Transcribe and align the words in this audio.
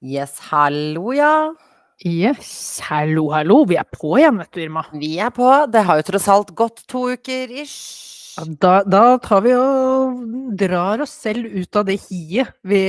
Yes, 0.00 0.38
hallo, 0.48 1.10
ja. 1.12 1.52
Yes, 2.00 2.80
hallo, 2.88 3.26
hallo. 3.34 3.66
Vi 3.68 3.76
er 3.76 3.84
på 3.84 4.14
igjen, 4.16 4.38
vet 4.40 4.54
du, 4.56 4.62
Irma. 4.64 4.86
Vi 4.96 5.18
er 5.20 5.28
på. 5.36 5.44
Det 5.68 5.82
har 5.84 5.98
jo 6.00 6.06
tross 6.08 6.28
alt 6.32 6.54
gått 6.56 6.86
to 6.88 7.02
uker 7.12 7.52
ish. 7.52 8.38
Da, 8.62 8.78
da 8.88 9.18
tar 9.20 9.42
vi 9.44 9.52
og 9.52 10.22
drar 10.56 11.04
oss 11.04 11.12
selv 11.26 11.44
ut 11.44 11.76
av 11.76 11.84
det 11.90 11.98
hiet 12.06 12.48
vi 12.64 12.80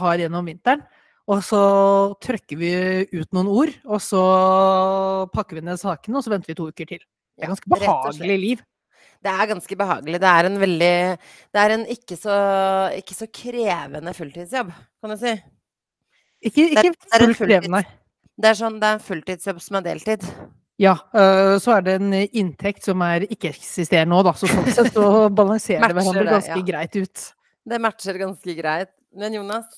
har 0.00 0.18
gjennom 0.18 0.50
vinteren. 0.50 0.82
Og 1.30 1.44
så 1.46 1.62
trykker 2.26 2.58
vi 2.58 2.74
ut 3.12 3.30
noen 3.30 3.46
ord, 3.46 3.70
og 3.86 4.02
så 4.02 4.24
pakker 5.30 5.60
vi 5.60 5.66
ned 5.68 5.78
sakene, 5.78 6.18
og 6.18 6.26
så 6.26 6.34
venter 6.34 6.50
vi 6.50 6.58
to 6.58 6.66
uker 6.74 6.90
til. 6.90 7.06
Det 7.38 7.46
er 7.46 7.54
ganske 7.54 7.70
behagelig 7.70 8.42
liv. 8.48 8.68
Det 9.22 9.30
er 9.30 9.52
ganske 9.54 9.78
behagelig. 9.78 10.18
Det 10.18 10.34
er 10.34 10.50
en 10.50 10.58
veldig 10.58 10.94
Det 11.54 11.62
er 11.62 11.78
en 11.78 11.86
ikke 11.86 12.18
så, 12.18 12.36
ikke 12.98 13.14
så 13.14 13.30
krevende 13.30 14.18
fulltidsjobb, 14.18 14.74
kan 14.98 15.14
du 15.14 15.20
si. 15.22 15.38
Ikke, 16.42 16.68
ikke 16.72 16.94
fullt 17.06 17.38
krevende. 17.38 17.82
Det 18.42 18.50
er 18.50 18.58
sånn, 18.58 18.80
det 18.82 18.88
er 18.88 18.98
en 18.98 19.04
fulltidsjobb 19.04 19.60
som 19.62 19.78
er 19.78 19.86
deltid. 19.86 20.24
Ja, 20.80 20.96
øh, 21.14 21.56
så 21.62 21.76
er 21.76 21.84
det 21.86 21.98
en 22.00 22.14
inntekt 22.16 22.86
som 22.88 23.02
er 23.06 23.26
ikke-eksisterende 23.28 24.10
nå, 24.14 24.22
da. 24.26 24.32
Så 24.38 24.48
sånn 24.50 24.70
sett 24.72 24.90
så 24.96 25.28
balanserer 25.30 25.84
det 25.84 25.98
hverandre 25.98 26.24
ganske 26.30 26.58
ja. 26.58 26.64
greit 26.72 26.96
ut. 26.98 27.26
Det 27.68 27.78
matcher 27.82 28.18
ganske 28.18 28.56
greit. 28.58 28.90
Men 29.14 29.36
Jonas, 29.36 29.68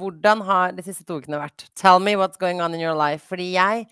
hvordan 0.00 0.42
har 0.48 0.72
de 0.74 0.84
siste 0.86 1.06
to 1.06 1.20
ukene 1.20 1.38
vært? 1.38 1.68
Tell 1.78 2.00
me 2.02 2.16
what's 2.18 2.40
going 2.40 2.62
on 2.64 2.74
in 2.74 2.82
your 2.82 2.96
life. 2.98 3.28
Fordi 3.28 3.52
jeg 3.54 3.86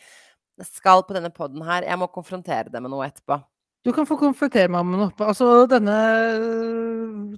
skal 0.67 1.05
på 1.07 1.15
denne 1.17 1.31
poden 1.33 1.63
her 1.65 1.87
Jeg 1.87 1.97
må 1.97 2.11
konfrontere 2.13 2.69
deg 2.73 2.83
med 2.83 2.93
noe 2.93 3.07
etterpå. 3.07 3.39
Du 3.87 3.93
kan 3.97 4.05
få 4.05 4.17
konfrontere 4.21 4.69
meg 4.69 4.85
med 4.85 4.99
noe. 5.01 5.13
Altså, 5.25 5.65
denne 5.71 5.95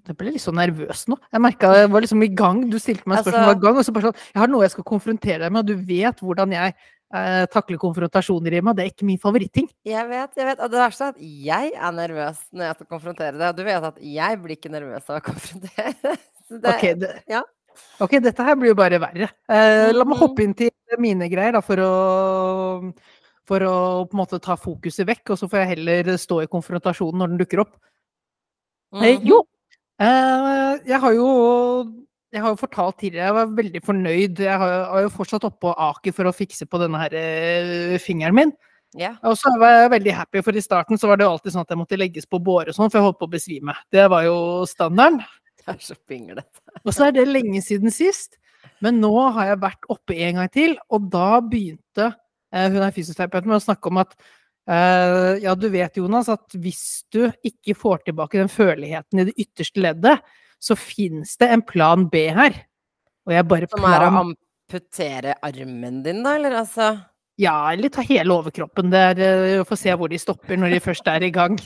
Jeg 0.08 0.16
ble 0.18 0.32
litt 0.34 0.42
så 0.42 0.50
nervøs 0.54 1.04
nå. 1.10 1.18
Jeg 1.30 1.42
merka 1.44 1.70
jeg 1.78 1.90
var 1.92 2.02
liksom 2.02 2.24
i 2.26 2.30
gang. 2.34 2.64
Du 2.70 2.78
stilte 2.82 3.06
meg 3.06 3.18
Altså- 3.20 3.30
spørsmål 3.30 3.54
hver 3.54 3.60
gang, 3.62 3.76
og 3.78 3.84
så 3.86 3.92
bare 3.94 4.08
sånn 4.10 4.18
Jeg 4.34 4.40
har 4.42 4.48
noe 4.48 4.62
jeg 4.66 4.70
skal 4.74 4.84
konfrontere 4.84 5.38
deg 5.38 5.52
med, 5.52 5.60
og 5.60 5.66
du 5.66 5.76
vet 5.76 6.18
hvordan 6.18 6.50
jeg 6.52 6.74
eh, 7.14 7.46
takler 7.52 7.76
konfrontasjoner, 7.78 8.54
i 8.56 8.60
meg. 8.64 8.74
Det 8.76 8.84
er 8.84 8.90
ikke 8.90 9.04
min 9.06 9.18
favoritting. 9.18 9.68
Jeg 9.84 10.08
vet, 10.08 10.30
jeg 10.34 10.46
vet. 10.46 10.58
Og 10.64 10.70
det 10.72 10.78
verste 10.80 11.04
er 11.04 11.08
at 11.12 11.18
jeg 11.20 11.72
er 11.76 11.92
nervøs 11.92 12.38
når 12.52 12.64
jeg 12.64 12.74
skal 12.74 12.86
konfrontere 12.86 13.32
deg. 13.38 13.48
Og 13.50 13.56
du 13.56 13.62
vet 13.64 13.84
at 13.84 13.98
jeg 14.00 14.38
blir 14.42 14.56
ikke 14.56 14.70
nervøs 14.72 15.10
av 15.10 15.20
å 15.20 15.24
konfrontere. 15.30 16.16
Så 16.48 16.58
det, 16.60 16.74
Ok, 16.74 16.86
det, 16.98 17.10
ja. 17.28 17.42
ok, 18.00 18.18
dette 18.20 18.42
her 18.44 18.56
blir 18.56 18.72
jo 18.72 18.74
bare 18.80 18.98
verre. 18.98 19.28
Eh, 19.48 19.92
la 19.92 20.04
meg 20.04 20.16
Mhm. 20.16 20.20
hoppe 20.24 20.42
inn 20.42 20.54
til 20.54 20.70
mine 20.98 21.28
greier, 21.30 21.52
da, 21.52 21.60
for 21.60 21.76
å 21.76 22.92
for 23.52 23.68
å 23.68 23.76
på 24.08 24.16
en 24.16 24.22
måte 24.22 24.40
ta 24.42 24.56
fokuset 24.56 25.08
vekk, 25.08 25.34
og 25.34 25.40
så 25.40 25.48
får 25.50 25.62
jeg 25.62 25.72
heller 25.74 26.14
stå 26.20 26.40
i 26.42 26.50
konfrontasjonen 26.52 27.20
når 27.20 27.34
den 27.34 27.42
dukker 27.44 27.66
opp. 27.66 27.76
Eh, 28.96 29.18
Mhm. 29.18 29.26
jo, 29.28 29.42
eh, 30.00 30.78
jeg 30.88 31.00
har 31.00 31.12
jo 31.12 31.28
jeg 32.32 32.40
har 32.40 32.48
jo 32.48 32.56
fortalt 32.56 32.96
tidligere, 32.96 33.28
jeg 33.28 33.34
var 33.36 33.46
veldig 33.46 33.80
fornøyd. 33.84 34.38
Jeg 34.40 34.58
har, 34.58 34.70
har 34.88 35.02
jo 35.02 35.08
fortsatt 35.12 35.44
oppå 35.44 35.68
på 35.68 35.74
Aker 35.76 36.14
for 36.16 36.24
å 36.24 36.32
fikse 36.32 36.64
på 36.64 36.78
denne 36.80 36.96
her 36.96 37.12
eh, 37.12 37.98
fingeren 38.00 38.34
min. 38.34 38.52
Yeah. 38.96 39.16
Og 39.22 39.36
så 39.36 39.52
var 39.60 39.68
jeg 39.82 39.90
veldig 39.92 40.14
happy, 40.16 40.40
for 40.40 40.56
i 40.56 40.64
starten 40.64 40.96
så 41.00 41.08
var 41.08 41.16
det 41.20 41.26
jo 41.26 41.32
alltid 41.34 41.52
sånn 41.52 41.66
at 41.66 41.68
jeg 41.68 41.80
måtte 41.80 41.98
legges 42.00 42.24
på 42.28 42.40
båre 42.40 42.72
og 42.72 42.76
sånn, 42.76 42.88
for 42.90 42.98
jeg 43.00 43.04
holdt 43.04 43.20
på 43.20 43.28
å 43.28 43.34
besvime. 43.36 43.74
Det 43.92 44.08
var 44.08 44.24
jo 44.24 44.64
standarden. 44.68 45.20
Det 45.60 45.68
er 45.74 45.78
så 45.84 45.94
pinglete. 46.08 46.48
Og 46.84 46.92
så 46.92 47.06
er 47.06 47.12
det 47.12 47.28
lenge 47.28 47.60
siden 47.64 47.92
sist. 47.92 48.38
Men 48.80 48.98
nå 49.00 49.12
har 49.36 49.52
jeg 49.52 49.60
vært 49.62 49.88
oppe 49.92 50.16
en 50.16 50.40
gang 50.40 50.48
til, 50.52 50.76
og 50.90 51.10
da 51.12 51.40
begynte 51.40 52.14
hun 52.52 52.82
er 52.84 52.94
fysioterapeuten 52.94 53.54
å 53.56 53.60
snakke 53.62 53.90
om 53.90 54.00
at 54.02 54.14
eh, 54.68 55.42
ja, 55.44 55.54
du 55.58 55.68
vet 55.72 55.96
Jonas, 55.98 56.30
at 56.32 56.56
hvis 56.58 57.04
du 57.12 57.24
ikke 57.46 57.76
får 57.78 58.04
tilbake 58.08 58.40
den 58.40 58.52
føleligheten 58.52 59.22
i 59.22 59.28
det 59.30 59.36
ytterste 59.40 59.82
leddet, 59.84 60.34
så 60.62 60.76
fins 60.78 61.36
det 61.40 61.50
en 61.50 61.64
plan 61.66 62.06
B 62.10 62.28
her. 62.30 62.62
Og 63.26 63.34
jeg 63.34 63.48
bare 63.50 63.70
Som 63.70 63.86
er 63.86 64.04
å 64.06 64.12
amputere 64.22 65.38
armen 65.42 66.02
din, 66.04 66.22
da, 66.24 66.36
eller 66.38 66.60
altså 66.62 66.92
Ja, 67.40 67.72
eller 67.72 67.90
ta 67.90 68.04
hele 68.06 68.34
overkroppen. 68.34 68.90
Det 68.92 69.02
er 69.12 69.22
eh, 69.26 69.64
få 69.66 69.78
se 69.78 69.94
hvor 69.96 70.10
de 70.12 70.20
stopper 70.20 70.58
når 70.60 70.76
de 70.76 70.82
først 70.84 71.08
er 71.10 71.24
i 71.26 71.32
gang. 71.34 71.56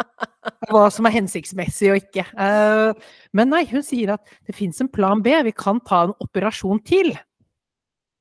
Hva 0.72 0.88
som 0.92 1.06
er 1.08 1.14
hensiktsmessig 1.14 1.92
og 1.92 2.00
ikke. 2.02 2.26
Eh, 2.34 3.12
Men 3.32 3.52
nei, 3.54 3.62
hun 3.70 3.84
sier 3.86 4.16
at 4.16 4.34
det 4.48 4.56
fins 4.58 4.82
en 4.82 4.90
plan 4.92 5.22
B. 5.24 5.32
Vi 5.46 5.54
kan 5.56 5.80
ta 5.86 6.04
en 6.08 6.16
operasjon 6.24 6.82
til. 6.84 7.14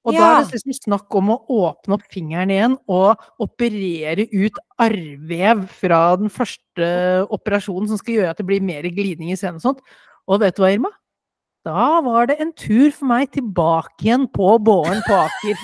Og 0.03 0.18
da 0.18 0.24
er 0.28 0.41
det 0.44 0.58
liksom 0.58 0.75
snakk 0.75 1.16
om 1.16 1.31
å 1.31 1.38
åpne 1.64 1.96
opp 1.96 2.03
fingeren 2.12 2.52
igjen 2.52 2.74
og 2.91 3.22
operere 3.44 4.25
ut 4.34 4.58
arrvev 4.84 5.64
fra 5.80 6.02
den 6.19 6.31
første 6.34 6.90
operasjonen, 7.31 7.88
som 7.91 8.02
skal 8.02 8.18
gjøre 8.18 8.34
at 8.34 8.42
det 8.42 8.47
blir 8.50 8.66
mer 8.66 8.88
glidning 8.92 9.31
i 9.31 9.38
scenen 9.40 9.62
og 9.62 9.68
sånt. 9.69 9.81
Og 10.28 10.44
vet 10.44 10.58
du 10.58 10.63
hva, 10.63 10.74
Irma? 10.75 10.92
Da 11.63 12.02
var 12.03 12.28
det 12.28 12.42
en 12.44 12.52
tur 12.52 12.92
for 12.92 13.08
meg 13.13 13.31
tilbake 13.31 14.03
igjen 14.03 14.28
på 14.36 14.58
båren 14.59 15.00
på 15.08 15.16
Aker. 15.16 15.63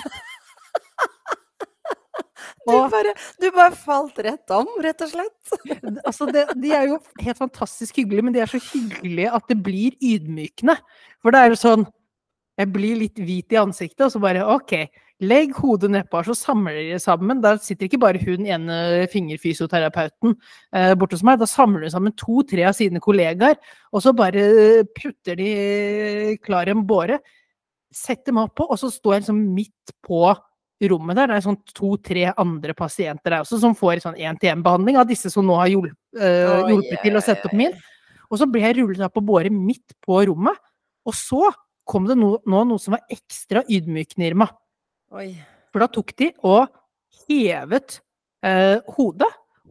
du 2.70 2.72
bare, 2.72 3.12
du 3.36 3.46
bare 3.52 3.76
falt 3.76 4.24
rett 4.24 4.56
om, 4.56 4.72
rett 4.80 5.04
og 5.04 5.12
slett. 5.12 5.54
altså 6.08 6.30
det, 6.32 6.46
de 6.56 6.72
er 6.72 6.88
jo 6.88 6.96
helt 7.20 7.42
fantastisk 7.44 8.00
hyggelige, 8.00 8.24
men 8.24 8.36
de 8.36 8.40
er 8.40 8.48
så 8.48 8.62
hyggelige 8.70 9.36
at 9.36 9.52
det 9.52 9.60
blir 9.60 10.00
ydmykende. 10.00 10.80
For 11.20 11.36
det 11.36 11.44
er 11.44 11.52
jo 11.52 11.60
sånn 11.60 11.84
Jeg 12.60 12.68
blir 12.74 12.98
litt 13.00 13.16
hvit 13.16 13.54
i 13.54 13.58
ansiktet, 13.60 14.02
og 14.04 14.12
så 14.12 14.20
bare 14.20 14.44
OK, 14.52 14.74
legg 15.24 15.54
hodet 15.56 15.88
nedpå 15.94 16.20
her, 16.20 16.28
så 16.28 16.36
samler 16.36 16.76
dere 16.76 17.00
sammen. 17.00 17.40
Da 17.40 17.54
sitter 17.60 17.88
ikke 17.88 18.00
bare 18.02 18.20
hun 18.20 18.44
ene 18.48 19.06
fingerfysioterapeuten 19.12 20.34
eh, 20.76 20.92
borte 21.00 21.16
hos 21.16 21.24
meg, 21.24 21.40
da 21.40 21.48
samler 21.48 21.86
hun 21.86 21.94
sammen 21.94 22.16
to-tre 22.20 22.66
av 22.68 22.76
sine 22.76 23.00
kollegaer, 23.02 23.56
og 23.94 24.04
så 24.04 24.12
bare 24.16 24.44
putter 24.96 25.40
de 25.40 26.36
klar 26.44 26.68
en 26.72 26.84
båre, 26.88 27.20
setter 27.94 28.36
meg 28.36 28.50
oppå, 28.50 28.68
og 28.68 28.80
så 28.80 28.92
står 28.92 29.16
jeg 29.16 29.24
liksom 29.24 29.40
midt 29.56 29.94
på 30.04 30.22
rommet 30.90 31.16
der. 31.16 31.30
Det 31.30 31.38
er 31.38 31.46
sånn 31.48 31.60
to-tre 31.76 32.28
andre 32.40 32.76
pasienter 32.76 33.34
der 33.34 33.44
også 33.44 33.60
som 33.62 33.76
får 33.76 34.04
sånn 34.04 34.20
én-til-én-behandling 34.20 35.00
av 35.00 35.08
disse 35.08 35.32
som 35.32 35.48
nå 35.48 35.56
har 35.60 35.72
hjulpet, 35.72 35.96
eh, 36.20 36.44
oh, 36.60 36.76
yeah, 36.76 37.00
til 37.02 37.16
å 37.16 37.24
sette 37.24 37.48
opp 37.48 37.56
min. 37.56 37.74
Og 38.30 38.38
så 38.40 38.46
blir 38.48 38.68
jeg 38.68 38.78
rullet 38.78 39.02
opp 39.08 39.16
på 39.16 39.24
båre 39.26 39.50
midt 39.52 39.96
på 40.04 40.20
rommet. 40.28 40.56
Og 41.08 41.16
så 41.16 41.48
kom 41.88 42.06
det 42.06 42.16
no, 42.18 42.36
nå 42.46 42.64
noe 42.68 42.78
som 42.82 42.92
var 42.96 43.02
ekstra 43.10 43.62
ydmykende, 43.68 44.26
Irma. 44.30 44.46
Oi. 45.12 45.32
For 45.72 45.82
da 45.82 45.88
tok 45.90 46.12
de 46.18 46.30
og 46.46 46.68
hevet 47.28 48.00
eh, 48.42 48.78
hodet, 48.96 49.28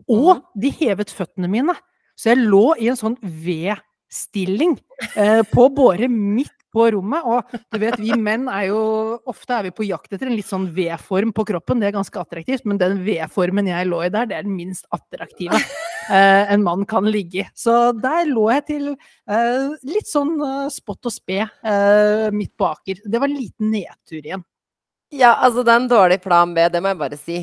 og 0.09 0.35
Mhm. 0.37 0.43
de 0.61 0.69
hevet 0.79 1.09
føttene 1.13 1.49
mine. 1.49 1.75
Så 2.17 2.31
jeg 2.33 2.43
lå 2.49 2.73
i 2.79 2.87
en 2.89 2.95
sånn 2.99 3.17
V-stilling 3.21 4.77
eh, 5.15 5.41
på 5.53 5.69
båre 5.73 6.09
midt 6.09 6.51
på 6.73 6.85
rommet. 6.95 7.25
Og 7.25 7.59
du 7.73 7.79
vet, 7.81 7.97
vi 8.01 8.13
menn 8.17 8.47
er 8.51 8.69
jo 8.69 8.81
Ofte 9.29 9.57
er 9.57 9.67
vi 9.67 9.73
på 9.75 9.85
jakt 9.87 10.13
etter 10.13 10.29
en 10.29 10.35
litt 10.37 10.47
sånn 10.49 10.67
V-form 10.73 11.33
på 11.35 11.45
kroppen. 11.51 11.81
Det 11.81 11.89
er 11.89 11.95
ganske 11.97 12.21
attraktivt, 12.21 12.65
men 12.69 12.79
den 12.81 13.01
V-formen 13.05 13.69
jeg 13.69 13.89
lå 13.89 14.01
i 14.05 14.11
der, 14.13 14.29
det 14.29 14.37
er 14.39 14.47
den 14.47 14.57
minst 14.57 14.87
attraktive 14.95 15.59
eh, 16.09 16.53
en 16.53 16.63
mann 16.65 16.85
kan 16.89 17.07
ligge 17.09 17.43
i. 17.43 17.47
Så 17.57 17.91
der 17.97 18.29
lå 18.29 18.47
jeg 18.55 18.65
til 18.69 18.87
eh, 18.93 19.65
litt 19.89 20.09
sånn 20.09 20.35
eh, 20.45 20.67
spott 20.73 21.09
og 21.09 21.13
spe 21.13 21.43
eh, 21.45 22.27
midt 22.35 22.55
på 22.57 22.69
Aker. 22.69 23.03
Det 23.05 23.21
var 23.21 23.29
en 23.29 23.39
liten 23.39 23.73
nedtur 23.73 24.21
igjen. 24.21 24.45
Ja, 25.09 25.33
altså, 25.41 25.63
det 25.65 25.73
er 25.73 25.81
en 25.81 25.89
dårlig 25.89 26.19
plan 26.21 26.53
B, 26.53 26.67
det 26.69 26.83
må 26.85 26.91
jeg 26.91 26.99
bare 26.99 27.17
si. 27.17 27.39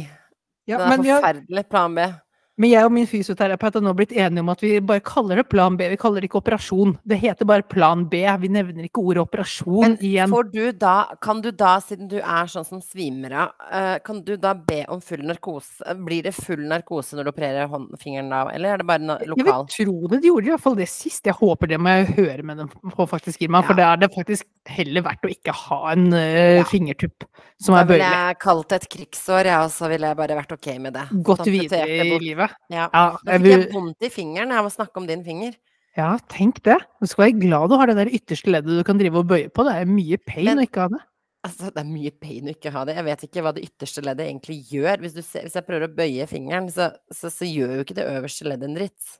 Ja, 0.66 0.78
Den 0.82 1.00
er 1.00 1.02
vi 1.02 1.10
har, 1.10 1.22
forferdelig 1.22 1.68
plan 1.70 1.94
B. 1.94 2.06
men 2.56 2.70
jeg 2.70 2.86
og 2.88 2.92
min 2.94 3.06
fysioterapeut 3.08 3.74
har 3.76 3.82
nå 3.84 3.92
blitt 3.98 4.12
enige 4.16 4.40
om 4.40 4.48
at 4.52 4.62
vi 4.64 4.70
bare 4.80 5.02
kaller 5.04 5.36
det 5.42 5.48
plan 5.52 5.76
B, 5.76 5.88
vi 5.92 5.98
kaller 6.00 6.22
det 6.24 6.30
ikke 6.30 6.40
operasjon. 6.40 6.94
Det 7.04 7.18
heter 7.20 7.44
bare 7.48 7.62
plan 7.68 8.06
B, 8.08 8.22
vi 8.40 8.48
nevner 8.48 8.86
ikke 8.88 9.02
ordet 9.02 9.24
operasjon 9.26 9.82
Men 9.84 9.96
igjen. 10.00 10.32
får 10.32 10.48
du 10.54 10.72
da, 10.72 10.94
kan 11.20 11.42
du 11.44 11.50
da, 11.52 11.74
siden 11.84 12.08
du 12.08 12.16
er 12.20 12.48
sånn 12.52 12.64
som 12.64 12.80
svimer 12.80 13.34
av, 13.44 13.52
eh, 13.70 13.98
kan 14.06 14.22
du 14.24 14.36
da 14.40 14.54
be 14.56 14.82
om 14.88 15.02
full 15.04 15.20
narkose? 15.28 15.84
Blir 16.06 16.22
det 16.24 16.32
full 16.36 16.64
narkose 16.70 17.18
når 17.18 17.28
du 17.28 17.32
opererer 17.34 17.68
hånd, 17.68 17.92
fingeren 18.00 18.32
da, 18.32 18.44
eller 18.54 18.74
er 18.74 18.82
det 18.82 18.88
bare 18.88 19.18
lokal? 19.28 19.36
Jeg 19.36 19.46
vil 19.46 19.70
tro 19.76 20.12
det, 20.14 20.22
de 20.22 20.32
gjorde 20.32 20.46
i 20.48 20.54
hvert 20.54 20.64
fall 20.64 20.78
det 20.80 20.88
sist. 20.88 21.26
Jeg 21.28 21.36
håper 21.36 21.68
det 21.74 21.80
må 21.82 21.92
jeg 21.98 22.08
høre 22.16 22.42
med 22.42 22.62
dem 22.62 22.72
på, 22.72 23.06
faktisk, 23.10 23.42
Irma. 23.44 23.60
For 23.66 23.76
det 23.76 23.84
er 23.84 24.00
det 24.00 24.10
faktisk 24.16 24.48
heller 24.72 25.04
verdt 25.06 25.26
å 25.28 25.32
ikke 25.32 25.52
ha 25.54 25.82
en 25.92 26.08
uh, 26.14 26.56
Ja. 26.56 26.64
fingertupp 26.64 27.26
som 27.60 27.74
Da 27.76 27.82
er 27.82 27.88
ville 27.90 28.08
jeg 28.12 28.38
kalt 28.42 28.68
det 28.72 28.80
et 28.82 28.88
krigsår, 28.96 29.44
jeg, 29.48 29.60
og 29.60 29.70
så 29.72 29.88
ville 29.92 30.08
jeg 30.10 30.16
bare 30.18 30.36
vært 30.40 30.52
ok 30.56 30.68
med 30.80 30.96
det. 30.96 31.06
Godt 31.24 31.44
Så 31.44 31.52
videre 31.52 31.86
i 31.88 32.10
bort. 32.10 32.22
Livet. 32.46 32.70
Ja. 32.70 32.86
Ja, 32.92 33.16
da 33.24 33.38
fikk 33.38 33.46
jeg 33.52 33.72
vondt 33.74 34.02
i 34.06 34.10
fingeren 34.12 34.52
av 34.52 34.66
å 34.68 34.72
snakke 34.74 34.96
om 35.02 35.06
din 35.06 35.24
finger. 35.24 35.56
ja, 35.96 36.18
tenk 36.28 36.62
det. 36.62 36.78
Du 37.00 37.06
skal 37.08 37.24
være 37.26 37.40
glad 37.40 37.70
du 37.70 37.76
har 37.80 37.86
det 37.86 37.96
der 37.96 38.10
ytterste 38.12 38.50
leddet 38.52 38.78
du 38.78 38.84
kan 38.84 38.98
drive 38.98 39.16
og 39.22 39.26
bøye 39.30 39.48
på. 39.50 39.64
Det 39.64 39.74
er 39.80 39.86
mye 39.86 40.18
pain 40.26 40.44
Men- 40.44 40.58
å 40.58 40.66
ikke 40.68 40.80
ha 40.84 40.88
det. 40.88 41.02
Altså, 41.46 41.68
det 41.70 41.78
er 41.78 41.84
mye 41.86 42.10
pain 42.10 42.44
å 42.48 42.50
ikke 42.56 42.72
ha 42.74 42.84
det. 42.84 42.96
Jeg 42.96 43.04
vet 43.06 43.20
ikke 43.28 43.42
hva 43.44 43.52
det 43.54 43.62
ytterste 43.68 44.02
leddet 44.02 44.26
egentlig 44.26 44.56
gjør. 44.68 44.98
Hvis, 44.98 45.12
du 45.14 45.22
ser, 45.22 45.42
hvis 45.46 45.54
jeg 45.54 45.64
prøver 45.66 45.86
å 45.86 45.94
bøye 45.94 46.26
fingeren, 46.26 46.66
så, 46.74 46.88
så, 47.14 47.30
så 47.30 47.46
gjør 47.46 47.76
jo 47.76 47.84
ikke 47.84 47.94
det 48.00 48.06
øverste 48.10 48.48
leddet 48.48 48.66
en 48.68 48.74
dritt. 48.74 49.12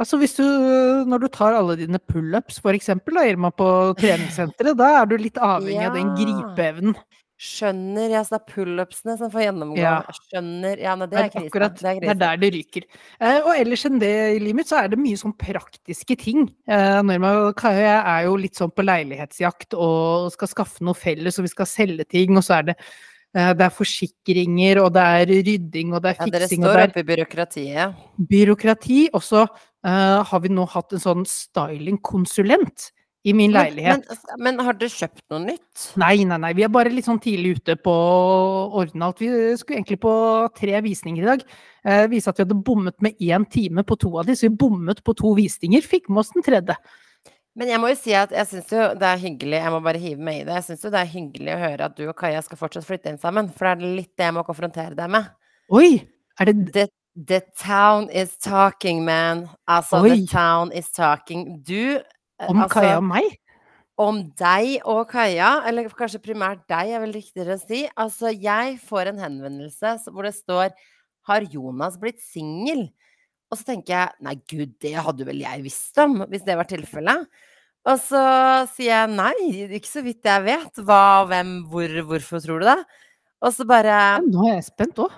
Altså 0.00 0.18
hvis 0.18 0.34
du, 0.34 0.42
når 1.06 1.20
du 1.20 1.28
tar 1.28 1.54
alle 1.54 1.76
dine 1.78 2.00
pullups 2.00 2.56
for 2.64 2.72
eksempel, 2.74 3.14
da, 3.14 3.26
Irma, 3.28 3.50
på 3.54 3.68
treningssenteret, 4.00 4.74
da 4.80 5.02
er 5.02 5.06
du 5.06 5.16
litt 5.20 5.36
avhengig 5.38 5.84
av 5.86 5.94
den 5.94 6.08
Ja. 6.10 6.16
gripeevnen. 6.18 6.96
Skjønner. 7.44 8.08
Ja, 8.08 8.22
så 8.24 8.34
det 8.34 8.38
er 8.40 8.52
pullupsene 8.54 9.14
som 9.20 9.30
får 9.32 9.42
gjennomgå. 9.44 9.76
Ja. 9.76 9.98
Skjønner. 10.16 10.80
Ja, 10.80 10.94
nei, 10.96 11.08
det 11.10 11.18
er 11.18 11.26
er 11.26 11.32
krise. 11.34 11.48
akkurat 11.50 11.74
Det 11.76 11.90
er 11.90 11.98
det 12.00 12.12
er 12.14 12.20
der 12.22 12.38
det 12.40 12.50
ryker. 12.54 12.86
Eh, 13.20 13.40
og 13.42 13.50
ellers 13.52 13.84
enn 13.84 14.00
det 14.00 14.12
i 14.36 14.38
livet 14.40 14.60
mitt, 14.62 14.70
så 14.70 14.78
er 14.80 14.92
det 14.92 15.00
mye 15.02 15.18
sånn 15.20 15.34
praktiske 15.36 16.16
ting. 16.22 16.46
Eh, 16.64 17.00
Norma 17.04 17.34
og 17.50 17.66
jeg 17.68 17.98
er 17.98 18.22
jo 18.28 18.38
litt 18.40 18.56
sånn 18.56 18.72
på 18.72 18.86
leilighetsjakt 18.86 19.76
og 19.76 20.32
skal 20.32 20.52
skaffe 20.54 20.86
noe 20.86 20.96
felles, 20.96 21.36
og 21.38 21.44
vi 21.48 21.52
skal 21.52 21.68
selge 21.68 22.08
ting, 22.16 22.32
og 22.40 22.46
så 22.46 22.60
er 22.62 22.70
det 22.70 22.78
eh, 22.80 23.52
det 23.52 23.68
er 23.68 23.76
forsikringer, 23.76 24.80
og 24.80 24.94
det 24.96 25.04
er 25.20 25.36
rydding, 25.44 25.92
og 25.92 26.00
det 26.00 26.14
er 26.14 26.20
Ja, 26.22 26.32
dere 26.38 26.48
fiksing, 26.48 26.64
står 26.64 26.84
oppe 26.86 27.04
i 27.04 27.08
byråkratiet. 27.12 28.02
byråkrati. 28.32 29.00
Og 29.12 29.22
så 29.26 29.44
uh, 29.44 30.20
har 30.24 30.40
vi 30.40 30.48
nå 30.48 30.64
hatt 30.72 30.96
en 30.96 31.02
sånn 31.10 31.28
stylingkonsulent 31.28 32.93
i 33.24 33.32
min 33.32 33.54
leilighet. 33.54 34.04
men, 34.04 34.40
men 34.44 34.64
har 34.66 34.76
dere 34.76 34.92
kjøpt 34.92 35.22
noe 35.32 35.40
nytt? 35.46 35.84
Nei, 36.00 36.26
nei, 36.28 36.36
nei. 36.42 36.50
Vi 36.56 36.64
er 36.66 36.72
bare 36.72 36.92
litt 36.92 37.06
sånn 37.08 37.22
tidlig 37.24 37.56
ute 37.58 37.76
på 37.80 37.92
å 37.92 38.82
ordne 38.82 39.08
alt. 39.08 39.22
Vi 39.22 39.30
skulle 39.60 39.80
egentlig 39.80 40.00
på 40.02 40.12
tre 40.58 40.82
visninger 40.84 41.24
i 41.24 41.30
dag. 41.30 41.46
Eh, 41.88 42.04
viste 42.12 42.34
at 42.34 42.40
vi 42.40 42.44
hadde 42.44 42.58
bommet 42.66 42.98
med 43.04 43.16
én 43.24 43.46
time 43.48 43.84
på 43.88 43.96
to 44.00 44.12
av 44.20 44.28
de, 44.28 44.36
så 44.36 44.50
vi 44.50 44.58
bommet 44.60 45.00
på 45.04 45.16
to 45.16 45.32
visninger. 45.38 45.86
Fikk 45.88 46.10
med 46.10 46.20
oss 46.24 46.34
den 46.36 46.44
tredje. 46.44 46.76
Men 47.54 47.70
jeg 47.70 47.80
må 47.80 47.92
jo 47.92 47.96
si 47.98 48.14
at 48.18 48.32
jeg 48.34 48.50
syns 48.50 48.72
jo 48.74 48.86
det 48.98 49.06
er 49.06 49.20
hyggelig 49.22 49.60
Jeg 49.60 49.70
må 49.70 49.78
bare 49.84 50.00
hive 50.02 50.26
meg 50.26 50.40
i 50.40 50.46
det. 50.48 50.56
Jeg 50.58 50.66
syns 50.68 50.84
jo 50.84 50.90
det 50.90 51.00
er 51.00 51.12
hyggelig 51.12 51.54
å 51.54 51.62
høre 51.62 51.86
at 51.86 51.94
du 51.96 52.02
og 52.08 52.16
Kaja 52.18 52.42
skal 52.42 52.60
fortsatt 52.60 52.86
flytte 52.88 53.12
inn 53.12 53.20
sammen. 53.22 53.48
For 53.54 53.70
det 53.70 53.74
er 53.76 53.96
litt 54.00 54.12
det 54.18 54.28
jeg 54.28 54.36
må 54.36 54.44
konfrontere 54.46 54.98
deg 54.98 55.12
med. 55.16 55.30
Oi! 55.72 56.02
Er 56.42 56.50
det 56.50 56.56
The, 56.74 56.88
the 57.14 57.40
town 57.56 58.10
is 58.10 58.34
talking, 58.42 59.04
man. 59.06 59.46
Altså, 59.70 60.02
Oi. 60.02 60.10
the 60.10 60.26
town 60.26 60.72
is 60.74 60.90
talking. 60.90 61.62
Du 61.62 62.02
om 62.42 62.62
altså, 62.64 62.80
Kaja 62.80 62.98
og 62.98 63.06
meg? 63.08 63.30
Om 64.00 64.20
deg 64.40 64.88
og 64.90 65.04
Kaja, 65.12 65.52
eller 65.68 65.86
kanskje 65.94 66.22
primært 66.22 66.64
deg, 66.70 66.96
er 66.96 67.02
vel 67.04 67.14
riktigere 67.14 67.56
å 67.58 67.62
si. 67.62 67.84
Altså, 67.94 68.32
jeg 68.32 68.78
får 68.82 69.12
en 69.12 69.22
henvendelse 69.22 69.96
hvor 70.10 70.26
det 70.26 70.34
står 70.34 70.74
'Har 71.24 71.46
Jonas 71.48 71.96
blitt 71.96 72.20
singel?' 72.20 72.90
Og 73.52 73.58
så 73.60 73.68
tenker 73.70 73.94
jeg 73.94 74.24
nei, 74.24 74.34
gud, 74.50 74.72
det 74.82 74.96
hadde 74.98 75.26
vel 75.28 75.38
jeg 75.44 75.62
visst 75.62 75.98
om, 76.02 76.24
hvis 76.26 76.42
det 76.42 76.56
var 76.58 76.66
tilfellet. 76.66 77.28
Og 77.84 78.00
så 78.00 78.22
sier 78.72 78.90
jeg 78.90 79.12
nei, 79.12 79.34
ikke 79.76 79.90
så 79.90 80.02
vidt 80.02 80.24
jeg 80.24 80.42
vet. 80.42 80.80
Hva, 80.82 81.22
hvem, 81.28 81.60
hvor, 81.70 81.92
hvorfor 82.08 82.42
tror 82.42 82.64
du 82.64 82.66
det? 82.66 82.80
Og 83.44 83.52
så 83.52 83.66
bare 83.68 83.98
Ja, 84.16 84.24
nå 84.24 84.48
er 84.48 84.56
jeg 84.56 84.66
spent 84.72 84.98
òg. 85.04 85.12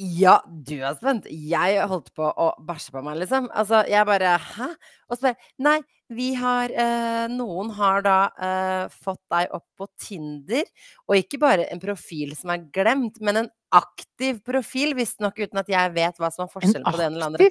Ja, 0.00 0.38
du 0.48 0.78
er 0.80 0.94
spent. 0.96 1.26
Jeg 1.28 1.86
holdt 1.90 2.12
på 2.16 2.24
å 2.24 2.50
bæsje 2.64 2.92
på 2.94 3.02
meg, 3.04 3.18
liksom. 3.20 3.50
Altså, 3.52 3.82
jeg 3.90 4.06
bare 4.08 4.36
Hæ? 4.40 4.68
Og 5.10 5.18
så 5.18 5.26
bare 5.26 5.50
Nei, 5.60 5.80
vi 6.16 6.30
har 6.38 6.72
eh, 6.72 7.26
Noen 7.30 7.72
har 7.76 8.04
da 8.06 8.18
eh, 8.34 8.84
fått 9.04 9.20
deg 9.32 9.52
opp 9.56 9.66
på 9.78 9.88
Tinder, 10.00 10.64
og 11.06 11.18
ikke 11.18 11.40
bare 11.42 11.68
en 11.70 11.82
profil 11.82 12.32
som 12.38 12.54
er 12.54 12.64
glemt, 12.72 13.20
men 13.20 13.42
en 13.42 13.50
aktiv 13.76 14.40
profil, 14.46 14.96
visstnok 14.98 15.38
uten 15.38 15.60
at 15.60 15.68
jeg 15.70 15.92
vet 15.94 16.16
hva 16.18 16.32
som 16.32 16.46
er 16.46 16.50
forskjellen 16.54 16.88
på 16.88 16.96
det 16.98 17.06
ene 17.06 17.20
eller 17.20 17.30
andre. 17.30 17.50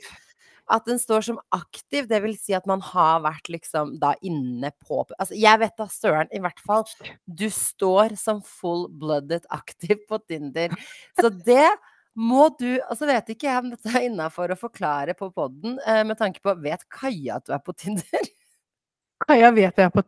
At 0.69 0.85
den 0.85 0.99
står 1.01 1.23
som 1.25 1.39
aktiv, 1.55 2.05
det 2.09 2.19
vil 2.21 2.35
si 2.37 2.53
at 2.53 2.67
man 2.69 2.81
har 2.85 3.23
vært 3.25 3.47
liksom 3.49 3.95
da 4.01 4.11
inne 4.25 4.69
på 4.85 5.01
Altså, 5.17 5.33
jeg 5.33 5.61
vet 5.63 5.77
da 5.79 5.87
søren, 5.89 6.29
i 6.35 6.41
hvert 6.43 6.59
fall. 6.61 6.85
Du 7.25 7.47
står 7.53 8.13
som 8.19 8.43
full-blooded 8.45 9.47
aktiv 9.55 10.03
på 10.09 10.19
Tinder. 10.29 10.75
Så 11.17 11.31
det 11.33 11.71
må 12.19 12.49
du 12.59 12.67
Altså 12.91 13.07
vet 13.07 13.31
ikke 13.33 13.47
jeg 13.47 13.63
om 13.63 13.69
dette 13.71 13.93
er 13.95 14.05
innafor 14.09 14.51
å 14.51 14.59
forklare 14.59 15.15
på 15.17 15.31
poden, 15.33 15.77
eh, 15.87 16.03
med 16.03 16.19
tanke 16.19 16.43
på 16.43 16.53
Vet 16.61 16.83
Kaja 16.91 17.39
at 17.39 17.47
du 17.47 17.53
er 17.55 17.63
på 17.63 17.75
Tinder? 17.79 18.27
Kaja 19.27 19.49
vet 19.55 19.79
jeg 19.79 19.87
er 19.89 19.95
på 19.95 20.03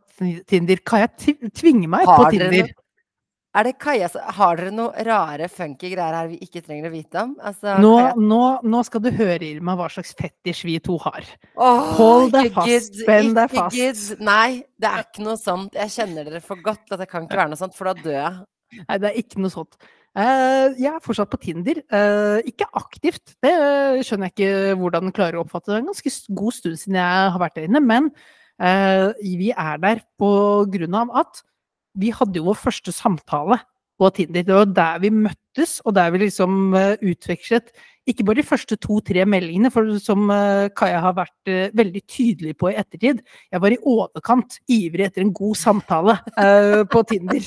Tinder. 0.48 0.80
Kaja 0.88 1.08
tvinger 1.16 1.88
meg 1.92 2.06
Har 2.08 2.24
på 2.26 2.30
Tinder. 2.36 2.52
noe- 2.62 2.78
Er 3.54 3.66
det 3.68 3.74
Kaja 3.78 4.06
Har 4.38 4.56
dere 4.56 4.70
noe 4.72 5.02
rare, 5.04 5.44
funky 5.52 5.90
greier 5.92 6.14
her 6.16 6.28
vi 6.30 6.38
ikke 6.40 6.62
trenger 6.64 6.88
å 6.88 6.92
vite 6.94 7.20
om? 7.20 7.34
Altså, 7.44 7.74
Nå, 7.84 7.90
nå, 8.16 8.38
nå 8.64 8.80
skal 8.88 9.02
du 9.04 9.10
høre, 9.12 9.42
Irma, 9.44 9.74
hva 9.76 9.90
slags 9.92 10.14
fetisj 10.16 10.62
vi 10.64 10.78
to 10.80 10.96
har. 11.04 11.20
Åh, 11.60 11.90
Hold 11.98 12.32
deg 12.32 12.48
fast, 12.56 12.96
spenn 13.02 13.34
deg 13.36 13.52
fast. 13.52 13.76
gidd. 13.76 14.20
Nei, 14.24 14.64
det 14.80 14.88
er 14.88 15.04
ikke 15.04 15.26
noe 15.26 15.36
sånt. 15.36 15.76
Jeg 15.76 15.92
kjenner 15.98 16.24
dere 16.30 16.40
for 16.40 16.56
godt 16.64 16.88
at 16.96 17.02
det 17.04 17.10
kan 17.12 17.28
ikke 17.28 17.36
være 17.42 17.52
noe 17.52 17.60
sånt, 17.60 17.76
for 17.76 17.92
da 17.92 17.94
dør 18.00 18.16
jeg. 18.16 18.40
Nei, 18.88 18.96
det 19.04 19.10
er 19.12 19.20
ikke 19.20 19.44
noe 19.44 19.52
sånt. 19.52 19.76
Eh, 20.12 20.74
jeg 20.76 20.90
er 20.92 21.00
fortsatt 21.00 21.30
på 21.32 21.40
Tinder. 21.40 21.80
Eh, 21.88 22.42
ikke 22.50 22.68
aktivt, 22.76 23.32
det 23.40 23.52
skjønner 24.04 24.28
jeg 24.28 24.34
ikke 24.34 24.76
hvordan 24.80 25.08
den 25.08 25.14
klarer 25.16 25.38
å 25.40 25.44
oppfatte. 25.46 25.70
Det 25.70 25.78
er 25.78 25.84
en 25.84 25.88
ganske 25.88 26.12
god 26.36 26.56
stund 26.58 26.80
siden 26.80 26.98
jeg 27.00 27.30
har 27.32 27.40
vært 27.40 27.56
der 27.56 27.68
inne, 27.70 27.80
men 27.80 28.10
eh, 28.60 29.08
vi 29.24 29.52
er 29.56 29.80
der 29.80 30.02
på 30.20 30.32
grunn 30.72 30.98
av 31.00 31.14
at 31.22 31.40
vi 31.96 32.12
hadde 32.12 32.40
jo 32.40 32.50
vår 32.50 32.60
første 32.60 32.92
samtale 32.92 33.60
på 34.00 34.10
Tinder. 34.16 34.44
Det 34.46 34.56
var 34.56 34.68
der 34.76 35.00
vi 35.02 35.10
møttes, 35.14 35.78
og 35.84 35.96
der 35.96 36.12
vi 36.14 36.24
liksom 36.24 36.74
eh, 36.78 36.94
utvekslet 37.12 37.72
ikke 38.10 38.24
bare 38.26 38.40
de 38.40 38.46
første 38.46 38.76
to-tre 38.82 39.22
meldingene, 39.28 39.70
for 39.70 39.86
som 40.02 40.30
eh, 40.34 40.68
Kaja 40.74 41.02
har 41.04 41.16
vært 41.18 41.50
eh, 41.52 41.74
veldig 41.78 42.02
tydelig 42.10 42.56
på 42.58 42.72
i 42.72 42.76
ettertid, 42.80 43.22
jeg 43.52 43.62
var 43.62 43.74
i 43.74 43.80
overkant 43.80 44.58
ivrig 44.66 45.06
etter 45.06 45.24
en 45.24 45.34
god 45.36 45.58
samtale 45.60 46.18
på 46.90 47.04
Tinder. 47.10 47.46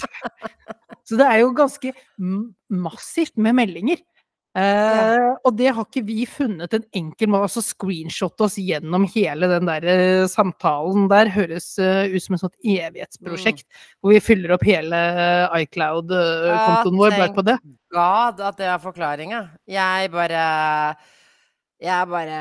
Så 1.06 1.19
det 1.19 1.25
er 1.27 1.44
jo 1.44 1.53
ganske 1.53 1.92
massivt 2.74 3.36
med 3.38 3.57
meldinger. 3.59 4.00
Eh, 4.55 5.25
og 5.43 5.57
det 5.59 5.73
har 5.75 5.83
ikke 5.83 6.05
vi 6.07 6.21
funnet 6.31 6.71
en 6.77 6.85
enkel 6.95 7.27
måte 7.27 7.49
Altså 7.49 7.63
screenshotte 7.65 8.45
oss 8.45 8.53
gjennom 8.55 9.03
hele 9.11 9.49
den 9.51 9.67
der 9.67 9.87
eh, 9.91 10.27
samtalen 10.31 11.09
der. 11.11 11.31
Høres 11.33 11.73
eh, 11.81 12.13
ut 12.13 12.23
som 12.23 12.37
et 12.37 12.45
sånt 12.45 12.55
evighetsprosjekt 12.63 13.67
hvor 13.99 14.15
vi 14.15 14.21
fyller 14.23 14.55
opp 14.55 14.63
hele 14.67 15.01
iCloud-kontoen 15.59 17.01
vår 17.01 17.17
bare 17.17 17.35
på 17.35 17.45
det. 17.49 17.57
God 17.95 18.41
at 18.47 18.57
det 18.61 18.71
er 18.71 18.81
forklaringa. 18.83 19.43
Jeg 19.71 20.11
bare 20.15 20.47
Jeg 21.83 22.07
bare 22.07 22.36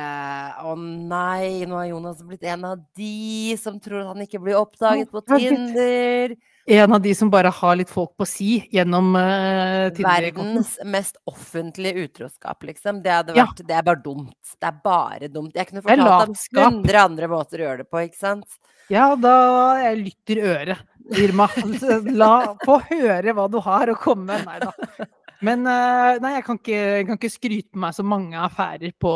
Å 0.63 0.75
nei, 0.79 1.65
nå 1.67 1.79
har 1.81 1.89
Jonas 1.91 2.21
blitt 2.23 2.45
en 2.47 2.67
av 2.69 2.83
de 2.95 3.57
som 3.59 3.81
tror 3.83 4.05
at 4.05 4.13
han 4.13 4.23
ikke 4.23 4.39
blir 4.43 4.59
oppdaget 4.61 5.11
på 5.11 5.25
Tinder. 5.27 6.37
En 6.71 6.95
av 6.95 7.03
de 7.03 7.11
som 7.19 7.29
bare 7.33 7.51
har 7.53 7.75
litt 7.77 7.91
folk 7.93 8.15
på 8.17 8.25
si 8.29 8.53
gjennom 8.73 9.11
uh, 9.19 9.91
Tinder-kontoen. 9.93 10.55
Verdens 10.55 10.77
mest 10.89 11.19
offentlige 11.29 12.07
utroskap, 12.07 12.63
liksom. 12.65 13.03
Det 13.05 13.13
hadde 13.13 13.35
Ja. 13.37 13.49
Det 13.59 13.75
er 13.75 13.83
bare 13.85 14.01
dumt. 14.05 14.55
Det 14.55 14.71
er 14.71 14.79
bare 14.87 15.29
dumt. 15.29 15.59
Jeg 15.59 15.69
kunne 15.69 15.83
fortalt 15.83 16.31
om 16.31 16.63
hundre 16.63 17.03
andre 17.03 17.29
måter 17.35 17.61
å 17.61 17.69
gjøre 17.69 17.83
det 17.83 17.91
på, 17.91 18.07
ikke 18.07 18.23
sant? 18.23 18.63
Ja, 18.93 19.11
da 19.17 19.35
jeg 19.83 20.01
lytter 20.05 20.41
øret, 20.55 20.89
Irma. 21.21 21.51
La 22.23 22.33
få 22.65 22.79
høre 22.89 23.35
hva 23.37 23.51
du 23.51 23.59
har 23.67 23.93
å 23.93 23.99
komme 23.99 24.39
med. 24.39 24.47
Nei 24.47 24.63
da. 24.63 25.11
Men 25.45 25.67
eh, 25.69 26.19
nei, 26.23 26.33
jeg 26.39 26.45
kan, 26.47 26.59
ikke, 26.61 26.79
jeg 26.79 27.07
kan 27.09 27.19
ikke 27.19 27.33
skryte 27.33 27.81
meg 27.81 27.97
så 27.97 28.05
mange 28.07 28.39
affærer 28.41 28.95
på, 29.01 29.13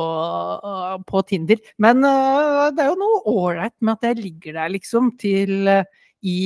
på 1.09 1.23
Tinder. 1.29 1.63
Men 1.81 2.05
eh, 2.05 2.69
det 2.77 2.85
er 2.85 2.93
jo 2.93 3.01
noe 3.01 3.23
ålreit 3.33 3.77
med 3.81 3.97
at 3.97 4.09
jeg 4.11 4.21
ligger 4.21 4.59
der, 4.61 4.73
liksom, 4.75 5.13
til 5.21 5.73
eh, 5.73 5.85
i 6.27 6.39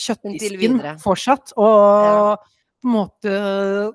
kjøttdisken 0.00 0.80
fortsatt. 1.02 1.52
Og 1.60 2.38
på 2.38 2.88
en 2.88 2.94
måte 2.94 3.34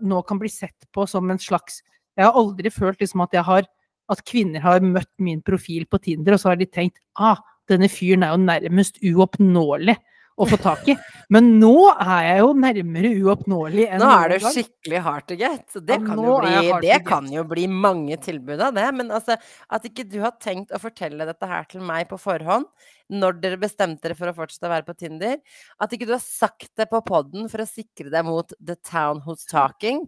nå 0.04 0.22
kan 0.28 0.39
bli 0.42 0.51
sett 0.51 0.88
på 0.94 1.08
som 1.10 1.32
en 1.32 1.39
slags 1.39 1.80
Jeg 2.13 2.28
har 2.28 2.36
aldri 2.38 2.70
følt 2.70 3.00
liksom 3.01 3.24
at 3.24 3.34
jeg 3.34 3.48
har 3.48 3.63
at 4.12 4.22
kvinner 4.28 4.62
har 4.62 4.84
møtt 4.84 5.10
min 5.24 5.39
profil 5.42 5.88
på 5.89 5.98
Tinder, 6.04 6.36
og 6.36 6.42
så 6.42 6.51
har 6.51 6.60
de 6.60 6.68
tenkt 6.68 7.00
ah, 7.16 7.39
denne 7.72 7.88
fyren 7.89 8.25
er 8.28 8.34
jo 8.36 8.42
nærmest 8.44 9.00
uoppnåelig 9.00 9.96
å 10.38 10.48
få 10.50 10.58
tak 10.62 10.88
i. 10.90 10.96
Men 11.34 11.60
nå 11.62 11.74
er 11.94 12.24
jeg 12.28 12.40
jo 12.42 12.54
nærmere 12.58 13.12
uoppnåelig 13.24 13.86
enn 13.90 14.02
Nå 14.02 14.10
er 14.10 14.32
det 14.34 14.38
noen 14.40 14.46
gang. 14.48 14.56
skikkelig 14.56 15.02
hard 15.06 15.28
to 15.30 15.38
get. 15.40 15.66
Det, 15.75 15.98
Ja, 16.00 16.06
kan 16.08 16.22
jo, 16.24 16.38
bli, 16.42 16.72
det 16.88 17.00
kan 17.08 17.30
jo 17.32 17.44
bli 17.50 17.68
mange 17.70 18.18
tilbud 18.22 18.62
av 18.62 18.74
det. 18.78 18.88
Men 18.98 19.12
altså, 19.13 19.38
at 19.70 19.86
ikke 19.90 20.08
du 20.10 20.20
har 20.24 20.34
tenkt 20.42 20.74
å 20.74 20.82
fortelle 20.82 21.28
dette 21.30 21.50
her 21.50 21.66
til 21.70 21.82
meg 21.86 22.10
på 22.10 22.18
forhånd, 22.22 22.66
når 23.13 23.42
dere 23.44 23.60
bestemte 23.62 24.08
dere 24.08 24.18
for 24.18 24.32
å 24.32 24.36
fortsette 24.38 24.66
å 24.70 24.74
være 24.74 24.88
på 24.88 24.98
Tinder, 24.98 25.38
at 25.80 25.94
ikke 25.94 26.08
du 26.10 26.16
har 26.16 26.24
sagt 26.24 26.72
det 26.80 26.90
på 26.90 27.02
poden 27.06 27.50
for 27.52 27.62
å 27.62 27.70
sikre 27.70 28.10
deg 28.13 28.25
mot 28.25 28.54
the 28.60 28.75
town 28.90 29.22
who's 29.25 29.46
talking 29.50 30.08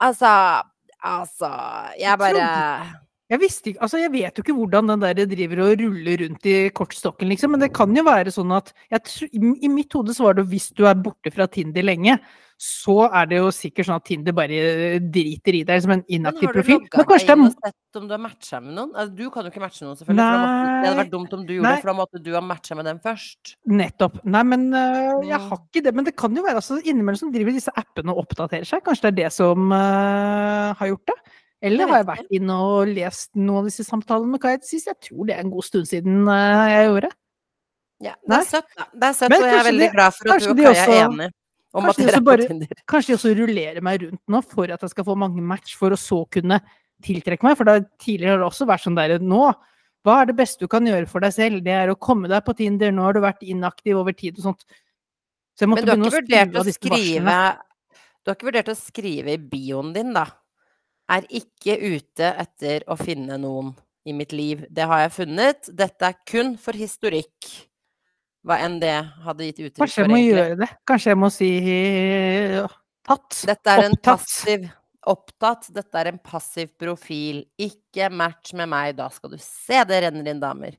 Altså, 0.00 0.26
altså 1.04 1.50
Jeg 2.00 2.16
bare 2.18 2.46
Jeg 3.30 3.38
visste 3.38 3.70
ikke, 3.70 3.82
altså 3.86 4.00
jeg 4.00 4.10
vet 4.10 4.38
jo 4.38 4.42
ikke 4.42 4.56
hvordan 4.58 4.90
den 4.90 5.02
der 5.04 5.24
driver 5.30 5.64
og 5.68 5.82
ruller 5.84 6.22
rundt 6.24 6.46
i 6.50 6.54
kortstokken, 6.74 7.30
liksom, 7.30 7.54
men 7.54 7.62
det 7.62 7.70
kan 7.76 7.94
jo 7.94 8.02
være 8.06 8.32
sånn 8.34 8.50
at 8.56 8.72
jeg, 8.90 9.30
i, 9.30 9.70
mitt 9.70 9.94
hode 9.94 10.16
så 10.16 10.26
var 10.26 10.40
det 10.40 10.48
hvis 10.50 10.72
du 10.74 10.82
er 10.90 10.98
borte 10.98 11.30
fra 11.30 11.46
Tinder 11.46 11.86
lenge, 11.86 12.16
så 12.60 13.06
er 13.06 13.28
det 13.30 13.38
jo 13.38 13.52
sikkert 13.54 13.86
sånn 13.88 14.00
at 14.02 14.04
Tinder 14.04 14.34
bare 14.36 14.98
driter 15.00 15.56
i 15.56 15.62
deg 15.68 15.80
som 15.80 15.94
en 15.94 16.02
Men 16.02 16.18
inaktiv 16.18 16.50
har 16.50 16.52
du 16.52 16.58
profil. 16.58 16.82
logga 16.82 16.98
Men 16.98 17.06
deg 17.06 17.22
det 17.22 17.32
inn 17.32 17.44
er 17.46 17.46
og 17.46 17.70
sett 17.70 18.00
om 18.00 18.08
du 18.10 18.12
har 18.12 18.20
matcha 18.20 18.60
med 18.60 18.74
noen? 18.76 18.90
Altså, 18.92 19.14
du 19.16 19.22
kan 19.32 19.46
jo 19.46 19.52
ikke 19.54 19.62
matche 19.62 19.86
noen, 19.86 19.96
selvfølgelig. 19.96 20.26
For 20.26 20.66
det 20.66 20.90
hadde 20.90 21.00
vært 21.00 21.14
dumt 21.14 21.38
om 21.38 21.46
du 21.46 21.54
gjorde 21.54 21.70
nei. 21.70 21.72
det, 21.72 21.84
for 21.86 21.92
da 21.92 21.96
måtte 22.02 22.22
du 22.26 22.30
ha 22.34 22.42
matcha 22.44 22.76
med 22.76 22.88
dem 22.90 23.00
først. 23.06 23.54
Nettopp. 23.80 24.20
Nei, 24.36 24.42
men 24.52 24.68
øh, 24.74 25.24
jeg 25.30 25.40
har 25.46 25.62
ikke 25.62 25.84
det. 25.86 25.94
Men 25.96 26.10
det 26.10 26.16
kan 26.20 26.36
jo 26.36 26.44
være 26.44 26.60
altså, 26.60 26.82
innimellom 26.84 27.22
som 27.22 27.32
driver 27.32 27.56
disse 27.56 27.72
appene 27.80 28.12
og 28.12 28.26
oppdaterer 28.26 28.68
seg. 28.68 28.84
Kanskje 28.84 29.08
det 29.08 29.14
er 29.14 29.18
det 29.22 29.32
som 29.38 29.72
øh, 29.72 30.68
har 30.82 30.92
gjort 30.92 31.14
det? 31.14 31.18
Eller 31.62 31.90
har 31.90 32.00
jeg 32.00 32.06
vært 32.08 32.30
inne 32.38 32.54
og 32.64 32.88
lest 32.88 33.30
noen 33.36 33.58
av 33.60 33.66
disse 33.68 33.84
samtalene 33.84 34.32
med 34.32 34.40
Kite 34.40 34.64
sist? 34.64 34.88
Jeg 34.88 34.96
tror 35.10 35.26
det 35.28 35.34
er 35.36 35.42
en 35.44 35.50
god 35.52 35.66
stund 35.66 35.88
siden 35.90 36.22
øh, 36.24 36.70
jeg 36.72 36.86
gjorde 36.88 37.08
det. 37.08 37.16
Ja, 38.00 38.14
det 38.24 38.36
er 38.38 38.46
søtt, 38.48 38.70
da. 38.78 38.86
Det 38.94 39.08
er 39.10 39.16
søtt, 39.18 39.28
Men 39.34 39.42
og 39.42 39.48
jeg 39.50 39.58
er 39.58 39.66
veldig 39.68 39.84
de- 39.84 39.92
glad 39.92 40.14
for 40.16 40.32
at 40.32 40.40
du 40.46 40.50
og 40.50 40.56
Kai 40.56 40.72
er 40.80 40.92
enig 41.04 41.30
om 41.76 41.88
at 41.90 41.98
dere 42.00 42.14
er 42.16 42.24
på 42.24 42.36
Tinder. 42.40 42.78
Kanskje 42.88 43.12
de 43.12 43.16
også 43.18 43.32
rullerer 43.36 43.84
meg 43.84 44.06
rundt 44.06 44.22
nå 44.32 44.40
for 44.42 44.72
at 44.72 44.80
jeg 44.86 44.90
skal 44.94 45.06
få 45.10 45.16
mange 45.20 45.44
match, 45.44 45.76
for 45.76 45.92
å 45.92 45.98
så 46.00 46.22
kunne 46.32 46.62
tiltrekke 47.04 47.44
meg. 47.44 47.58
For 47.60 47.68
da, 47.68 47.76
tidligere 48.00 48.38
har 48.38 48.40
det 48.40 48.48
også 48.48 48.66
vært 48.72 48.86
sånn 48.86 48.96
der 48.96 49.18
Nå, 49.20 49.42
hva 50.00 50.16
er 50.22 50.30
det 50.32 50.38
beste 50.40 50.64
du 50.64 50.68
kan 50.72 50.88
gjøre 50.88 51.06
for 51.12 51.20
deg 51.20 51.36
selv? 51.36 51.60
Det 51.62 51.76
er 51.76 51.92
å 51.92 51.98
komme 52.00 52.28
deg 52.32 52.40
på 52.48 52.56
Tinder. 52.56 52.90
Nå 52.96 53.04
har 53.04 53.12
du 53.12 53.20
vært 53.20 53.44
inaktiv 53.44 54.00
over 54.00 54.16
tid 54.16 54.40
og 54.40 54.48
sånt. 54.48 54.64
Så 55.52 55.66
jeg 55.66 55.74
måtte 55.74 55.84
Men 55.84 56.00
du 56.00 56.08
har 56.08 56.24
begynne 56.24 56.48
ikke 56.48 56.64
å 56.64 56.64
skrive 56.64 56.64
av 56.64 56.70
disse 56.72 56.94
varslene. 56.96 57.38
Du 58.24 58.30
har 58.30 58.36
ikke 58.38 58.48
vurdert 58.48 58.72
å 58.72 58.76
skrive 58.80 59.34
i 59.36 59.40
bioen 59.52 59.92
din, 59.92 60.14
da? 60.16 60.24
Er 61.10 61.26
ikke 61.34 61.74
ute 61.80 62.28
etter 62.38 62.84
å 62.86 62.96
finne 63.00 63.38
noen 63.40 63.72
i 64.06 64.14
mitt 64.16 64.32
liv. 64.32 64.62
Det 64.70 64.86
har 64.86 65.02
jeg 65.04 65.14
funnet. 65.16 65.70
Dette 65.76 66.06
er 66.12 66.18
kun 66.28 66.54
for 66.60 66.76
historikk. 66.78 67.48
Hva 68.46 68.56
enn 68.64 68.78
det 68.80 68.94
hadde 69.26 69.48
gitt 69.50 69.58
uttrykk 69.66 69.80
Kanskje 69.82 70.00
jeg 70.04 70.08
må 70.10 70.16
egentlig. 70.16 70.36
gjøre 70.38 70.60
det. 70.62 70.68
Kanskje 70.88 71.10
jeg 71.10 71.18
må 71.20 71.28
si 71.34 71.48
eh, 71.60 72.76
tatt. 73.04 73.40
Dette 73.50 73.74
er 73.74 73.82
en 73.88 73.96
Opptatt. 73.98 74.06
passiv 74.06 74.68
Opptatt. 75.10 75.68
Dette 75.74 76.00
er 76.00 76.12
en 76.12 76.20
passiv 76.24 76.70
profil. 76.80 77.42
Ikke 77.60 78.08
match 78.12 78.54
med 78.56 78.70
meg. 78.72 78.94
Da 78.96 79.10
skal 79.12 79.34
du 79.34 79.38
se 79.42 79.82
det 79.88 80.00
renner 80.06 80.30
inn 80.32 80.40
damer. 80.40 80.78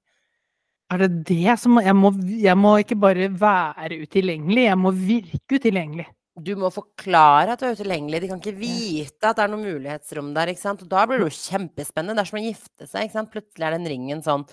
Er 0.91 1.05
det 1.05 1.11
det 1.29 1.53
som 1.61 1.77
jeg 1.79 1.95
må, 1.95 2.11
jeg 2.41 2.57
må 2.59 2.73
ikke 2.81 2.97
bare 3.00 3.29
være 3.39 4.01
utilgjengelig, 4.03 4.65
jeg 4.67 4.79
må 4.79 4.91
virke 4.91 5.59
utilgjengelig. 5.61 6.07
Du 6.41 6.53
må 6.60 6.69
forklare 6.74 7.53
at 7.53 7.62
du 7.62 7.67
er 7.67 7.75
utilgjengelig. 7.77 8.21
De 8.24 8.29
kan 8.31 8.39
ikke 8.41 8.57
vite 8.57 9.29
at 9.29 9.38
det 9.38 9.43
er 9.45 9.51
noe 9.53 9.62
mulighetsrom 9.63 10.31
der. 10.36 10.51
ikke 10.53 10.63
sant? 10.63 10.81
Og 10.86 10.89
da 10.91 11.03
blir 11.07 11.21
det 11.21 11.27
jo 11.29 11.38
kjempespennende. 11.38 12.15
Det 12.17 12.24
er 12.25 12.29
som 12.31 12.39
å 12.39 12.45
gifte 12.45 12.88
seg. 12.88 13.05
ikke 13.07 13.17
sant? 13.19 13.31
Plutselig 13.33 13.67
er 13.67 13.75
den 13.77 13.89
ringen 13.91 14.24
sånn 14.25 14.45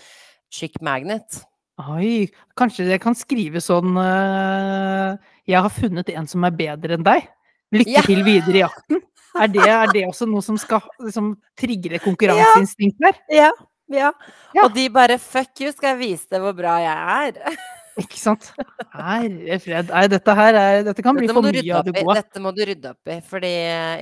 chick 0.52 0.80
magnet. 0.85 1.42
Oi, 1.78 2.26
kanskje 2.59 2.88
jeg 2.88 2.99
kan 3.04 3.14
skrive 3.14 3.61
sånn 3.62 3.92
uh, 3.95 5.14
Jeg 5.47 5.61
har 5.62 5.71
funnet 5.71 6.09
en 6.11 6.26
som 6.26 6.42
er 6.49 6.57
bedre 6.59 6.97
enn 6.99 7.07
deg. 7.07 7.28
Lykke 7.76 7.92
Ja. 7.92 8.02
til 8.02 8.25
videre 8.26 8.57
i 8.57 8.64
jakten. 8.64 9.02
Er 9.38 9.50
det, 9.52 9.62
er 9.68 9.90
det 9.92 10.07
også 10.09 10.26
noe 10.26 10.42
som 10.42 10.57
skal 10.59 10.83
liksom, 11.04 11.35
trigge 11.59 12.00
konkurranseinstinktet 12.02 13.04
der? 13.04 13.18
Ja, 13.30 13.50
ja. 13.92 14.11
Ja. 14.57 14.64
Og 14.64 14.73
de 14.75 14.88
bare 14.90 15.18
fuck 15.23 15.61
you, 15.62 15.71
skal 15.73 15.95
jeg 15.95 16.00
vise 16.00 16.26
deg 16.33 16.42
hvor 16.42 16.57
bra 16.57 16.78
jeg 16.83 17.37
er. 17.37 17.59
Ikke 17.99 18.19
sant? 18.21 18.50
Herre 18.95 19.59
fred. 19.62 19.90
Nei, 19.90 20.05
dette 20.12 20.35
her 20.38 20.55
er 20.61 20.83
Dette 20.87 21.02
kan 21.05 21.17
bli 21.17 21.26
Dette 21.26 21.35
bli 21.35 21.50
for 21.50 21.59
mye 21.59 21.76
av 21.78 21.85
det 21.88 21.95
gode. 21.99 22.14
Dette 22.21 22.43
må 22.45 22.52
du 22.55 22.61
rydde 22.69 22.93
opp 22.95 23.11
i. 23.11 23.21
Fordi, 23.26 23.55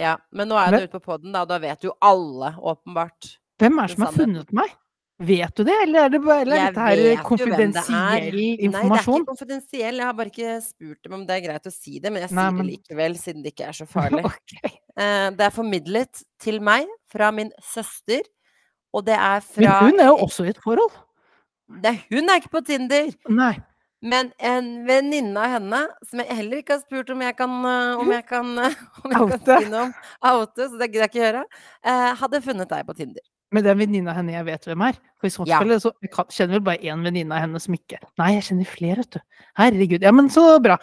ja. 0.03 0.17
Men 0.37 0.51
nå 0.53 0.59
er 0.61 0.75
du 0.77 0.83
ute 0.85 0.93
på 0.99 1.05
poden, 1.07 1.33
da, 1.33 1.45
og 1.47 1.49
da 1.53 1.59
vet 1.63 1.87
jo 1.89 1.95
alle, 2.05 2.53
åpenbart. 2.61 3.31
Hvem 3.61 3.79
er 3.81 3.89
det 3.89 3.97
som 3.97 4.05
har 4.07 4.13
funnet 4.19 4.53
meg? 4.57 4.75
Vet 5.17 5.55
du 5.57 5.63
det, 5.65 5.73
eller 5.87 6.05
er, 6.05 6.11
det, 6.13 6.19
bare- 6.21 6.43
eller 6.45 6.59
er 6.61 6.75
dette 6.77 6.83
her 6.85 7.23
konfidensiell 7.25 7.71
det 7.73 7.87
er. 7.97 8.69
Nei, 8.69 8.83
det 8.85 8.99
er 8.99 8.99
ikke 9.01 9.25
konfidensiell. 9.31 9.97
Jeg 9.97 10.05
har 10.05 10.17
bare 10.19 10.29
ikke 10.29 10.57
spurt 10.61 10.99
dem 11.07 11.15
om 11.17 11.23
det 11.25 11.39
er 11.39 11.45
greit 11.47 11.69
å 11.71 11.73
si 11.73 11.95
det, 12.05 12.11
men 12.13 12.21
jeg 12.27 12.35
Nei, 12.37 12.43
sier 12.45 12.53
men- 12.53 12.67
det 12.67 12.75
likevel, 12.75 13.17
siden 13.23 13.43
det 13.47 13.53
ikke 13.55 13.69
er 13.71 13.79
så 13.79 13.87
farlig. 13.89 14.21
Ok. 14.29 14.53
Eh, 14.97 15.31
det 15.39 15.47
er 15.47 15.55
formidlet 15.57 16.21
til 16.41 16.61
meg 16.61 16.85
fra 17.09 17.31
min 17.33 17.49
søster, 17.65 18.21
og 18.93 19.07
det 19.09 19.17
er 19.17 19.41
fra 19.41 19.65
Men 19.81 19.89
hun 19.89 20.01
er 20.05 20.11
jo 20.13 20.19
også 20.29 20.45
i 20.45 20.53
et 20.53 20.61
forhold. 20.61 20.93
det 21.81 21.95
Hun 22.13 22.29
er 22.29 22.37
ikke 22.43 22.53
på 22.53 22.65
Tinder, 22.69 23.09
Nei. 23.33 23.55
Men 24.03 24.33
en 24.39 24.85
venninne 24.87 25.37
av 25.41 25.55
henne, 25.57 25.81
som 26.09 26.21
jeg 26.21 26.37
heller 26.37 26.61
ikke 26.63 26.77
har 26.77 26.83
spurt 26.85 27.11
om 27.11 27.23
jeg 27.25 27.37
kan, 27.39 27.55
eh, 27.65 28.03
om 28.03 28.11
jeg 28.17 28.27
kan, 28.29 28.53
eh, 28.59 28.77
om 29.05 29.11
jeg 29.15 29.23
Oute. 29.23 29.39
kan 29.47 29.63
si 29.65 29.71
noe 29.73 29.87
om, 29.89 29.95
oute, 30.33 30.69
så 30.69 30.79
det 30.79 30.91
gidder 30.93 31.07
jeg 31.07 31.13
ikke 31.15 31.25
gjøre, 31.25 31.45
eh, 31.87 32.11
hadde 32.21 32.43
funnet 32.45 32.69
deg 32.73 32.87
på 32.87 32.97
Tinder. 32.99 33.25
Men 33.55 33.63
det 33.63 33.71
er 33.71 33.77
en 33.77 33.79
venninne 33.85 34.11
av 34.11 34.17
henne 34.19 34.33
jeg 34.35 34.45
vet 34.49 34.65
hvem 34.67 34.83
er. 34.89 34.97
For 35.21 35.29
i 35.29 35.31
så 35.31 35.45
Ja. 35.47 35.61
fall 35.63 35.77
så 35.81 35.93
jeg 36.03 36.11
kjenner 36.35 36.57
vel 36.59 36.65
bare 36.67 36.83
én 36.83 37.05
venninne 37.07 37.33
av 37.37 37.45
henne 37.45 37.61
som 37.63 37.75
ikke 37.79 38.01
Nei, 38.19 38.33
jeg 38.35 38.43
kjenner 38.49 38.67
flere, 38.67 38.97
vet 39.05 39.11
du. 39.17 39.21
Herregud. 39.57 40.03
Ja, 40.03 40.11
men 40.13 40.29
så 40.29 40.59
bra. 40.61 40.77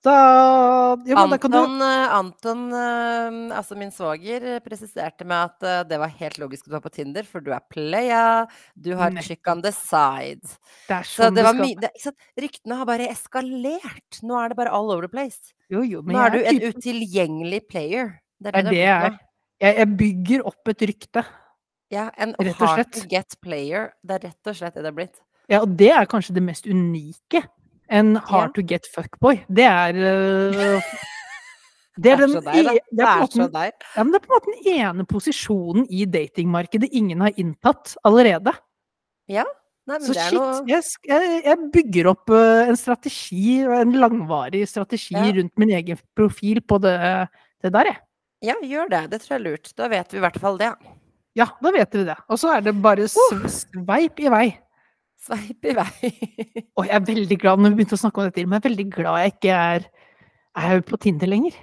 Da 0.00 0.96
da 0.96 1.36
kan 1.36 1.52
du 1.52 1.58
Anton, 1.58 1.82
eh, 1.84 2.14
Anton 2.16 2.60
eh, 2.72 3.56
altså 3.56 3.76
min 3.76 3.90
svoger, 3.92 4.46
eh, 4.54 4.60
presiserte 4.64 5.26
med 5.28 5.50
at 5.50 5.88
det 5.90 5.98
var 6.00 6.14
helt 6.22 6.38
logisk 6.40 6.64
at 6.64 6.70
du 6.70 6.76
var 6.78 6.84
på 6.86 6.92
Tinder, 6.94 7.26
for 7.28 7.44
du 7.44 7.50
er 7.52 7.60
playa, 7.68 8.46
du 8.74 8.94
har 8.96 9.12
Nei. 9.12 9.22
chick 9.26 9.44
on 9.50 9.60
the 9.60 9.72
side. 9.76 10.40
Det 10.88 11.02
Så 11.04 11.26
sånn 11.26 11.36
det 11.36 11.44
var 11.44 11.58
mye? 11.58 11.92
Ryktene 12.40 12.80
har 12.80 12.88
bare 12.88 13.10
eskalert. 13.12 14.22
Nå 14.24 14.40
er 14.40 14.52
det 14.52 14.60
bare 14.62 14.72
all 14.72 14.88
over 14.88 15.04
the 15.04 15.12
place. 15.12 15.52
Jo, 15.68 15.84
jo, 15.84 16.00
men 16.02 16.16
Nå 16.16 16.24
er 16.24 16.30
du 16.34 16.40
en 16.40 16.64
utilgjengelig 16.72 17.66
player. 17.68 18.16
Det 18.40 18.54
er 18.54 18.62
det 18.62 18.72
det 18.72 18.84
er. 18.88 19.18
jeg 19.60 19.76
jeg, 19.76 19.96
bygger 20.00 20.46
opp 20.48 20.72
et 20.72 20.88
rykte. 20.88 21.24
Ja, 21.92 22.08
en 22.16 22.32
hard 22.56 22.92
to 22.94 23.04
get 23.10 23.36
player. 23.42 23.92
Det 24.00 24.16
er 24.16 24.30
rett 24.30 24.48
og 24.48 24.56
slett 24.56 24.78
det 24.78 24.86
det 24.86 24.92
er 24.94 24.96
blitt. 24.96 25.20
Ja, 25.50 25.60
og 25.60 25.74
det 25.76 25.90
er 25.92 26.06
kanskje 26.08 26.36
det 26.36 26.44
mest 26.46 26.68
unike. 26.70 27.42
En 27.90 28.14
hard 28.16 28.54
to 28.54 28.62
get 28.62 28.86
fuckboy. 28.94 29.40
Det 29.50 29.64
er 29.66 29.92
Det 32.00 32.12
er, 32.14 32.20
den, 32.22 32.36
e- 32.38 32.40
det, 32.40 32.80
Det 32.94 33.02
er 33.02 33.08
en 33.08 33.08
er 33.10 33.20
måte 33.20 33.34
så 33.34 33.42
den- 33.42 33.52
deg. 33.52 33.72
ja, 33.96 34.04
det 34.04 34.14
er 34.14 34.22
på 34.24 34.30
en 34.30 34.34
måte 34.36 34.52
den 34.54 34.68
ene 34.78 35.04
posisjonen 35.10 35.86
i 35.90 36.04
datingmarkedet 36.08 36.88
ingen 36.96 37.20
har 37.20 37.34
inntatt 37.36 37.96
allerede. 38.06 38.54
Nei, 39.28 39.42
men 39.98 40.04
Så 40.06 40.14
det 40.14 40.20
er 40.22 40.28
shit, 40.30 40.38
noe 40.38 40.70
jeg, 40.70 41.42
jeg, 41.44 41.58
bygger 41.74 42.08
opp 42.12 42.30
øh, 42.30 42.68
en 42.70 42.76
strategi, 42.78 43.60
en 43.64 43.92
langvarig 43.98 44.62
strategi 44.70 45.16
Ja. 45.16 45.32
rundt 45.34 45.52
min 45.58 45.70
egen 45.74 45.98
profil 46.16 46.60
på 46.62 46.78
det, 46.80 46.94
det 47.64 47.72
der, 47.74 47.84
jeg. 47.90 47.98
Ja, 48.42 48.54
gjør 48.62 48.88
det. 48.88 49.02
Det 49.10 49.20
tror 49.20 49.34
jeg 49.34 49.40
er 49.40 49.44
lurt. 49.50 49.72
Da 49.76 49.88
vet 49.88 50.12
vi 50.12 50.16
i 50.16 50.20
hvert 50.24 50.38
fall 50.40 50.56
det. 50.58 50.70
Ja, 51.36 51.46
da 51.60 51.70
vet 51.74 51.92
vi 51.94 52.04
det. 52.06 52.16
Og 52.30 52.38
så 52.38 52.54
er 52.56 52.60
det 52.64 52.76
bare 52.82 53.08
sv- 53.10 53.48
sveip 53.50 54.20
i 54.20 54.28
vei. 54.32 54.46
Sveip 55.20 55.68
i 55.68 55.76
vei. 55.76 56.10
Og 56.78 56.86
jeg 56.86 56.96
er 56.96 57.06
veldig 57.06 57.38
glad 57.40 57.60
når 57.60 57.74
vi 57.74 57.80
begynte 57.80 57.98
å 57.98 58.02
snakke 58.02 58.22
om 58.22 58.28
dette, 58.30 58.44
men 58.46 58.56
jeg 58.56 58.62
er 58.62 58.68
veldig 58.70 58.86
glad 58.94 59.22
jeg 59.22 59.34
ikke 59.34 59.56
er, 59.76 59.88
er 60.64 60.84
på 60.86 61.00
Tinder 61.02 61.30
lenger. 61.30 61.56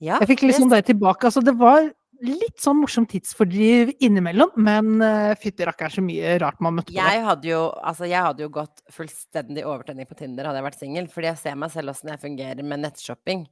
Ja, 0.00 0.16
Jeg 0.22 0.30
fikk 0.32 0.46
liksom 0.48 0.70
det 0.72 0.86
tilbake. 0.88 1.28
Altså, 1.28 1.42
det 1.44 1.52
var 1.60 1.90
litt 2.24 2.60
sånn 2.60 2.78
morsomt 2.80 3.10
tidsfordriv 3.12 3.94
innimellom, 4.04 4.52
men 4.60 5.00
uh, 5.00 5.32
fytti 5.40 5.64
rakkeren 5.68 5.92
så 5.92 6.04
mye 6.04 6.36
rart 6.40 6.60
man 6.64 6.78
møtte 6.78 6.92
på. 6.92 6.96
Jeg 6.96 7.24
hadde 7.24 7.48
jo, 7.48 7.60
altså 7.84 8.08
jeg 8.08 8.24
hadde 8.26 8.44
jo 8.44 8.52
gått 8.54 8.82
fullstendig 8.92 9.64
overtenning 9.64 10.08
på 10.08 10.16
Tinder 10.18 10.48
hadde 10.48 10.60
jeg 10.60 10.68
vært 10.68 10.80
singel, 10.80 11.10
fordi 11.12 11.30
jeg 11.30 11.40
ser 11.40 11.60
meg 11.60 11.72
selv 11.72 11.92
åssen 11.94 12.12
jeg 12.12 12.22
fungerer 12.24 12.66
med 12.72 12.84
nettshopping. 12.84 13.44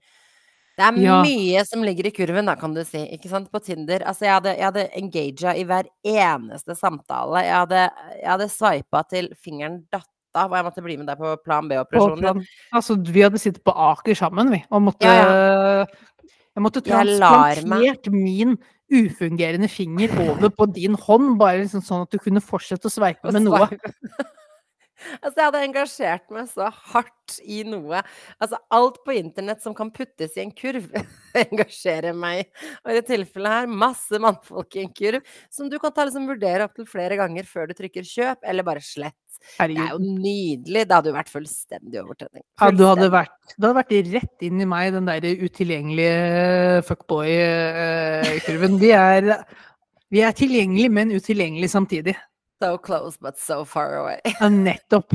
Det 0.78 0.84
er 0.86 0.98
Ja. 1.02 1.22
mye 1.24 1.64
som 1.66 1.82
ligger 1.82 2.06
i 2.06 2.12
kurven, 2.14 2.46
da, 2.46 2.54
kan 2.54 2.72
du 2.74 2.84
si. 2.86 3.00
Ikke 3.16 3.28
sant? 3.28 3.50
På 3.50 3.58
Tinder. 3.58 3.98
Altså, 4.06 4.28
jeg 4.28 4.34
hadde, 4.36 4.52
jeg 4.56 4.64
hadde 4.68 4.84
engaga 5.00 5.56
i 5.58 5.64
hver 5.66 5.88
eneste 6.06 6.76
samtale. 6.78 7.42
Jeg 7.42 7.56
hadde, 7.56 7.90
jeg 8.22 8.30
hadde 8.30 8.48
sveipa 8.48 9.02
til 9.10 9.28
fingeren 9.42 9.82
datt 9.92 10.06
og 10.38 10.52
jeg 10.54 10.64
måtte 10.68 10.82
bli 10.84 10.96
med 11.00 11.08
deg 11.08 11.18
på 11.18 11.32
plan 11.42 11.66
B-operasjonen. 11.66 12.44
Altså, 12.76 12.94
vi 13.02 13.24
hadde 13.24 13.40
sittet 13.42 13.64
på 13.64 13.72
Aker 13.74 14.14
sammen, 14.14 14.52
vi, 14.52 14.62
og 14.70 14.82
måtte 14.82 15.08
Ja, 15.08 15.84
Jeg 16.54 16.62
måtte 16.62 16.82
transplantert 16.82 18.06
min 18.12 18.56
ufungerende 18.92 19.68
finger 19.70 20.08
over 20.30 20.50
på 20.50 20.66
din 20.74 20.94
hånd, 20.94 21.38
bare 21.38 21.62
liksom 21.64 21.82
sånn 21.82 22.02
at 22.02 22.10
du 22.10 22.18
kunne 22.18 22.40
fortsette 22.42 22.86
å 22.86 22.92
sveipe 22.92 23.32
med 23.32 23.42
noe. 23.42 23.68
Altså, 25.20 25.36
jeg 25.36 25.46
hadde 25.46 25.62
engasjert 25.68 26.34
meg 26.34 26.48
så 26.50 26.68
hardt 26.92 27.38
i 27.44 27.60
noe. 27.66 28.02
Altså, 28.42 28.58
alt 28.74 28.98
på 29.06 29.14
internett 29.18 29.62
som 29.64 29.76
kan 29.76 29.92
puttes 29.94 30.36
i 30.36 30.42
en 30.44 30.52
kurv, 30.56 30.88
engasjerer 31.46 32.16
meg. 32.16 32.50
Og 32.82 32.92
i 32.92 32.98
det 32.98 33.06
tilfellet 33.10 33.60
her, 33.60 33.70
masse 33.86 34.20
mannfolk 34.22 34.78
i 34.78 34.84
en 34.86 34.92
kurv, 34.96 35.32
som 35.54 35.70
du 35.70 35.78
kan 35.82 35.94
ta 35.94 36.06
liksom 36.08 36.28
vurdere 36.30 36.66
opptil 36.66 36.88
flere 36.88 37.18
ganger 37.20 37.48
før 37.48 37.70
du 37.70 37.76
trykker 37.78 38.06
kjøp, 38.06 38.42
eller 38.42 38.66
bare 38.66 38.84
slett. 38.84 39.16
Det 39.58 39.76
er 39.78 39.92
jo 39.92 40.00
nydelig. 40.02 40.82
Det 40.88 40.96
hadde 40.96 41.10
jo 41.12 41.16
vært 41.16 41.30
fullstendig 41.30 42.00
overtenning. 42.02 42.44
Ja, 42.58 42.70
du 42.74 42.84
hadde 42.88 43.08
vært, 43.12 43.36
du 43.54 43.66
hadde 43.68 43.78
vært 43.78 43.94
rett 44.12 44.46
inn 44.48 44.62
i 44.62 44.68
meg, 44.68 44.90
den 44.96 45.08
der 45.08 45.26
utilgjengelige 45.44 46.82
fuckboy-kurven. 46.88 48.78
Vi 48.82 48.90
er, 48.96 49.30
vi 50.14 50.24
er 50.26 50.34
tilgjengelige, 50.36 50.94
men 50.98 51.14
utilgjengelige 51.14 51.74
samtidig. 51.74 52.16
So 52.58 52.76
close, 52.78 53.18
but 53.20 53.38
so 53.38 53.64
far 53.64 53.96
away. 54.00 54.20
Ja, 54.40 54.48
nettopp. 54.50 55.14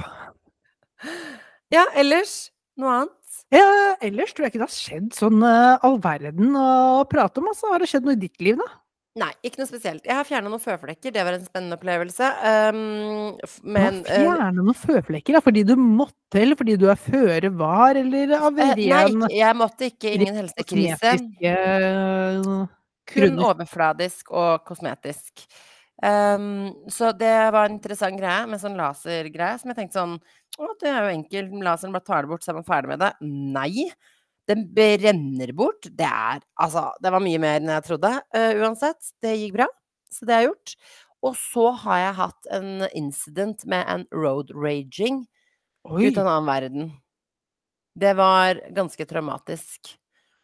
Ja, 1.73 1.88
ellers 1.97 2.53
noe 2.79 2.93
annet? 3.01 3.19
Ja, 3.53 3.65
ellers 4.01 4.31
tror 4.33 4.47
jeg 4.47 4.53
ikke 4.53 4.62
det 4.63 4.69
har 4.69 4.73
skjedd 4.77 5.09
sånn 5.17 5.43
uh, 5.45 5.81
all 5.85 6.00
verden 6.01 6.55
å 6.57 7.03
prate 7.09 7.41
om. 7.41 7.50
Altså. 7.51 7.69
Har 7.73 7.83
det 7.83 7.89
skjedd 7.91 8.07
noe 8.07 8.15
i 8.15 8.21
ditt 8.23 8.39
liv, 8.41 8.57
da? 8.62 8.69
Nei, 9.21 9.29
ikke 9.45 9.59
noe 9.62 9.69
spesielt. 9.69 10.07
Jeg 10.07 10.17
har 10.17 10.25
fjerna 10.25 10.50
noen 10.50 10.62
føflekker. 10.62 11.13
Det 11.13 11.21
var 11.27 11.35
en 11.35 11.43
spennende 11.45 11.77
opplevelse. 11.77 12.29
Um, 12.73 13.35
men 13.75 14.00
eh, 14.09 14.25
noen 14.55 14.73
føflekker, 14.73 15.38
da, 15.38 15.41
fordi 15.45 15.62
du 15.69 15.75
måtte, 15.77 16.39
eller 16.41 16.57
fordi 16.57 16.79
du 16.81 16.88
er 16.89 16.97
føre 16.97 17.51
var, 17.59 18.00
eller 18.00 18.33
av 18.39 18.57
eh, 18.57 18.73
ren 18.79 19.19
Nei, 19.21 19.29
jeg 19.38 19.59
måtte 19.59 19.91
ikke. 19.91 20.15
Ingen 20.17 20.39
helsekrise. 20.41 21.13
Kun 23.13 23.38
overfladisk 23.51 24.33
og 24.33 24.65
kosmetisk. 24.65 25.45
Um, 26.03 26.74
så 26.91 27.13
det 27.15 27.31
var 27.55 27.69
en 27.69 27.77
interessant 27.77 28.19
greie 28.19 28.48
med 28.50 28.60
sånn 28.60 28.75
lasergreie 28.75 29.55
som 29.62 29.69
jeg 29.72 29.77
tenkte 29.77 30.01
sånn 30.01 30.17
Å, 30.60 30.74
det 30.81 30.89
er 30.89 30.98
jo 31.05 31.13
enkelt. 31.13 31.53
Laseren 31.63 31.95
bare 31.95 32.05
tar 32.05 32.25
det 32.25 32.33
bort, 32.33 32.43
så 32.43 32.51
er 32.51 32.57
man 32.60 32.67
ferdig 32.67 32.91
med 32.91 33.01
det. 33.01 33.13
Nei. 33.24 33.88
Den 34.50 34.65
brenner 34.75 35.53
bort. 35.55 35.88
Det 35.88 36.10
er 36.10 36.43
Altså, 36.60 36.89
det 37.01 37.13
var 37.13 37.24
mye 37.24 37.39
mer 37.41 37.62
enn 37.62 37.72
jeg 37.72 37.88
trodde. 37.88 38.12
Uh, 38.36 38.51
uansett. 38.62 39.13
Det 39.24 39.38
gikk 39.38 39.55
bra. 39.62 39.69
Så 40.13 40.27
det 40.27 40.36
har 40.36 40.43
jeg 40.43 40.51
gjort. 40.51 40.75
Og 41.24 41.38
så 41.39 41.69
har 41.86 42.01
jeg 42.01 42.17
hatt 42.19 42.51
en 42.57 42.88
incident 42.91 43.63
med 43.72 43.88
en 43.88 44.03
road 44.12 44.51
raging 44.51 45.24
Oi, 45.88 46.10
ut 46.10 46.17
av 46.17 46.25
en 46.25 46.33
annen 46.33 46.50
verden. 46.51 46.91
Det 47.95 48.12
var 48.17 48.60
ganske 48.75 49.07
traumatisk. 49.07 49.95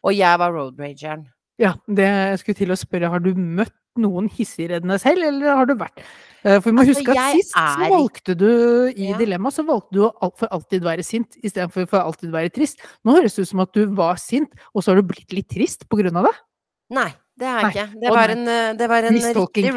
Og 0.06 0.16
jeg 0.16 0.40
var 0.40 0.56
road 0.56 0.80
rageren. 0.80 1.28
Ja, 1.60 1.74
det 1.84 2.06
jeg 2.08 2.40
skulle 2.40 2.60
til 2.62 2.72
å 2.72 2.78
spørre, 2.80 3.10
har 3.12 3.20
du 3.20 3.34
møtt 3.36 3.76
noen 3.98 4.28
hissigere 4.30 4.80
selv, 5.00 5.22
eller 5.26 5.56
har 5.56 5.66
du 5.66 5.74
vært 5.74 6.02
Eh, 6.42 6.56
For 6.58 6.70
vi 6.70 6.72
må 6.72 6.80
Altså, 6.86 7.02
huske 7.02 7.12
at 7.12 7.34
sist 7.36 7.52
er 7.54 7.74
så 7.76 7.88
valgte 7.92 8.34
du 8.34 8.46
i 8.96 9.10
Ja. 9.10 9.16
Dilemma, 9.18 9.50
så 9.52 9.60
valgte 9.62 9.92
du 9.92 10.08
å 10.08 10.30
for 10.38 10.48
alltid 10.48 10.80
være 10.80 11.04
sint 11.04 11.36
istedenfor 11.44 11.86
for 11.86 12.00
alltid 12.00 12.30
være 12.32 12.48
trist. 12.48 12.78
Nå 13.04 13.12
høres 13.12 13.34
det 13.36 13.42
ut 13.42 13.48
som 13.48 13.60
at 13.60 13.72
du 13.74 13.84
var 13.94 14.16
sint, 14.16 14.48
og 14.74 14.82
så 14.82 14.94
har 14.94 15.02
du 15.02 15.08
blitt 15.08 15.30
litt 15.36 15.48
trist 15.52 15.86
på 15.86 15.98
grunn 16.00 16.16
av 16.16 16.24
det. 16.24 16.32
Nei, 16.96 17.12
det 17.40 17.48
er 17.48 17.60
jeg 17.64 17.70
ikke. 17.72 18.00
Det 18.02 18.10
var 18.14 18.32
en, 18.34 18.42
eh, 18.52 18.72
det 18.76 18.88
var 18.92 19.06
en 19.08 19.18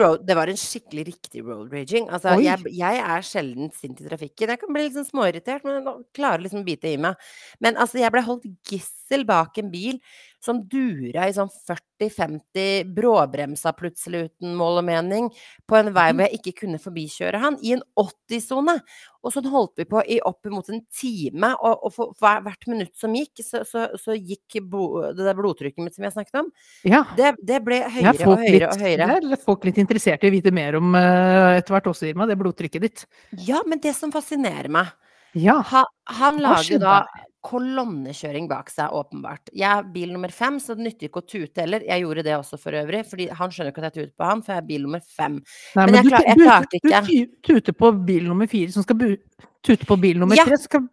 road 0.01 0.25
Det 0.27 0.35
var 0.35 0.51
en 0.51 0.59
skikkelig 0.59 1.05
riktig 1.07 1.43
road 1.47 1.71
raging. 1.73 2.09
Altså, 2.09 2.35
jeg, 2.43 2.65
jeg 2.77 2.99
er 3.15 3.21
sjelden 3.29 3.71
sint 3.75 4.01
i 4.03 4.07
trafikken. 4.09 4.51
Jeg 4.53 4.59
kan 4.61 4.73
bli 4.75 4.89
sånn 4.93 5.07
småirritert, 5.07 5.63
men 5.63 5.79
jeg 5.79 5.95
klarer 6.19 6.43
liksom 6.43 6.61
å 6.61 6.67
bite 6.67 6.91
i 6.91 6.99
meg. 6.99 7.15
Men 7.63 7.79
altså, 7.79 8.01
jeg 8.03 8.11
ble 8.13 8.21
holdt 8.27 8.45
gissel 8.69 9.25
bak 9.29 9.57
en 9.61 9.71
bil 9.73 9.97
som 10.43 10.59
dura 10.67 11.29
i 11.29 11.33
sånn 11.35 11.47
40-50, 11.47 12.83
bråbremsa 12.97 13.71
plutselig 13.77 14.25
uten 14.27 14.55
mål 14.59 14.81
og 14.81 14.85
mening, 14.89 15.29
på 15.69 15.77
en 15.79 15.93
vei 15.95 16.09
Mhm. 16.11 16.17
hvor 16.17 16.27
jeg 16.27 16.39
ikke 16.41 16.55
kunne 16.65 16.79
forbikjøre 16.83 17.39
han, 17.39 17.57
i 17.63 17.71
en 17.77 17.83
80-sone. 17.95 18.81
Og 19.23 19.31
sånn 19.31 19.45
holdt 19.47 19.77
vi 19.79 19.85
på 19.87 20.01
i 20.11 20.17
oppimot 20.19 20.67
en 20.67 20.81
time, 20.91 21.53
og, 21.63 21.79
og 21.87 21.93
for 21.95 22.11
hver, 22.19 22.41
hvert 22.43 22.67
minutt 22.67 22.91
som 22.99 23.13
gikk, 23.15 23.39
så, 23.39 23.61
så, 23.63 23.85
så 23.95 24.17
gikk 24.19 24.57
bo, 24.67 24.81
det 25.15 25.23
der 25.23 25.37
blodtrykket 25.37 25.79
mitt 25.79 25.95
som 25.95 26.03
jeg 26.03 26.11
snakket 26.17 26.41
om, 26.41 26.49
Ja. 26.83 27.05
det, 27.15 27.35
det 27.41 27.52
Det 27.53 27.59
ble 27.65 27.79
høyere 27.85 28.13
og 28.27 28.41
høyere 28.41 28.51
litt, 28.57 28.65
og 28.69 28.81
høyere. 28.87 29.07
det 29.27 29.37
er 29.37 29.43
folk 29.45 29.65
litt 29.69 29.77
interessert 29.83 30.23
i 30.25 30.31
å 30.31 30.33
vite 30.33 30.51
mer 30.55 30.75
om 30.79 30.95
eh, 30.97 31.57
etter 31.59 31.75
hvert 31.77 31.91
også, 31.93 32.09
Irma, 32.09 32.25
det 32.29 32.37
blodtrykket 32.41 32.81
ditt. 32.87 33.05
Ja, 33.45 33.61
men 33.67 33.79
det 33.83 33.93
som 33.97 34.11
fascinerer 34.13 34.69
meg 34.73 34.89
Ja. 35.37 35.59
ha, 35.61 35.85
Han 36.19 36.37
lager 36.41 36.79
da 36.81 36.97
kolonnekjøring 37.43 38.47
bak 38.47 38.69
seg, 38.71 38.91
åpenbart. 38.95 39.49
Jeg 39.53 39.67
er 39.67 39.83
bil 39.93 40.13
nummer 40.13 40.31
fem, 40.31 40.59
så 40.63 40.75
det 40.77 40.85
nytter 40.87 41.09
ikke 41.09 41.21
å 41.23 41.27
tute 41.27 41.59
heller. 41.63 41.83
Jeg 41.83 42.03
gjorde 42.05 42.23
det 42.23 42.35
også 42.37 42.59
for 42.61 42.71
øvrig, 42.79 43.01
fordi 43.09 43.27
han 43.35 43.51
skjønner 43.51 43.73
ikke 43.73 43.83
at 43.83 43.89
jeg 43.89 43.97
tuter 43.97 44.13
på 44.21 44.29
han, 44.29 44.41
for 44.45 44.53
jeg 44.55 44.63
er 44.63 44.67
bil 44.69 44.85
nummer 44.87 45.03
fem. 45.03 45.39
Nei, 45.75 45.85
Men 45.85 45.93
jeg 45.99 46.03
du, 46.05 46.09
klar- 46.13 46.27
jeg 46.29 46.37
klarte 46.39 46.79
ikke. 46.79 47.01
Du 47.03 47.25
tu- 47.25 47.59
tuter 47.59 47.73
på 47.83 47.91
bil 48.07 48.23
nummer 48.31 48.47
fire, 48.47 48.71
som 48.71 48.83
skal 48.85 49.17
tute 49.63 49.85
på 49.89 49.99
bil 49.99 50.19
nummer 50.23 50.35
Ja. 50.39 50.45
tre, 50.45 50.57
skal 50.57 50.87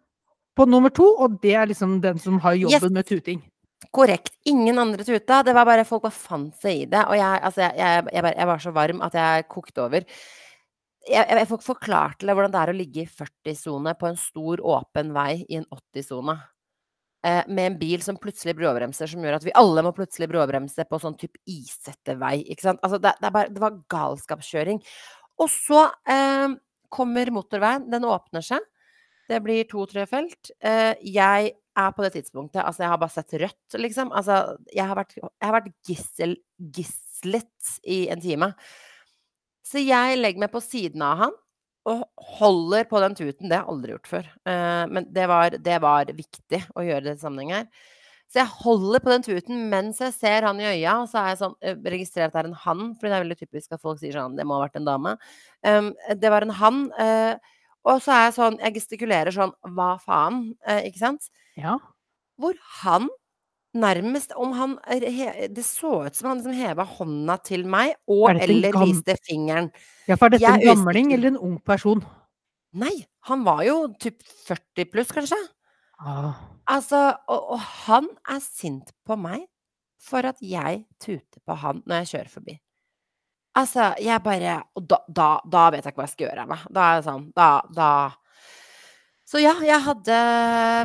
på 0.59 0.67
nummer 0.67 0.89
to, 0.91 1.07
og 1.23 1.39
det 1.41 1.55
er 1.55 1.65
liksom 1.67 2.01
den 2.01 2.19
som 2.19 2.39
har 2.39 2.53
jobben 2.59 2.83
Yes. 2.83 2.91
med 2.91 3.05
tuting. 3.07 3.41
Korrekt. 3.91 4.37
Ingen 4.47 4.79
andre 4.79 5.03
tuta. 5.03 5.41
Det 5.43 5.53
var 5.55 5.67
bare 5.67 5.87
folk 5.87 6.05
bare 6.05 6.15
fant 6.15 6.55
seg 6.61 6.85
i 6.85 6.85
det. 6.91 7.01
Og 7.09 7.17
jeg, 7.19 7.41
altså, 7.43 7.65
jeg, 7.65 8.05
jeg, 8.07 8.23
jeg, 8.29 8.47
var 8.47 8.63
så 8.63 8.71
varm 8.75 9.03
at 9.03 9.17
jeg 9.19 9.49
kokte 9.51 9.83
over. 9.83 10.07
Jeg, 11.09 11.45
får 11.49 11.57
ikke 11.57 11.65
forklart 11.65 12.19
til 12.21 12.29
deg 12.29 12.37
hvordan 12.37 12.53
det 12.53 12.61
er 12.61 12.71
å 12.71 12.77
ligge 12.77 13.03
i 13.03 13.09
40-sone 13.09 13.95
på 13.97 14.07
en 14.07 14.19
stor, 14.21 14.61
åpen 14.77 15.11
vei 15.15 15.41
i 15.43 15.57
en 15.59 15.67
80-sone. 15.67 16.37
Eh, 17.27 17.41
med 17.49 17.67
en 17.67 17.77
bil 17.77 18.01
som 18.05 18.17
plutselig 18.17 18.55
bråbremser, 18.57 19.09
som 19.11 19.21
gjør 19.21 19.37
at 19.37 19.43
vi 19.45 19.53
alle 19.59 19.83
må 19.85 19.91
plutselig 19.97 20.29
bråbremse 20.31 20.85
på 20.89 20.99
sånn 21.01 21.17
type 21.19 21.41
isete 21.49 22.15
vei. 22.21 22.37
Ikke 22.47 22.69
sant? 22.69 22.81
Altså, 22.85 23.01
det, 23.01 23.13
det, 23.21 23.33
bare, 23.33 23.51
det 23.51 23.61
var 23.61 23.81
galskapskjøring. 23.91 24.79
Og 25.41 25.51
så 25.51 25.83
eh, 26.09 26.53
kommer 26.93 27.33
motorveien. 27.33 27.89
Den 27.91 28.07
åpner 28.07 28.45
seg. 28.45 28.63
Det 29.29 29.41
blir 29.43 29.67
to-tre 29.69 30.07
felt. 30.09 30.53
Eh, 30.63 30.93
jeg 31.13 31.53
er 31.77 31.91
på 31.95 32.03
det 32.05 32.13
tidspunktet 32.17 32.63
Altså, 32.63 32.83
jeg 32.83 32.91
har 32.91 33.01
bare 33.01 33.15
sett 33.15 33.35
rødt, 33.41 33.77
liksom. 33.79 34.11
Altså, 34.11 34.39
jeg 34.73 34.87
har 34.89 34.97
vært, 34.99 35.15
jeg 35.17 35.47
har 35.47 35.55
vært 35.57 35.71
gissel, 35.87 36.35
gislet 36.59 37.75
i 37.87 38.03
en 38.13 38.21
time. 38.23 38.51
Så 39.65 39.81
jeg 39.83 40.19
legger 40.19 40.43
meg 40.43 40.51
på 40.53 40.61
siden 40.63 41.03
av 41.05 41.25
han 41.25 41.37
og 41.89 42.03
holder 42.37 42.85
på 42.89 42.99
den 43.01 43.15
tuten. 43.17 43.49
Det 43.49 43.55
har 43.57 43.63
jeg 43.63 43.73
aldri 43.73 43.95
gjort 43.95 44.09
før. 44.11 44.27
Eh, 44.51 44.83
men 44.91 45.07
det 45.15 45.25
var, 45.31 45.55
det 45.57 45.79
var 45.81 46.11
viktig 46.13 46.59
å 46.77 46.83
gjøre 46.85 47.07
det 47.07 47.15
i 47.17 47.21
sammenheng 47.23 47.55
her. 47.55 47.69
Så 48.31 48.39
jeg 48.39 48.53
holder 48.61 49.01
på 49.03 49.11
den 49.11 49.25
tuten 49.25 49.63
mens 49.71 49.97
jeg 49.99 50.13
ser 50.15 50.45
han 50.47 50.59
i 50.61 50.67
øya, 50.69 50.93
og 51.01 51.09
så 51.11 51.19
er 51.19 51.33
jeg 51.33 51.39
sånn 51.41 51.55
eh, 51.67 51.79
Registrerer 51.95 52.29
at 52.29 52.35
det 52.37 52.43
er 52.43 52.51
en 52.51 52.59
han, 52.63 52.83
for 52.95 53.09
det 53.09 53.17
er 53.17 53.25
veldig 53.25 53.39
typisk 53.41 53.73
at 53.75 53.81
folk 53.83 53.99
sier 53.99 54.15
sånn 54.15 54.37
Det 54.39 54.45
må 54.47 54.55
ha 54.55 54.67
vært 54.67 54.77
en 54.79 54.87
dame. 54.87 55.15
Um, 55.67 55.89
det 56.21 56.31
var 56.31 56.45
en 56.45 56.53
han. 56.61 56.79
eh, 57.01 57.57
og 57.85 58.01
så 58.03 58.11
er 58.13 58.23
jeg 58.27 58.33
sånn 58.37 58.57
Jeg 58.61 58.73
gestikulerer 58.75 59.33
sånn 59.35 59.51
Hva 59.75 59.95
faen? 60.03 60.53
eh, 60.67 60.83
ikke 60.89 60.99
sant? 61.01 61.29
Ja. 61.57 61.77
Hvor 62.39 62.53
han 62.83 63.09
nærmest 63.73 64.33
Om 64.35 64.51
han 64.57 64.77
Det 65.55 65.63
så 65.65 66.05
ut 66.07 66.15
som 66.15 66.29
han 66.29 66.41
liksom 66.41 66.53
heva 66.57 66.83
hånda 66.85 67.37
til 67.47 67.65
meg, 67.65 67.95
og 68.07 68.29
Er 68.31 68.41
eller 68.43 68.75
viste 68.85 69.15
fingeren. 69.27 69.71
ja, 70.07 70.15
for 70.15 70.27
er 70.27 70.35
dette 70.37 70.41
Jeg 70.43 70.61
en 70.67 70.75
gamling 70.75 71.13
eller 71.13 71.27
en 71.33 71.37
ung 71.37 71.59
person? 71.63 72.03
Nei, 72.73 73.05
han 73.27 73.43
var 73.43 73.63
jo 73.67 73.87
typ 73.99 74.21
40 74.47 74.85
pluss, 74.91 75.09
kanskje. 75.11 75.35
Ah. 75.99 76.33
Altså, 76.71 77.15
og, 77.27 77.49
og 77.57 77.59
han 77.85 78.07
er 78.29 78.39
sint 78.39 78.91
på 79.05 79.17
meg 79.19 79.43
for 80.01 80.25
at 80.25 80.37
jeg 80.41 80.85
tuter 80.99 81.41
på 81.45 81.57
han 81.61 81.83
når 81.85 82.01
jeg 82.03 82.07
kjører 82.13 82.29
forbi. 82.31 82.55
Altså, 83.57 83.89
jeg 83.99 84.23
bare 84.23 84.61
Og 84.79 84.85
da, 84.87 85.01
da, 85.11 85.31
da 85.43 85.65
vet 85.73 85.83
jeg 85.83 85.91
ikke 85.91 86.01
hva 86.01 86.07
jeg 86.07 86.15
skal 86.15 86.27
gjøre 86.29 86.45
av 86.45 86.53
meg. 86.53 86.63
Da 86.71 86.85
er 86.87 86.99
det 86.99 87.07
sånn 87.09 87.25
Da, 87.35 87.49
da 87.75 87.89
Så 89.27 89.41
ja, 89.43 89.57
jeg 89.65 89.83
hadde 89.87 90.21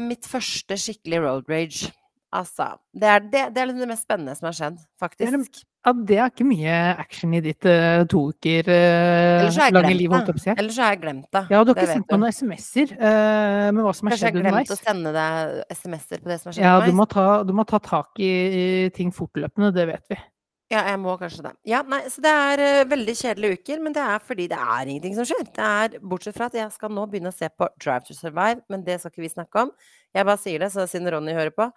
mitt 0.06 0.26
første 0.26 0.78
skikkelig 0.78 1.22
road 1.22 1.48
rage. 1.50 1.92
Altså. 2.36 2.74
Det 2.92 3.08
er 3.08 3.22
det, 3.22 3.42
det, 3.54 3.62
er 3.62 3.68
liksom 3.70 3.82
det 3.84 3.88
mest 3.90 4.04
spennende 4.04 4.34
som 4.36 4.48
har 4.48 4.54
skjedd, 4.58 4.78
faktisk. 5.00 5.62
Ja, 5.86 5.92
det 5.94 6.16
er 6.18 6.30
ikke 6.32 6.46
mye 6.48 6.76
action 6.98 7.34
i 7.38 7.40
ditt 7.44 7.66
uh, 7.70 8.02
to 8.10 8.24
uker 8.34 8.66
uh, 8.66 9.70
lange 9.70 9.92
liv, 9.94 10.10
holdt 10.10 10.32
jeg 10.32 10.36
på 10.36 10.42
å 10.42 10.44
si. 10.44 10.52
Ellers 10.56 10.78
har 10.82 10.92
jeg 10.96 11.00
glemt 11.04 11.28
det. 11.30 11.44
Ja, 11.54 11.62
du 11.62 11.70
har 11.70 11.78
ikke 11.78 11.92
sendt 11.92 12.10
meg 12.10 12.22
noen 12.24 12.34
SMS-er 12.34 12.94
uh, 12.98 13.68
med 13.70 13.82
hva 13.86 13.94
som 13.94 14.10
har 14.10 14.16
Kanskje 14.16 14.32
jeg 14.32 14.36
har 14.36 14.48
glemt 14.50 14.74
å 14.74 14.78
sende 14.80 15.14
deg 15.14 15.76
SMS-er 15.78 16.24
på 16.24 16.32
det 16.32 16.40
som 16.42 16.50
har 16.50 16.58
skjedd 16.58 16.66
Ja, 16.66 16.74
du 16.82 16.90
underveis? 16.90 17.12
ta, 17.14 17.26
du 17.46 17.54
må 17.56 17.66
ta 17.70 17.82
tak 17.86 18.22
i, 18.26 18.32
i 18.32 18.66
ting 18.98 19.14
fortløpende, 19.14 19.70
det 19.78 19.86
vet 19.94 20.14
vi. 20.16 20.20
Ja, 20.66 20.80
jeg 20.90 20.98
må 20.98 21.12
kanskje 21.20 21.44
det. 21.44 21.52
Ja, 21.70 21.84
nei, 21.86 22.00
så 22.10 22.22
det 22.24 22.30
er 22.34 22.62
eh, 22.64 22.86
veldig 22.90 23.12
kjedelige 23.14 23.60
uker, 23.60 23.82
men 23.84 23.94
det 23.94 24.02
er 24.02 24.22
fordi 24.26 24.48
det 24.50 24.58
er 24.58 24.88
ingenting 24.90 25.14
som 25.14 25.28
skjer. 25.28 25.44
Det 25.54 25.66
er, 25.66 26.00
bortsett 26.02 26.34
fra 26.34 26.48
at 26.50 26.56
jeg 26.58 26.72
skal 26.74 26.90
nå 26.90 27.04
begynne 27.10 27.30
å 27.30 27.36
se 27.36 27.46
på 27.54 27.68
Drive 27.78 28.08
to 28.08 28.16
Survive, 28.16 28.64
men 28.72 28.82
det 28.86 28.98
skal 28.98 29.12
ikke 29.12 29.22
vi 29.22 29.30
snakke 29.30 29.62
om. 29.62 29.70
Jeg 30.16 30.26
bare 30.26 30.42
sier 30.42 30.64
det, 30.64 30.72
så 30.74 30.88
siden 30.90 31.06
Ronny 31.14 31.36
hører 31.36 31.54
på. 31.54 31.68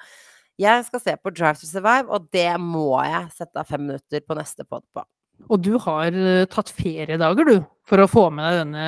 Jeg 0.60 0.88
skal 0.88 1.04
se 1.04 1.14
på 1.22 1.34
Drive 1.36 1.62
to 1.62 1.70
Survive, 1.70 2.10
og 2.10 2.26
det 2.34 2.50
må 2.64 2.96
jeg 3.06 3.30
sette 3.36 3.62
av 3.62 3.70
fem 3.70 3.86
minutter 3.86 4.26
på 4.26 4.38
neste 4.40 4.66
pod 4.66 4.82
på. 4.98 5.06
Og 5.54 5.62
du 5.64 5.76
har 5.86 6.10
eh, 6.10 6.48
tatt 6.50 6.74
feriedager, 6.74 7.46
du, 7.46 7.62
for 7.88 8.02
å 8.02 8.10
få 8.10 8.26
med 8.34 8.48
deg 8.50 8.64
denne 8.64 8.88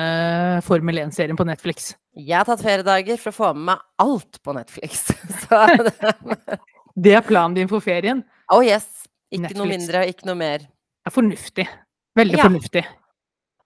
Formel 0.66 0.98
1-serien 1.04 1.38
på 1.38 1.46
Netflix. 1.46 1.92
Jeg 2.18 2.40
har 2.40 2.50
tatt 2.50 2.64
feriedager 2.66 3.22
for 3.22 3.30
å 3.30 3.38
få 3.38 3.52
med 3.54 3.70
meg 3.70 3.86
alt 4.02 4.42
på 4.42 4.56
Netflix. 4.58 5.06
Så 5.46 5.62
det, 5.86 6.58
Det 6.92 7.14
er 7.16 7.24
planen 7.30 7.54
din 7.56 7.70
for 7.70 7.80
ferien. 7.84 8.26
Oh 8.52 8.66
yes. 8.66 9.01
Ikke 9.32 9.56
noe 9.56 9.70
mindre 9.70 10.04
ikke 10.10 10.28
noe 10.28 10.38
mer. 10.38 10.66
Det 10.66 11.10
er 11.10 11.14
fornuftig. 11.14 11.68
Veldig 12.18 12.38
Ja. 12.38 12.48
fornuftig. 12.48 12.84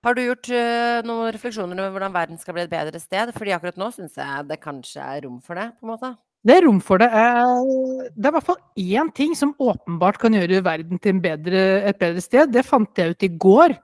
Har 0.07 0.15
du 0.15 0.23
gjort 0.23 0.49
eh, 0.55 1.03
noen 1.03 1.33
refleksjoner 1.35 1.81
over 1.83 1.97
hvordan 1.97 2.15
verden 2.15 2.39
skal 2.39 2.55
bli 2.55 2.63
et 2.63 2.71
bedre 2.71 3.01
sted? 3.03 3.33
Fordi 3.35 3.51
akkurat 3.57 3.79
nå 3.81 3.91
syns 3.91 4.15
jeg 4.15 4.47
det 4.47 4.61
kanskje 4.63 5.03
er 5.03 5.25
rom 5.25 5.41
for 5.43 5.59
det, 5.59 5.73
på 5.81 5.87
en 5.89 5.91
måte. 5.97 6.13
Det 6.47 6.55
er 6.55 6.63
rom 6.63 6.79
for 6.79 7.03
det. 7.03 7.09
Eh, 7.11 8.07
Det 8.15 8.29
er 8.29 8.31
i 8.31 8.37
hvert 8.37 8.47
fall 8.47 8.63
én 8.79 9.13
ting 9.13 9.35
som 9.35 9.55
åpenbart 9.59 10.21
kan 10.23 10.33
gjøre 10.33 10.63
verden 10.63 11.01
til 11.03 11.17
en 11.17 11.23
bedre, 11.25 11.83
et 11.91 11.99
bedre 11.99 12.23
sted. 12.23 12.53
Det 12.53 12.65
fant 12.65 12.95
jeg 12.95 13.17
ut 13.17 13.27
i 13.27 13.33
går. 13.35 13.77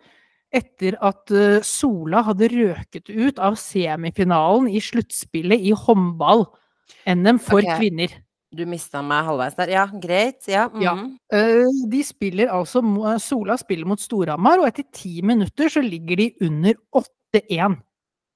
Etter 0.53 0.95
at 1.03 1.31
eh, 1.33 1.59
Sola 1.65 2.23
hadde 2.23 2.53
røket 2.53 3.11
ut 3.11 3.39
av 3.41 3.57
semifinalen 3.59 4.69
i 4.71 4.79
sluttspillet 4.79 5.59
i 5.59 5.73
håndball-NM 5.73 7.41
for 7.41 7.65
okay. 7.65 7.81
kvinner. 7.81 8.15
Du 8.53 8.67
mista 8.69 9.01
meg 9.05 9.25
halvveis 9.25 9.55
der. 9.57 9.71
Ja, 9.73 9.87
greit. 9.87 10.43
Ja. 10.51 10.67
Ja. 10.81 10.95
mhm. 10.95 11.15
Eh, 11.33 11.87
De 11.89 12.03
spiller 12.05 12.53
altså 12.53 12.83
Sola 13.19 13.57
spiller 13.57 13.89
mot 13.89 14.01
Storhamar, 14.01 14.61
og 14.61 14.69
etter 14.69 14.85
ti 14.93 15.23
minutter 15.25 15.73
så 15.73 15.81
ligger 15.81 16.17
de 16.21 16.29
under 16.45 16.75
8-1. 16.93 17.79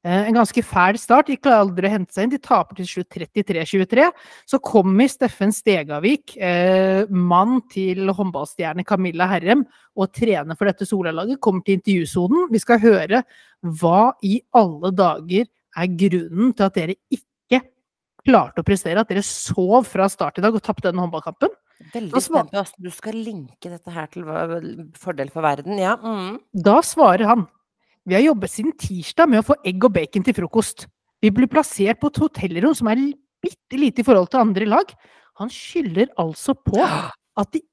Eh, 0.07 0.29
En 0.29 0.35
ganske 0.39 0.63
fæl 0.63 0.97
start. 0.99 1.27
De 1.27 1.37
klarer 1.37 1.67
aldri 1.67 1.89
å 1.89 1.91
hente 1.91 2.15
seg 2.15 2.25
inn. 2.25 2.31
De 2.31 2.39
taper 2.39 2.77
til 2.79 2.87
slutt 2.87 3.11
33-23. 3.11 4.09
Så 4.47 4.61
kommer 4.63 5.09
Steffen 5.11 5.53
Stegavik, 5.53 6.37
eh, 6.39 7.05
mann 7.11 7.61
til 7.69 8.09
håndballstjerne 8.09 8.87
Camilla 8.87 9.27
Herrem, 9.27 9.67
og 9.97 10.13
trener 10.13 10.57
for 10.57 10.65
dette 10.65 10.87
Sola-laget, 10.87 11.41
kommer 11.41 11.63
til 11.65 11.77
intervjusonen. 11.81 12.49
Vi 12.51 12.59
skal 12.59 12.79
høre 12.81 13.23
hva 13.65 14.13
i 14.23 14.41
alle 14.55 14.93
dager 14.93 15.45
er 15.77 15.87
grunnen 15.93 16.55
til 16.57 16.65
at 16.65 16.75
dere 16.75 16.95
ikke 17.13 17.26
klarte 18.27 18.63
å 18.63 18.67
prestere, 18.67 19.03
at 19.03 19.11
dere 19.11 19.23
sov 19.27 19.87
fra 19.89 20.09
start 20.13 20.41
i 20.41 20.45
dag 20.45 20.57
og 20.57 20.65
tapte 20.65 20.91
den 20.91 21.01
håndballkampen. 21.03 21.53
Veldig 21.93 22.23
spent 22.25 22.51
på 22.51 22.57
hvordan 22.57 22.87
du 22.87 22.93
skal 22.95 23.19
linke 23.21 23.71
dette 23.71 23.93
her 23.93 24.09
til 24.13 24.25
fordel 24.97 25.31
for 25.33 25.45
verden. 25.45 25.77
Ja. 25.81 25.97
Mm. 26.01 26.39
Da 26.53 26.81
svarer 26.85 27.29
han 27.29 27.47
Vi 28.07 28.15
har 28.15 28.23
jobbet 28.23 28.53
siden 28.53 28.75
tirsdag 28.79 29.27
med 29.29 29.43
å 29.43 29.47
få 29.49 29.57
egg 29.67 29.83
og 29.83 29.93
bacon 29.97 30.23
til 30.23 30.37
frokost. 30.37 30.85
Vi 31.19 31.33
blir 31.35 31.51
plassert 31.51 31.99
på 31.99 32.13
et 32.13 32.21
hotellrom 32.23 32.75
som 32.79 32.87
er 32.93 33.01
bitte 33.43 33.81
lite 33.81 34.03
i 34.03 34.07
forhold 34.07 34.31
til 34.31 34.45
andre 34.45 34.69
lag. 34.69 34.93
Han 35.43 35.51
skylder 35.51 36.13
altså 36.23 36.55
på 36.55 36.79
at 37.43 37.51
de 37.53 37.65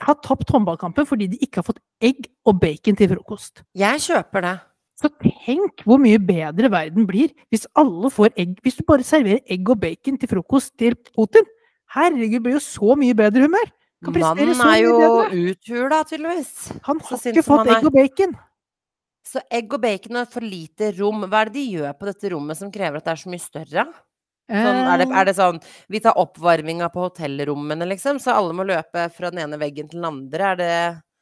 har 0.00 0.16
tapt 0.24 0.52
håndballkampen 0.54 1.08
fordi 1.08 1.26
de 1.32 1.40
ikke 1.42 1.60
har 1.60 1.66
fått 1.66 1.82
egg 2.00 2.28
og 2.46 2.60
bacon 2.62 2.96
til 2.96 3.10
frokost. 3.10 3.64
Jeg 3.76 4.00
kjøper 4.06 4.46
det. 4.46 4.56
Så 5.00 5.08
tenk 5.22 5.80
hvor 5.88 6.00
mye 6.02 6.20
bedre 6.20 6.68
verden 6.72 7.06
blir 7.08 7.32
hvis 7.52 7.64
alle 7.78 8.10
får 8.12 8.34
egg 8.36 8.58
Hvis 8.64 8.76
du 8.76 8.84
bare 8.88 9.06
serverer 9.06 9.40
egg 9.48 9.70
og 9.72 9.80
bacon 9.80 10.18
til 10.20 10.28
frokost 10.28 10.74
til 10.80 10.96
Putin. 11.14 11.46
Herregud, 11.94 12.42
blir 12.44 12.58
jo 12.58 12.62
så 12.62 12.96
mye 12.98 13.16
bedre 13.16 13.48
humør! 13.48 13.72
Kan 14.04 14.16
Mannen 14.16 14.60
er 14.64 14.78
jo 14.80 14.92
uthula, 15.50 15.98
tydeligvis. 16.08 16.70
Han 16.86 17.02
har 17.04 17.26
ikke 17.32 17.44
fått 17.44 17.68
egg 17.68 17.88
og 17.88 17.92
bacon. 17.92 18.30
Så 19.26 19.42
egg 19.52 19.74
og 19.76 19.82
bacon 19.82 20.20
og 20.22 20.30
for 20.32 20.46
lite 20.46 20.92
rom. 20.96 21.26
Hva 21.26 21.42
er 21.42 21.50
det 21.50 21.58
de 21.58 21.64
gjør 21.74 21.98
på 21.98 22.08
dette 22.08 22.30
rommet 22.32 22.60
som 22.60 22.70
krever 22.72 23.00
at 23.00 23.08
det 23.08 23.12
er 23.12 23.20
så 23.20 23.32
mye 23.32 23.42
større? 23.42 23.84
Sånn, 24.50 24.80
er, 24.80 24.96
det, 24.98 25.06
er 25.14 25.26
det 25.28 25.34
sånn 25.38 25.60
Vi 25.92 26.00
tar 26.02 26.16
oppvarminga 26.18 26.88
på 26.90 27.04
hotellrommene, 27.04 27.86
liksom, 27.92 28.18
så 28.18 28.32
alle 28.34 28.56
må 28.56 28.64
løpe 28.66 29.04
fra 29.14 29.30
den 29.30 29.44
ene 29.44 29.60
veggen 29.60 29.90
til 29.90 30.00
den 30.00 30.08
andre? 30.08 30.48
Er 30.48 30.58
det 30.58 30.72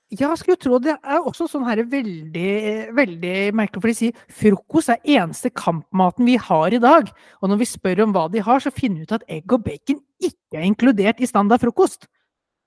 jeg 0.09 0.39
skulle 0.41 0.57
tro 0.57 0.79
det 0.81 0.95
er 0.97 1.25
også 1.27 1.47
sånn 1.51 1.67
her 1.69 1.83
veldig, 1.85 2.53
veldig 2.97 3.33
merkelig, 3.57 3.83
for 3.83 3.91
de 3.91 3.97
sier 3.99 4.21
frokost 4.33 4.93
er 4.95 5.03
eneste 5.19 5.51
kampmaten 5.53 6.29
vi 6.29 6.39
har 6.41 6.73
i 6.73 6.81
dag. 6.81 7.11
Og 7.43 7.53
når 7.53 7.61
vi 7.61 7.69
spør 7.69 8.07
om 8.07 8.15
hva 8.17 8.29
de 8.33 8.41
har, 8.45 8.63
så 8.65 8.73
finner 8.73 9.03
vi 9.03 9.09
ut 9.09 9.17
at 9.19 9.27
egg 9.29 9.53
og 9.53 9.67
bacon 9.67 10.01
ikke 10.25 10.61
er 10.61 10.65
inkludert 10.69 11.21
i 11.21 11.29
standard 11.29 11.61
frokost. 11.61 12.09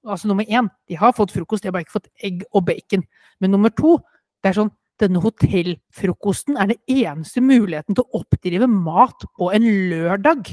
Altså 0.06 0.30
nummer 0.30 0.46
én, 0.46 0.70
de 0.90 0.98
har 0.98 1.16
fått 1.18 1.34
frokost, 1.34 1.64
de 1.64 1.70
har 1.70 1.76
bare 1.76 1.86
ikke 1.88 1.98
fått 1.98 2.12
egg 2.22 2.46
og 2.52 2.66
bacon. 2.70 3.06
Men 3.42 3.54
nummer 3.56 3.74
to, 3.74 3.98
det 4.42 4.52
er 4.52 4.60
sånn 4.62 4.74
denne 5.02 5.22
hotellfrokosten 5.24 6.60
er 6.62 6.76
den 6.76 6.82
eneste 6.94 7.42
muligheten 7.42 7.98
til 7.98 8.06
å 8.06 8.22
oppdrive 8.22 8.68
mat 8.70 9.26
på 9.38 9.50
en 9.56 9.66
lørdag 9.90 10.52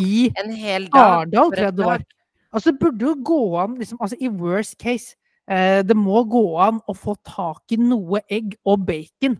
i 0.00 0.28
en 0.36 0.52
hel 0.52 0.88
dag? 0.92 1.24
Ardal, 1.24 1.52
tror 1.54 1.64
jeg 1.64 1.76
det 1.78 1.86
var. 1.86 2.04
Altså, 2.50 2.72
det 2.72 2.80
burde 2.82 3.06
jo 3.06 3.14
gå 3.24 3.40
an, 3.62 3.78
liksom, 3.78 4.00
altså 4.02 4.18
i 4.20 4.28
worst 4.28 4.76
case, 4.80 5.14
det 5.50 5.96
må 5.98 6.20
gå 6.30 6.44
an 6.62 6.76
å 6.86 6.94
få 6.94 7.16
tak 7.26 7.74
i 7.74 7.78
noe 7.82 8.20
egg 8.30 8.52
og 8.62 8.84
bacon 8.86 9.34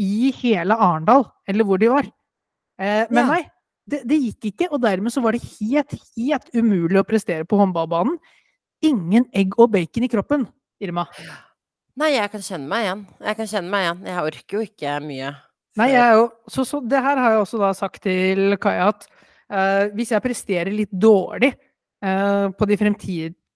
i 0.00 0.30
hele 0.40 0.76
Arendal, 0.80 1.26
eller 1.48 1.66
hvor 1.68 1.80
de 1.80 1.90
var. 1.92 2.08
Eh, 2.80 3.04
men 3.12 3.28
nei, 3.28 3.42
det, 3.90 4.02
det 4.08 4.18
gikk 4.22 4.50
ikke, 4.52 4.70
og 4.72 4.80
dermed 4.84 5.12
så 5.12 5.22
var 5.24 5.36
det 5.36 5.44
helt, 5.58 5.94
helt 6.16 6.50
umulig 6.56 7.00
å 7.00 7.06
prestere 7.06 7.46
på 7.48 7.58
håndballbanen. 7.60 8.16
Ingen 8.86 9.28
egg 9.36 9.58
og 9.60 9.72
bacon 9.74 10.06
i 10.06 10.10
kroppen, 10.10 10.46
Irma. 10.80 11.04
Nei, 12.00 12.14
jeg 12.14 12.32
kan 12.32 12.44
kjenne 12.44 12.70
meg 12.70 12.86
igjen. 12.86 13.06
Jeg 13.26 13.36
kan 13.36 13.50
kjenne 13.50 13.72
meg 13.72 13.84
igjen. 13.84 14.04
Jeg 14.08 14.28
orker 14.30 14.56
jo 14.56 14.64
ikke 14.64 14.94
mye. 15.04 15.32
Nei, 15.80 15.88
jeg 15.92 16.00
er 16.02 16.14
jo, 16.16 16.28
så, 16.50 16.64
så 16.66 16.80
det 16.82 17.02
her 17.04 17.20
har 17.20 17.34
jeg 17.34 17.42
også 17.42 17.60
da 17.60 17.74
sagt 17.76 18.00
til 18.06 18.56
Kaja 18.62 18.88
at 18.90 19.04
uh, 19.12 19.84
hvis 19.94 20.14
jeg 20.14 20.24
presterer 20.24 20.72
litt 20.72 20.90
dårlig 20.90 21.52
uh, 21.52 22.48
på 22.56 22.66
de 22.70 22.78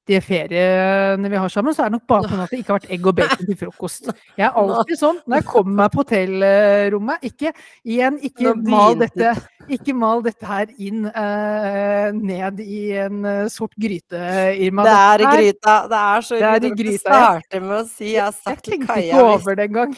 fremtidige 0.04 0.20
feriene 0.20 1.30
vi 1.30 1.36
har 1.36 1.48
sammen, 1.48 1.74
så 1.74 1.84
er 1.84 1.88
det 1.88 1.98
nok 1.98 2.06
grunn 2.08 2.40
av 2.40 2.44
at 2.44 2.50
det 2.50 2.58
ikke 2.60 2.72
har 2.72 2.80
vært 2.80 2.92
egg 2.92 3.06
og 3.06 3.16
bacon 3.16 3.46
til 3.46 3.56
frokost. 3.56 4.10
Jeg 4.36 4.46
er 4.46 4.52
alltid 4.54 4.98
sånn 4.98 5.20
når 5.26 5.36
jeg 5.40 5.46
kommer 5.48 5.74
meg 5.74 5.92
på 5.92 6.02
hotellrommet. 6.02 7.24
Ikke 7.24 7.52
igjen, 7.84 8.18
ikke 8.22 8.54
mal 8.54 8.98
dette, 8.98 9.34
ikke 9.68 9.94
mal 9.94 10.22
dette 10.24 10.46
her 10.46 10.66
inn 10.78 11.06
uh, 11.08 12.10
ned 12.14 12.60
i 12.60 12.82
en 13.04 13.24
eh, 13.24 13.46
sort 13.48 13.74
gryte, 13.80 14.20
Irma. 14.60 14.84
Det 14.84 14.96
er 14.98 15.24
i 15.24 15.30
gryta. 15.30 15.76
Det 15.88 16.02
er 16.02 16.26
så 16.28 16.40
Det 16.40 16.50
er 16.50 16.68
i 16.68 16.74
gryta, 16.74 17.14
ja. 17.14 17.30
starter 17.30 17.64
med 17.64 17.78
å 17.78 17.84
si 17.88 18.12
Jeg 18.12 18.24
har 18.24 18.36
sagt 18.36 18.64
til 18.64 18.78
tenkte 18.78 19.00
ikke 19.00 19.24
over 19.24 19.56
det 19.56 19.68
engang. 19.70 19.94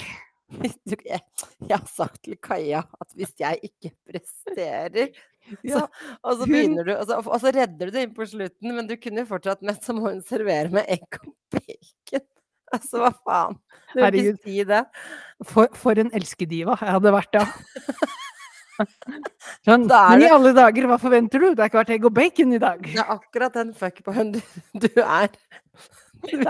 jeg, 0.62 1.22
jeg 1.70 1.74
har 1.74 1.88
sagt 1.90 2.20
til 2.22 2.38
Kaja 2.38 2.84
at 2.86 3.08
hvis 3.18 3.34
jeg 3.42 3.58
ikke 3.66 3.90
presterer 4.06 5.10
Ja, 5.66 5.82
Og 6.22 6.40
så 6.40 6.46
hun- 6.48 6.78
du, 6.86 6.92
og 6.96 7.04
så, 7.06 7.18
og 7.22 7.40
så 7.42 7.52
redder 7.54 7.86
du 7.90 7.94
det 7.94 8.02
inn 8.06 8.14
på 8.16 8.26
slutten, 8.28 8.74
men 8.74 8.86
du 8.88 8.96
kunne 9.00 9.22
jo 9.24 9.28
fortsatt 9.30 9.62
med 9.66 9.78
så 9.82 9.94
må 9.96 10.08
hun 10.10 10.22
servere 10.26 10.72
med 10.74 10.88
egg 10.96 11.20
og 11.22 11.32
bacon. 11.56 12.26
Altså, 12.74 12.98
hva 12.98 13.12
faen? 13.22 13.58
Du 13.94 14.00
vil 14.02 14.16
ikke 14.24 14.42
si 14.42 14.62
det. 14.66 14.82
For, 15.46 15.68
for 15.78 15.98
en 16.02 16.10
elskediva 16.18 16.74
jeg 16.80 16.96
hadde 16.96 17.12
vært 17.14 17.36
da. 17.36 17.44
Sånn, 19.64 19.86
Da 19.88 20.02
er 20.10 20.18
men 20.18 20.26
i 20.26 20.32
alle 20.34 20.50
dager, 20.56 20.84
hva 20.90 20.98
forventer 21.00 21.40
du? 21.40 21.46
Det 21.54 21.62
har 21.62 21.70
ikke 21.70 21.78
vært 21.80 21.92
egg 21.94 22.08
og 22.08 22.12
bacon 22.18 22.52
i 22.52 22.58
dag. 22.60 22.82
Det 22.84 22.98
er 23.00 23.12
akkurat 23.14 23.54
den 23.56 23.70
fuckboyen 23.78 24.34
du, 24.34 24.40
du 24.82 24.90
er. 25.00 25.30
Det 26.26 26.42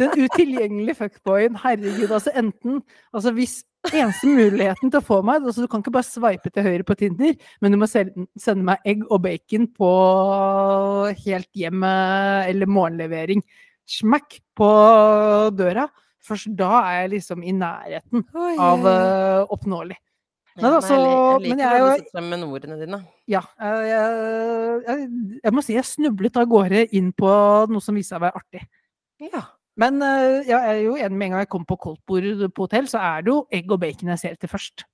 den 0.00 0.24
utilgjengelige 0.24 0.98
fuckboyen. 0.98 1.56
Herregud, 1.62 2.10
altså 2.10 2.32
enten 2.36 2.82
Altså 3.14 3.32
hvis 3.36 3.62
eneste 3.92 4.30
muligheten 4.30 4.90
til 4.90 5.00
å 5.00 5.04
få 5.04 5.18
meg 5.26 5.42
altså 5.44 5.64
Du 5.64 5.68
kan 5.70 5.82
ikke 5.82 5.92
bare 5.94 6.06
sveipe 6.08 6.50
til 6.54 6.64
høyre 6.64 6.86
på 6.88 6.96
Tinder, 6.96 7.34
men 7.60 7.74
du 7.74 7.78
må 7.80 7.88
sende 7.90 8.62
meg 8.64 8.78
egg 8.88 9.02
og 9.10 9.20
bacon 9.26 9.66
på 9.76 9.90
helt 11.24 11.50
hjem 11.58 11.84
eh, 11.84 12.48
eller 12.52 12.70
morgenlevering. 12.70 13.42
Smack 13.84 14.38
på 14.56 14.70
døra. 15.58 15.88
Først 16.24 16.54
da 16.56 16.70
er 16.88 17.02
jeg 17.02 17.10
liksom 17.18 17.42
i 17.44 17.52
nærheten 17.52 18.24
av 18.64 18.86
eh, 18.88 19.42
oppnåelig. 19.52 19.98
Nei 20.54 20.70
da, 20.70 20.78
så- 20.80 20.94
jeg, 20.94 21.40
liker 21.42 21.50
men 21.50 21.58
jeg 21.64 21.82
du 21.82 21.88
sitter 21.98 22.14
frem 22.14 22.28
med 22.30 22.44
ordene 22.46 22.76
dine. 22.78 23.00
Ja. 23.28 23.40
Jeg, 23.58 25.08
jeg 25.42 25.52
må 25.52 25.64
si 25.66 25.74
jeg 25.74 25.84
snublet 25.88 26.36
av 26.40 26.46
gårde 26.48 26.84
inn 26.94 27.10
på 27.12 27.28
noe 27.68 27.82
som 27.82 27.98
viste 27.98 28.14
seg 28.14 28.22
å 28.22 28.24
være 28.28 28.38
artig. 28.40 28.62
Ja. 29.24 29.42
Men 29.80 30.02
eh, 30.06 30.40
jeg 30.46 30.58
er 30.58 30.80
jo 30.84 30.96
enig 30.96 31.18
med 31.18 31.28
en 31.28 31.36
gang 31.36 31.44
jeg 31.44 31.52
kommer 31.54 31.70
på 31.72 31.80
koldtbord 31.88 32.44
på 32.54 32.66
hotell, 32.66 32.90
så 32.90 33.00
er 33.02 33.24
det 33.24 33.32
jo 33.32 33.40
egg 33.54 33.72
og 33.74 33.80
bacon 33.82 34.12
jeg 34.14 34.22
ser 34.22 34.36
etter 34.36 34.50
først. 34.50 34.86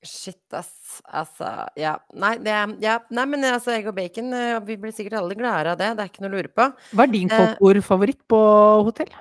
Shit, 0.00 0.40
ass. 0.56 1.00
Altså, 1.12 1.48
ja. 1.76 1.98
Nei, 2.16 2.34
det, 2.40 2.54
ja. 2.80 2.98
Nei 3.12 3.26
men 3.28 3.44
altså, 3.44 3.74
egg 3.74 3.90
og 3.90 3.96
bacon 3.98 4.32
eh, 4.32 4.54
Vi 4.64 4.78
blir 4.80 4.94
sikkert 4.96 5.18
alle 5.18 5.36
gladere 5.36 5.74
av 5.74 5.80
det. 5.80 5.90
Det 5.96 6.04
er 6.04 6.12
ikke 6.12 6.24
noe 6.24 6.30
å 6.32 6.36
lure 6.38 6.52
på. 6.52 6.68
Hva 6.96 7.04
er 7.04 7.12
din 7.12 7.28
Eh, 7.28 7.36
koldtbordfavoritt 7.36 8.22
på 8.30 8.40
hotell? 8.88 9.12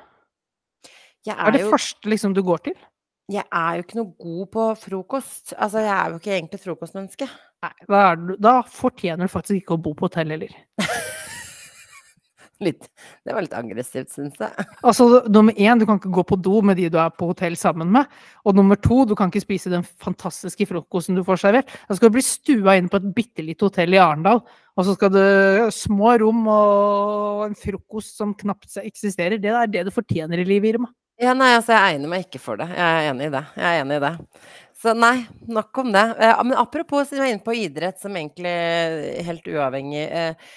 Jeg 1.28 1.36
er 1.36 1.44
er, 1.44 1.52
det 1.58 1.66
jo, 1.66 1.74
første 1.74 2.12
liksom 2.12 2.36
du 2.36 2.42
går 2.48 2.64
til? 2.70 2.80
jeg 3.30 3.46
er 3.46 3.76
jo 3.78 3.84
ikke 3.84 3.98
noe 4.00 4.14
god 4.18 4.48
på 4.56 4.64
frokost. 4.88 5.54
Altså, 5.54 5.84
jeg 5.84 5.94
er 5.94 6.10
jo 6.10 6.22
ikke 6.22 6.32
egentlig 6.34 6.62
frokostmenneske. 6.64 7.28
Nei, 7.62 7.74
da, 7.92 8.04
du, 8.18 8.34
da 8.42 8.56
fortjener 8.66 9.28
du 9.28 9.34
faktisk 9.36 9.60
ikke 9.60 9.76
å 9.76 9.84
bo 9.84 9.94
på 9.98 10.08
hotell 10.08 10.34
heller. 10.34 10.56
Litt, 12.60 12.90
det 13.24 13.32
var 13.32 13.46
litt 13.46 13.56
aggressivt, 13.56 14.10
syns 14.12 14.40
jeg. 14.42 14.66
Altså, 14.88 15.06
nummer 15.32 15.56
én, 15.56 15.80
du 15.80 15.86
kan 15.88 16.00
ikke 16.00 16.12
gå 16.18 16.26
på 16.28 16.38
do 16.44 16.60
med 16.66 16.76
de 16.80 16.90
du 16.92 16.98
er 17.00 17.14
på 17.16 17.30
hotell 17.30 17.56
sammen 17.60 17.88
med. 17.94 18.10
Og 18.44 18.58
nummer 18.58 18.76
to, 18.80 19.06
du 19.08 19.16
kan 19.16 19.32
ikke 19.32 19.46
spise 19.46 19.72
den 19.72 19.86
fantastiske 20.04 20.68
frokosten 20.68 21.16
du 21.16 21.24
får 21.28 21.40
servert. 21.46 21.72
Da 21.88 21.96
skal 21.96 22.12
du 22.12 22.18
bli 22.18 22.26
stua 22.28 22.76
inn 22.76 22.92
på 22.92 23.00
et 23.00 23.10
bitte 23.16 23.46
lite 23.48 23.70
hotell 23.70 23.96
i 23.96 24.02
Arendal, 24.04 24.44
og 24.76 24.88
så 24.88 24.96
skal 24.98 25.14
du 25.16 25.24
små 25.76 26.18
rom 26.20 26.46
og 26.52 27.48
en 27.48 27.60
frokost 27.60 28.20
som 28.20 28.36
knapt 28.36 28.80
eksisterer. 28.84 29.40
Det 29.40 29.56
er 29.56 29.72
det 29.72 29.88
du 29.88 29.96
fortjener 29.96 30.44
i 30.44 30.48
livet, 30.48 30.76
Irma. 30.76 30.92
Ja, 31.20 31.34
nei, 31.36 31.54
altså, 31.58 31.76
jeg 31.76 31.96
egner 31.96 32.12
meg 32.12 32.28
ikke 32.28 32.40
for 32.40 32.60
det. 32.60 32.70
Jeg 32.72 32.80
er 32.80 33.10
enig 33.10 33.28
i 33.28 33.34
det. 33.34 33.44
Jeg 33.60 33.68
er 33.70 33.82
enig 33.84 33.98
i 34.00 34.04
det. 34.06 34.14
Så 34.80 34.94
nei, 34.96 35.18
nok 35.52 35.82
om 35.82 35.92
det. 35.92 36.06
Eh, 36.24 36.42
men 36.48 36.56
apropos, 36.60 37.10
siden 37.10 37.24
vi 37.24 37.28
er 37.28 37.34
inne 37.36 37.44
på 37.44 37.56
idrett, 37.60 38.00
som 38.00 38.16
egentlig 38.16 38.54
helt 39.28 39.50
uavhengig 39.52 40.06
eh, 40.08 40.54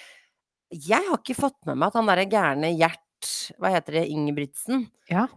Jeg 0.73 1.05
har 1.09 1.19
ikke 1.21 1.37
fått 1.37 1.59
med 1.69 1.77
meg 1.79 1.91
at 1.91 1.99
han 1.99 2.09
derre 2.09 2.25
gærne 2.31 2.71
Gjert, 2.77 3.29
hva 3.61 3.71
heter 3.75 3.99
det, 3.99 4.07
Ingebrigtsen, 4.11 4.87
Ja. 5.11 5.27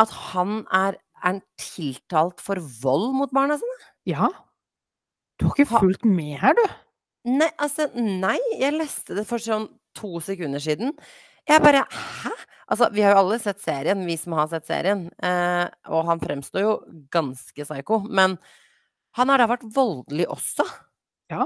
at 0.00 0.10
han 0.32 0.62
er, 0.72 0.96
er 1.24 1.40
tiltalt 1.60 2.40
for 2.40 2.60
vold 2.82 3.12
mot 3.18 3.32
barna 3.34 3.58
sine? 3.60 3.76
Ja. 4.08 4.28
Du 5.38 5.46
har 5.48 5.54
ikke 5.56 5.68
fulgt 5.80 6.04
med 6.06 6.38
her, 6.40 6.54
du. 6.54 6.64
Nei, 7.34 7.48
altså, 7.58 7.88
nei. 7.96 8.38
Jeg 8.60 8.76
leste 8.76 9.16
det 9.16 9.24
for 9.26 9.40
sånn 9.42 9.66
to 9.96 10.18
sekunder 10.22 10.60
siden. 10.62 10.92
Jeg 11.48 11.62
bare 11.64 11.84
Hæ? 11.90 12.32
Altså, 12.72 12.88
vi 12.94 13.02
har 13.04 13.12
jo 13.12 13.20
alle 13.24 13.38
sett 13.42 13.60
serien, 13.60 14.06
vi 14.08 14.14
som 14.16 14.32
har 14.38 14.46
sett 14.48 14.64
serien. 14.68 15.06
Eh, 15.20 15.66
og 15.92 16.06
han 16.08 16.20
fremstår 16.22 16.62
jo 16.64 16.74
ganske 17.12 17.64
psyko. 17.66 17.98
Men 18.08 18.38
han 19.18 19.28
har 19.32 19.42
da 19.42 19.48
vært 19.50 19.66
voldelig 19.74 20.26
også. 20.32 20.64
Ja. 21.32 21.44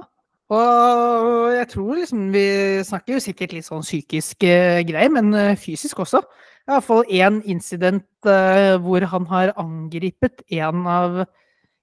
Og 0.49 1.51
jeg 1.53 1.69
tror 1.75 1.99
liksom 1.99 2.29
Vi 2.33 2.45
snakker 2.89 3.17
jo 3.17 3.21
sikkert 3.21 3.55
litt 3.57 3.67
sånn 3.67 3.85
psykisk 3.85 4.47
uh, 4.49 4.81
greier, 4.89 5.13
men 5.13 5.33
uh, 5.37 5.57
fysisk 5.61 6.01
også. 6.05 6.23
I 6.69 6.73
hvert 6.73 6.87
fall 6.87 7.13
én 7.13 7.43
incident 7.49 8.07
uh, 8.29 8.77
hvor 8.85 9.05
han 9.13 9.29
har 9.29 9.53
angripet 9.61 10.41
en 10.57 10.89
av, 10.89 11.21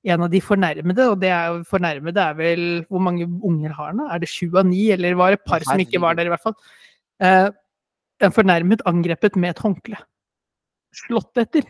en 0.05 0.25
av 0.25 0.33
de 0.33 0.41
fornærmede, 0.41 1.07
og 1.11 1.21
det 1.21 1.31
er 1.33 1.53
jo 1.53 1.61
fornærmede 1.69 2.25
er 2.25 2.41
vel 2.41 2.65
Hvor 2.89 3.05
mange 3.05 3.29
unger 3.29 3.77
har 3.77 3.93
han? 3.93 4.03
Er 4.09 4.21
det 4.21 4.33
sju 4.33 4.49
av 4.57 4.65
ni, 4.69 4.89
eller 4.93 5.17
var 5.17 5.33
det 5.33 5.41
et 5.41 5.47
par 5.53 5.65
som 5.65 5.85
ikke 5.85 6.01
var 6.01 6.17
der, 6.17 6.29
i 6.29 6.33
hvert 6.33 6.45
fall? 6.45 6.57
En 8.25 8.33
fornærmet 8.33 8.83
angrepet 8.87 9.35
med 9.35 9.53
et 9.53 9.61
håndkle. 9.61 9.97
Slått 10.95 11.37
etter. 11.41 11.65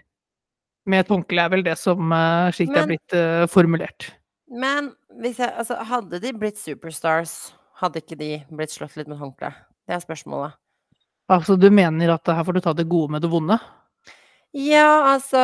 Med 0.85 1.01
et 1.01 1.11
håndkle 1.11 1.41
er 1.41 1.51
vel 1.51 1.63
det 1.65 1.79
som 1.81 2.11
slik 2.53 2.71
det 2.71 2.83
er 2.83 2.91
blitt 2.91 3.15
formulert. 3.49 4.13
Men 4.51 4.91
hvis 5.21 5.39
jeg, 5.41 5.51
altså, 5.57 5.77
hadde 5.89 6.19
de 6.21 6.33
blitt 6.37 6.59
superstars, 6.61 7.53
hadde 7.81 8.01
ikke 8.01 8.17
de 8.19 8.29
blitt 8.53 8.73
slått 8.73 8.95
litt 8.99 9.09
med 9.09 9.17
håndkle? 9.19 9.51
Det 9.85 9.97
er 9.97 10.03
spørsmålet. 10.03 10.53
Altså, 11.29 11.57
du 11.57 11.71
mener 11.73 12.13
at 12.13 12.29
her 12.29 12.45
får 12.45 12.53
du 12.53 12.61
ta 12.61 12.73
det 12.77 12.85
gode 12.89 13.15
med 13.15 13.23
det 13.25 13.31
vonde? 13.31 13.57
Ja, 14.55 15.15
altså 15.15 15.41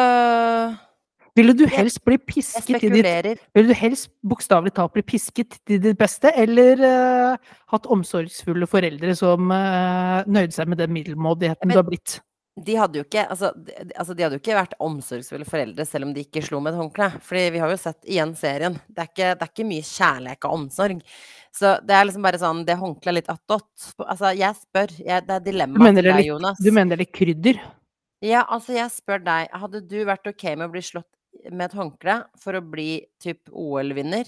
Ville 1.35 1.53
du 1.55 1.63
Jeg- 1.63 1.71
helst 1.77 2.03
bli 2.05 2.17
Jeg 2.17 2.25
pisket 2.27 2.83
i 2.83 2.89
ditt. 2.89 3.39
Ville 3.55 3.67
du 3.69 3.73
helst 3.73 4.09
bokstavelig 4.23 4.73
talt 4.75 4.93
bli 4.93 5.01
pisket 5.01 5.57
til 5.65 5.79
ditt 5.79 5.97
beste, 5.97 6.31
eller 6.35 6.75
uh, 6.83 7.37
hatt 7.71 7.87
omsorgsfulle 7.87 8.67
foreldre 8.67 9.15
som 9.15 9.49
uh, 9.49 10.23
nøyde 10.27 10.51
seg 10.51 10.67
med 10.67 10.77
den 10.77 10.91
middelmådigheten 10.91 11.69
Jeg 11.69 11.71
du 11.71 11.79
har 11.79 11.87
blitt? 11.87 12.19
De 12.59 12.73
hadde 12.75 12.99
jo 12.99 13.05
ikke 13.05 13.23
altså 13.31 13.53
de, 13.55 13.71
altså 13.95 14.11
de 14.11 14.25
hadde 14.25 14.35
jo 14.35 14.41
ikke 14.41 14.57
vært 14.57 14.73
omsorgsfulle 14.83 15.45
foreldre 15.47 15.85
selv 15.87 16.09
om 16.09 16.09
de 16.15 16.25
ikke 16.25 16.43
slo 16.43 16.59
med 16.59 16.73
et 16.73 16.81
håndkle. 16.81 17.07
Fordi 17.23 17.43
vi 17.55 17.61
har 17.63 17.71
jo 17.71 17.77
sett 17.79 18.01
igjen 18.03 18.33
serien. 18.35 18.75
Det 18.91 19.05
er 19.05 19.11
ikke, 19.11 19.29
det 19.37 19.45
er 19.45 19.53
ikke 19.53 19.67
mye 19.69 19.85
kjærlighet 19.87 20.47
og 20.49 20.57
omsorg. 20.57 21.05
Så 21.55 21.71
det 21.87 21.95
er 21.95 22.07
liksom 22.07 22.25
bare 22.27 22.39
sånn 22.39 22.63
Det 22.67 22.77
håndkleet 22.79 23.17
litt 23.21 23.31
attåt. 23.31 23.69
Altså, 24.03 24.33
jeg 24.35 24.59
spør. 24.59 24.95
Jeg, 24.99 25.27
det 25.27 25.37
er 25.37 25.45
dilemmaet 25.47 25.95
til 25.95 26.03
er 26.03 26.09
deg, 26.09 26.19
litt, 26.19 26.29
Jonas. 26.31 26.59
du 26.59 26.69
mener 26.71 26.91
det 26.91 26.97
er 26.97 27.03
litt 27.05 27.15
krydder? 27.15 27.61
Ja, 28.21 28.43
altså, 28.43 28.75
jeg 28.75 28.91
spør 28.93 29.23
deg. 29.25 29.55
Hadde 29.63 29.81
du 29.87 29.97
vært 30.07 30.27
ok 30.29 30.45
med 30.51 30.67
å 30.67 30.73
bli 30.75 30.83
slått 30.85 31.09
med 31.47 31.69
et 31.69 31.77
håndkle 31.77 32.17
for 32.39 32.59
å 32.59 32.61
bli 32.63 32.89
typ 33.23 33.47
OL-vinner? 33.47 34.27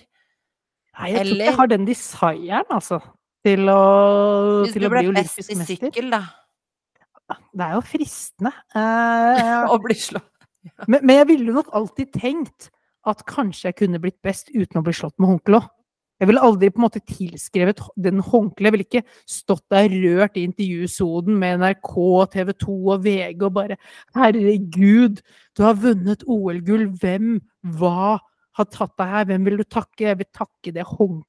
Nei, 0.94 1.10
jeg 1.12 1.26
tror 1.26 1.36
ikke 1.36 1.50
jeg 1.50 1.58
har 1.60 1.70
den 1.72 1.86
desiren, 1.90 2.72
altså. 2.72 3.02
Til 3.44 3.68
å, 3.68 3.82
Hvis 4.64 4.78
du 4.80 4.88
ble 4.88 5.04
best 5.18 5.52
i 5.52 5.58
sykkel, 5.60 6.08
da, 6.14 6.22
Det 7.54 7.66
er 7.66 7.76
jo 7.78 7.84
fristende. 7.88 8.54
Å 8.74 9.80
bli 9.84 9.98
slått 10.00 10.30
men, 10.90 11.02
men 11.04 11.18
jeg 11.18 11.30
ville 11.34 11.54
nok 11.56 11.74
alltid 11.76 12.14
tenkt 12.16 12.70
at 13.10 13.24
kanskje 13.28 13.70
jeg 13.70 13.80
kunne 13.82 14.00
blitt 14.00 14.22
best 14.24 14.52
uten 14.54 14.80
å 14.80 14.84
bli 14.86 14.94
slått 14.96 15.18
med 15.20 15.34
håndkle 15.34 15.60
òg. 15.60 15.72
Jeg 16.22 16.30
ville 16.30 16.44
aldri 16.46 16.70
på 16.72 16.80
en 16.80 16.86
måte 16.86 17.02
tilskrevet 17.04 17.82
den 18.00 18.22
håndkleet. 18.24 18.70
Jeg 18.70 18.74
ville 18.76 18.86
ikke 18.86 19.02
stått 19.28 19.66
der 19.74 19.92
rørt 19.92 20.38
i 20.40 20.46
intervjusonen 20.48 21.36
med 21.42 21.60
NRK, 21.60 21.96
TV 22.32 22.54
2 22.64 22.76
og 22.94 23.04
VG 23.04 23.44
og 23.44 23.56
bare 23.58 23.78
Herregud, 24.16 25.20
du 25.58 25.64
har 25.66 25.76
vunnet 25.82 26.24
OL-gull. 26.24 26.86
Hvem, 27.02 27.34
hva 27.76 28.22
har 28.56 28.70
tatt 28.72 28.96
deg 29.02 29.14
her? 29.18 29.28
Hvem 29.34 29.50
vil 29.50 29.60
du 29.60 29.66
takke? 29.68 30.06
Jeg 30.06 30.22
vil 30.22 30.32
takke 30.32 30.76
det 30.78 30.88
håndkleet 30.88 31.28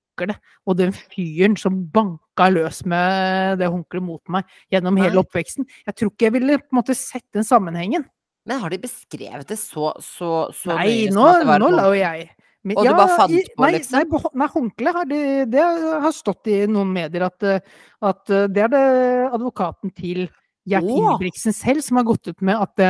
og 0.67 0.77
den 0.79 0.93
fyren 0.95 1.57
som 1.61 1.83
banka 1.93 2.51
løs 2.53 2.85
med 2.87 3.59
det 3.59 3.71
håndkleet 3.71 4.05
mot 4.05 4.23
meg 4.29 4.45
gjennom 4.73 4.97
hele 5.01 5.23
oppveksten. 5.23 5.67
Jeg 5.87 5.95
tror 5.95 6.13
ikke 6.13 6.29
jeg 6.29 6.37
ville 6.39 6.61
på 6.63 6.73
en 6.73 6.81
måte 6.81 6.95
sett 6.99 7.27
den 7.35 7.45
sammenhengen. 7.45 8.07
Men 8.45 8.61
har 8.61 8.71
de 8.71 8.79
beskrevet 8.79 9.49
det 9.49 9.59
så, 9.59 9.95
så, 10.05 10.51
så 10.53 10.75
Nei, 10.77 11.09
nå, 11.13 11.25
at 11.25 11.41
det 11.41 11.49
var 11.49 11.63
nå 11.63 11.71
la 11.73 11.87
jo 11.89 11.97
jeg 11.97 12.27
men- 12.65 12.79
Og 12.79 12.87
du 12.87 12.95
bare 12.97 13.17
fant 13.19 13.49
på, 13.57 13.61
nei, 13.61 13.73
liksom? 13.77 13.99
Nei, 14.09 14.21
nei 14.41 14.47
håndkle 14.49 14.93
har 14.97 15.05
det, 15.05 15.51
det 15.53 15.65
har 16.01 16.13
stått 16.17 16.49
i 16.49 16.63
noen 16.67 16.95
medier 16.95 17.27
at, 17.27 17.45
at 18.01 18.31
eh, 18.33 18.47
det 18.49 18.63
er 18.65 18.71
det 18.73 18.85
advokaten 19.37 19.93
til 19.93 20.31
Gjert 20.65 20.87
Åh! 20.89 20.95
Ingebrigtsen 20.97 21.53
selv 21.53 21.83
som 21.85 21.99
har 22.01 22.07
gått 22.09 22.29
ut 22.31 22.41
med 22.41 22.57
at 22.57 22.71
det, 22.81 22.89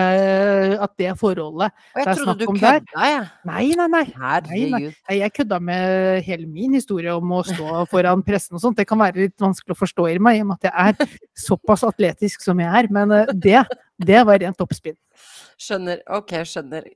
at 0.78 0.92
det 1.00 1.08
forholdet 1.18 1.72
Og 1.74 1.98
jeg 1.98 2.04
det 2.06 2.12
er 2.12 2.18
trodde 2.20 2.24
snakk 2.24 2.38
du 2.38 2.44
om 2.52 2.58
der. 2.60 2.76
kødda, 2.84 3.06
jeg. 3.10 3.24
Nei, 3.50 3.64
nei, 3.80 3.86
nei. 3.90 4.02
Nei, 4.14 4.60
nei. 4.70 4.82
Jeg 5.18 5.32
kødda 5.34 5.58
med 5.58 6.20
hele 6.28 6.46
min 6.46 6.76
historie 6.78 7.14
om 7.16 7.32
å 7.34 7.40
stå 7.48 7.80
foran 7.90 8.22
pressen 8.26 8.54
og 8.54 8.62
sånt. 8.62 8.78
Det 8.78 8.86
kan 8.86 9.00
være 9.02 9.24
litt 9.24 9.42
vanskelig 9.42 9.74
å 9.74 9.80
forstå 9.80 10.06
i 10.12 10.18
meg, 10.22 10.38
i 10.38 10.44
og 10.44 10.52
med 10.52 10.62
at 10.62 10.68
jeg 10.70 11.06
er 11.08 11.16
såpass 11.46 11.82
atletisk 11.88 12.44
som 12.46 12.62
jeg 12.62 12.70
er. 12.70 12.90
Men 12.94 13.10
eh, 13.16 13.32
det, 13.34 13.64
det 14.06 14.20
var 14.28 14.38
rent 14.44 14.62
oppspinn. 14.62 14.98
Skjønner. 15.58 16.04
Ok, 16.14 16.36
skjønner. 16.46 16.86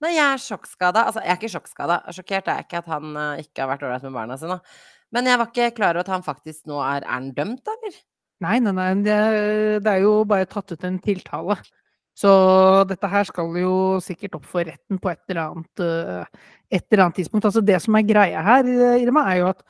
Nei, 0.00 0.12
jeg 0.14 0.24
er 0.24 0.40
sjokkskada. 0.46 1.08
Altså, 1.10 1.24
jeg 1.26 1.34
er 1.34 1.40
ikke 1.42 1.52
sjokkskada. 1.56 1.98
Sjokkert 2.14 2.46
er 2.48 2.62
jeg 2.62 2.68
ikke 2.70 2.84
at 2.84 2.92
han 2.94 3.10
eh, 3.18 3.42
ikke 3.42 3.64
har 3.66 3.72
vært 3.74 3.82
ålreit 3.88 4.06
med 4.06 4.14
barna 4.16 4.38
sine. 4.40 4.60
Men 5.10 5.26
jeg 5.26 5.42
var 5.42 5.50
ikke 5.50 5.72
klar 5.74 5.98
over 5.98 6.06
at 6.06 6.14
han 6.14 6.22
faktisk 6.22 6.70
nå 6.70 6.78
er 6.86 7.02
Er 7.02 7.10
han 7.10 7.32
dømt, 7.34 7.66
eller? 7.66 7.98
Nei, 8.40 8.56
nei, 8.64 8.72
nei. 8.72 8.88
Det, 9.04 9.18
det 9.84 9.92
er 9.92 10.06
jo 10.06 10.22
bare 10.28 10.48
tatt 10.48 10.72
ut 10.72 10.86
en 10.88 10.98
tiltale. 11.04 11.58
Så 12.20 12.30
dette 12.88 13.08
her 13.08 13.26
skal 13.28 13.52
jo 13.56 13.74
sikkert 14.04 14.36
opp 14.40 14.48
for 14.48 14.66
retten 14.66 14.98
på 15.00 15.12
et 15.12 15.20
eller 15.30 15.42
annet, 15.46 15.82
eh, 15.84 16.48
et 16.76 16.86
eller 16.88 17.06
annet 17.06 17.20
tidspunkt. 17.20 17.46
Altså 17.48 17.62
det 17.64 17.78
som 17.84 17.96
er 17.96 18.08
greia 18.08 18.42
her, 18.44 18.66
eh, 18.68 19.04
Irma, 19.04 19.24
er 19.30 19.40
jo 19.40 19.50
at 19.52 19.62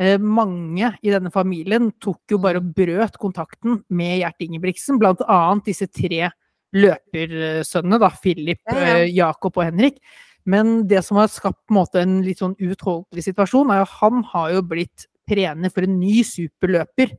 eh, 0.00 0.16
mange 0.18 0.88
i 1.02 1.12
denne 1.12 1.30
familien 1.34 1.92
tok 2.02 2.34
jo 2.34 2.40
bare 2.42 2.62
og 2.62 2.72
brøt 2.74 3.18
kontakten 3.22 3.82
med 3.90 4.16
Gjert 4.22 4.42
Ingebrigtsen, 4.46 4.98
blant 5.02 5.22
annet 5.28 5.70
disse 5.70 5.86
tre 5.90 6.32
løpersønnene, 6.72 8.00
da, 8.00 8.10
Philip, 8.22 8.62
Ja, 8.66 8.96
ja. 8.96 9.06
Jakob 9.26 9.60
og 9.60 9.66
Henrik. 9.68 10.00
Men 10.48 10.88
det 10.90 11.04
som 11.06 11.20
har 11.20 11.30
skapt 11.30 11.60
på 11.68 11.74
en 11.74 11.78
måte 11.78 12.02
en 12.02 12.16
litt 12.26 12.40
sånn 12.42 12.56
uutholdelig 12.58 13.28
situasjon, 13.28 13.70
er 13.70 13.82
jo 13.82 13.86
at 13.86 13.98
han 14.00 14.24
har 14.32 14.56
jo 14.56 14.64
blitt 14.72 15.06
trener 15.28 15.70
for 15.70 15.86
en 15.86 16.00
ny 16.00 16.24
superløper 16.26 17.14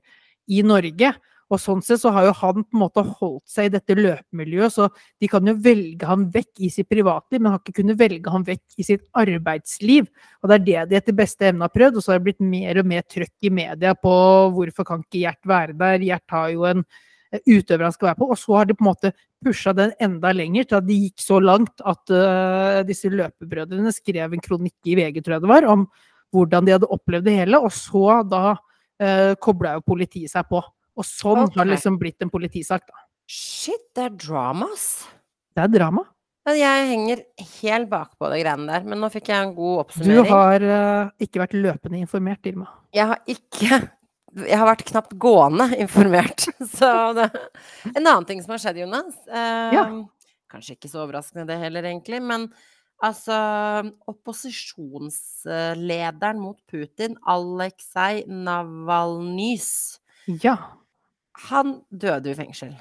i 0.51 0.63
Norge. 0.65 1.13
Og 1.53 1.59
sånn 1.61 1.83
sett 1.85 2.01
så 2.01 2.11
har 2.15 2.27
jo 2.27 2.33
han 2.39 2.63
på 2.63 2.77
en 2.77 2.81
måte 2.81 3.03
holdt 3.05 3.43
seg 3.51 3.67
i 3.67 3.73
dette 3.75 3.97
løpemiljøet, 3.97 4.73
så 4.73 4.87
de 5.21 5.29
kan 5.29 5.45
jo 5.47 5.53
velge 5.61 6.07
han 6.09 6.25
vekk 6.33 6.63
i 6.65 6.69
sitt 6.73 6.89
privatliv, 6.89 7.41
men 7.41 7.53
har 7.53 7.61
ikke 7.61 7.77
kunnet 7.81 7.99
velge 7.99 8.33
han 8.33 8.45
vekk 8.47 8.79
i 8.79 8.87
sitt 8.87 9.03
arbeidsliv. 9.19 10.07
Og 10.41 10.49
det 10.49 10.57
er 10.57 10.65
det 10.65 10.85
de 10.89 10.99
etter 11.01 11.17
beste 11.17 11.49
evne 11.49 11.67
har 11.67 11.73
prøvd, 11.75 11.99
og 11.99 12.05
så 12.05 12.13
har 12.13 12.21
det 12.21 12.27
blitt 12.29 12.41
mer 12.41 12.81
og 12.81 12.89
mer 12.89 13.05
trøkk 13.05 13.49
i 13.49 13.53
media 13.53 13.93
på 13.99 14.15
hvorfor 14.55 14.87
kan 14.87 15.03
ikke 15.05 15.21
Gjert 15.23 15.47
være 15.47 15.77
der, 15.77 16.07
Gjert 16.07 16.33
har 16.33 16.49
jo 16.51 16.65
en 16.67 16.81
eh, 16.81 17.43
utøver 17.45 17.85
han 17.85 17.93
skal 17.95 18.09
være 18.09 18.21
på, 18.23 18.31
og 18.33 18.39
så 18.39 18.57
har 18.57 18.67
de 18.69 18.79
på 18.79 18.83
en 18.83 18.89
måte 18.89 19.13
pusha 19.43 19.75
den 19.77 19.93
enda 20.01 20.33
lenger, 20.33 20.65
til 20.65 20.79
at 20.79 20.89
det 20.89 20.99
gikk 21.03 21.21
så 21.21 21.37
langt 21.43 21.83
at 21.83 22.13
uh, 22.15 22.81
disse 22.87 23.11
løpebrødrene 23.11 23.91
skrev 23.93 24.33
en 24.33 24.43
kronikk 24.43 24.89
i 24.89 24.95
VG, 24.97 25.19
tror 25.21 25.37
jeg 25.37 25.45
det 25.45 25.51
var, 25.51 25.67
om 25.69 25.85
hvordan 26.33 26.65
de 26.65 26.73
hadde 26.73 26.89
opplevd 26.95 27.27
det 27.27 27.35
hele, 27.43 27.59
og 27.61 27.75
så 27.75 28.21
da 28.25 28.55
uh, 29.03 29.33
kobla 29.43 29.75
jo 29.77 29.83
politiet 29.85 30.31
seg 30.31 30.47
på. 30.49 30.61
Og 30.93 31.07
sånn 31.07 31.43
har 31.43 31.53
det 31.57 31.71
liksom 31.73 31.97
blitt 32.01 32.21
en 32.23 32.31
politisak, 32.33 32.85
da. 32.87 33.05
Shit, 33.29 33.85
det 33.95 34.07
er 34.07 34.17
dramas. 34.19 34.87
Det 35.55 35.63
er 35.63 35.71
drama. 35.73 36.03
Jeg 36.51 36.87
henger 36.89 37.21
helt 37.61 37.87
bakpå 37.91 38.27
de 38.33 38.41
greiene 38.41 38.67
der. 38.67 38.85
Men 38.87 38.99
nå 38.99 39.09
fikk 39.13 39.31
jeg 39.31 39.47
en 39.47 39.53
god 39.55 39.85
oppsummering. 39.85 40.27
Du 40.27 40.33
har 40.33 40.65
uh, 40.67 41.11
ikke 41.23 41.41
vært 41.45 41.55
løpende 41.55 42.01
informert, 42.03 42.49
Irma. 42.49 42.67
Jeg 42.93 43.09
har 43.13 43.21
ikke 43.31 43.79
Jeg 44.33 44.57
har 44.57 44.65
vært 44.67 44.83
knapt 44.89 45.15
gående 45.21 45.69
informert. 45.77 46.47
Så 46.77 46.89
det 47.17 47.29
En 47.93 48.03
annen 48.03 48.27
ting 48.27 48.43
som 48.43 48.55
har 48.55 48.63
skjedd, 48.65 48.83
Jonas 48.83 49.15
Uh, 49.29 49.71
Ja. 49.77 49.87
Kanskje 50.53 50.75
ikke 50.75 50.89
så 50.91 50.99
overraskende 51.01 51.47
det 51.49 51.55
heller, 51.63 51.81
egentlig, 51.89 52.19
men 52.21 52.43
altså 53.03 53.35
Opposisjonslederen 54.07 56.39
mot 56.41 56.57
Putin, 56.71 57.15
Aleksej 57.27 58.23
Navalnyj 58.27 59.59
Ja. 60.41 60.57
han 61.49 61.81
døde 61.91 62.31
i 62.31 62.35
fengsel. 62.37 62.73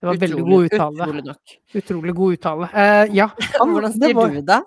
Det 0.00 0.06
var 0.10 0.16
veldig 0.20 0.42
god 0.44 0.64
uttale. 0.68 1.02
Utrolig 1.04 1.24
nok. 1.24 1.40
Utrolig 1.80 2.14
god 2.14 2.32
uttale. 2.36 2.64
Uh, 2.74 3.06
ja. 3.16 3.28
han- 3.58 3.70
Hvordan 3.74 3.92
sier 3.94 4.14
var- 4.14 4.30
du 4.34 4.40
det? 4.42 4.62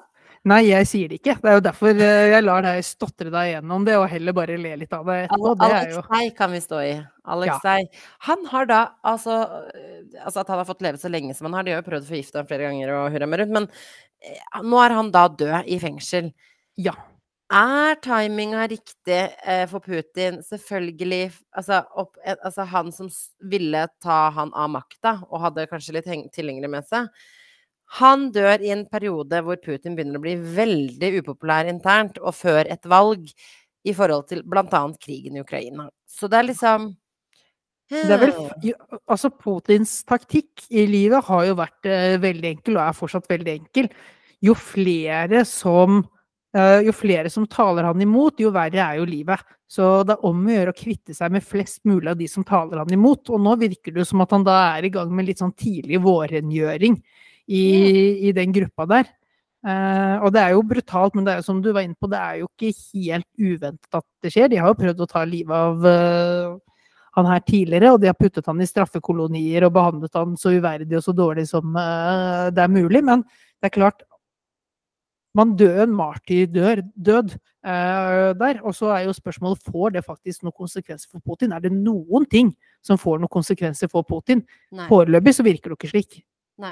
Nei, 0.47 0.61
jeg 0.69 0.87
sier 0.87 1.11
det 1.11 1.17
ikke. 1.19 1.33
Det 1.41 1.49
er 1.51 1.57
jo 1.57 1.63
derfor 1.65 1.89
eh, 1.91 2.27
jeg 2.31 2.43
lar 2.45 2.63
deg 2.63 2.79
stotre 2.85 3.31
deg 3.33 3.49
gjennom 3.51 3.87
det, 3.87 3.97
og 3.99 4.05
heller 4.11 4.35
bare 4.37 4.55
le 4.61 4.75
litt 4.83 4.93
av 4.95 5.09
det 5.09 5.17
etterpå. 5.25 5.53
Det 5.59 5.67
er 5.75 5.91
jo 5.91 6.03
Alexei 6.05 6.29
kan 6.37 6.53
vi 6.53 6.61
stå 6.63 6.79
i. 6.85 6.93
Alexei. 7.35 7.81
Han 8.29 8.45
har 8.53 8.69
da 8.69 8.79
altså, 9.03 9.41
øh, 9.73 9.97
altså 10.23 10.43
At 10.43 10.53
han 10.53 10.61
har 10.61 10.69
fått 10.69 10.85
leve 10.85 11.01
så 11.01 11.11
lenge 11.11 11.35
som 11.35 11.49
han 11.49 11.57
har, 11.59 11.67
de 11.67 11.75
har 11.75 11.81
jo 11.83 11.89
prøvd 11.89 12.07
å 12.07 12.11
forgifte 12.13 12.39
ham 12.39 12.47
flere 12.47 12.69
ganger 12.69 12.93
og 12.95 13.09
hurra 13.15 13.27
meg 13.27 13.43
rundt, 13.43 13.55
men 13.57 13.67
eh, 14.23 14.63
nå 14.63 14.81
er 14.85 14.95
han 14.95 15.11
da 15.15 15.27
død 15.41 15.67
i 15.67 15.79
fengsel. 15.83 16.31
Ja. 16.79 16.95
Er 17.47 17.95
timinga 18.03 18.65
riktig 18.67 19.19
eh, 19.47 19.65
for 19.71 19.79
Putin? 19.83 20.41
Selvfølgelig 20.43 21.31
altså, 21.55 21.81
opp, 21.95 22.17
eh, 22.23 22.35
altså 22.43 22.65
han 22.67 22.91
som 22.95 23.11
ville 23.51 23.85
ta 24.03 24.29
han 24.35 24.51
av 24.51 24.71
makta, 24.73 25.17
og 25.27 25.43
hadde 25.45 25.67
kanskje 25.71 25.95
litt 25.95 26.07
heng- 26.11 26.27
tilhengere 26.35 26.71
med 26.71 26.87
seg. 26.87 27.07
Han 27.95 28.27
dør 28.35 28.61
i 28.65 28.73
en 28.73 28.83
periode 28.91 29.39
hvor 29.45 29.59
Putin 29.63 29.95
begynner 29.95 30.19
å 30.19 30.23
bli 30.23 30.35
veldig 30.35 31.11
upopulær 31.21 31.69
internt, 31.71 32.19
og 32.19 32.35
før 32.35 32.67
et 32.67 32.83
valg, 32.89 33.29
i 33.87 33.93
forhold 33.95 34.25
til 34.27 34.41
bl.a. 34.43 34.81
krigen 34.99 35.37
i 35.37 35.43
Ukraina. 35.45 35.85
Så 36.03 36.27
det 36.27 36.41
er 36.41 36.49
liksom 36.49 36.89
Det 37.87 38.11
er 38.11 38.19
vel, 38.19 38.33
hmm. 38.35 38.97
altså 39.07 39.29
Putins 39.31 40.01
taktikk 40.03 40.65
i 40.67 40.83
livet 40.91 41.23
har 41.23 41.45
jo 41.47 41.53
vært 41.55 41.87
eh, 41.87 42.17
veldig 42.19 42.49
enkel, 42.49 42.75
og 42.75 42.83
er 42.83 42.97
fortsatt 42.97 43.29
veldig 43.31 43.53
enkel. 43.53 43.87
Jo 44.43 44.57
flere 44.59 45.45
som 45.47 46.01
eh, 46.51 46.81
jo 46.83 46.91
flere 46.91 47.31
som 47.31 47.47
taler 47.47 47.87
han 47.87 48.03
imot, 48.03 48.43
jo 48.43 48.51
verre 48.51 48.81
er 48.83 48.99
jo 48.99 49.07
livet. 49.07 49.39
Så 49.71 50.01
det 50.03 50.17
er 50.17 50.27
om 50.27 50.43
å 50.43 50.57
gjøre 50.57 50.73
å 50.75 50.79
kvitte 50.81 51.15
seg 51.15 51.31
med 51.31 51.47
flest 51.47 51.85
mulig 51.87 52.11
av 52.11 52.19
de 52.19 52.27
som 52.27 52.43
taler 52.47 52.83
han 52.83 52.91
imot. 52.91 53.31
Og 53.31 53.39
nå 53.45 53.55
virker 53.63 53.95
det 53.95 54.03
jo 54.03 54.09
som 54.11 54.25
at 54.25 54.35
han 54.35 54.43
da 54.47 54.57
er 54.73 54.89
i 54.89 54.91
gang 54.91 55.15
med 55.15 55.29
litt 55.29 55.39
sånn 55.39 55.55
tidlig 55.55 56.03
vårrengjøring 56.03 56.99
i, 57.47 58.27
i 58.27 58.35
den 58.35 58.53
gruppa 58.55 58.87
der. 58.89 59.09
Uh, 59.65 60.21
og 60.21 60.31
det 60.31 60.41
er 60.43 60.53
jo 60.53 60.63
brutalt, 60.63 61.15
men 61.17 61.25
det 61.25 61.33
er 61.33 61.39
jo 61.41 61.47
som 61.47 61.57
du 61.63 61.71
var 61.73 61.83
inne 61.83 61.97
på, 61.99 62.07
det 62.11 62.19
er 62.21 62.35
jo 62.43 62.47
ikke 62.47 62.69
helt 62.93 63.27
uventet 63.41 63.97
at 63.99 64.05
det 64.23 64.31
skjer. 64.31 64.51
De 64.53 64.59
har 64.61 64.71
jo 64.71 64.79
prøvd 64.79 65.01
å 65.03 65.09
ta 65.11 65.23
livet 65.27 65.55
av 65.57 65.87
uh, 65.87 66.77
han 67.17 67.27
her 67.27 67.41
tidligere, 67.43 67.95
og 67.95 67.99
de 68.03 68.11
har 68.11 68.19
puttet 68.19 68.47
han 68.47 68.61
i 68.61 68.69
straffekolonier 68.69 69.65
og 69.65 69.73
behandlet 69.75 70.15
han 70.15 70.37
så 70.39 70.53
uverdig 70.53 70.99
og 70.99 71.03
så 71.03 71.15
dårlig 71.17 71.47
som 71.49 71.73
uh, 71.73 72.47
det 72.53 72.63
er 72.63 72.71
mulig. 72.77 73.01
Men 73.03 73.25
det 73.57 73.71
er 73.71 73.75
klart, 73.79 74.05
man 75.35 75.57
dør 75.57 75.83
en 75.83 75.97
martyrdød 75.97 76.87
død, 76.95 77.37
der. 77.67 78.61
Og 78.63 78.71
så 78.77 78.93
er 78.95 79.03
jo 79.05 79.13
spørsmålet 79.17 79.65
får 79.67 79.97
det 79.97 80.05
faktisk 80.05 80.45
noen 80.45 80.55
konsekvenser 80.55 81.09
for 81.11 81.19
Putin. 81.19 81.51
Er 81.51 81.65
det 81.65 81.73
noen 81.75 82.23
ting 82.29 82.53
som 82.85 82.97
får 83.01 83.19
noen 83.19 83.33
konsekvenser 83.33 83.91
for 83.91 84.07
Putin? 84.07 84.45
Nei. 84.71 84.87
Foreløpig 84.87 85.35
så 85.35 85.45
virker 85.45 85.73
det 85.73 85.77
ikke 85.81 85.91
slik. 85.91 86.21
Nei. 86.63 86.71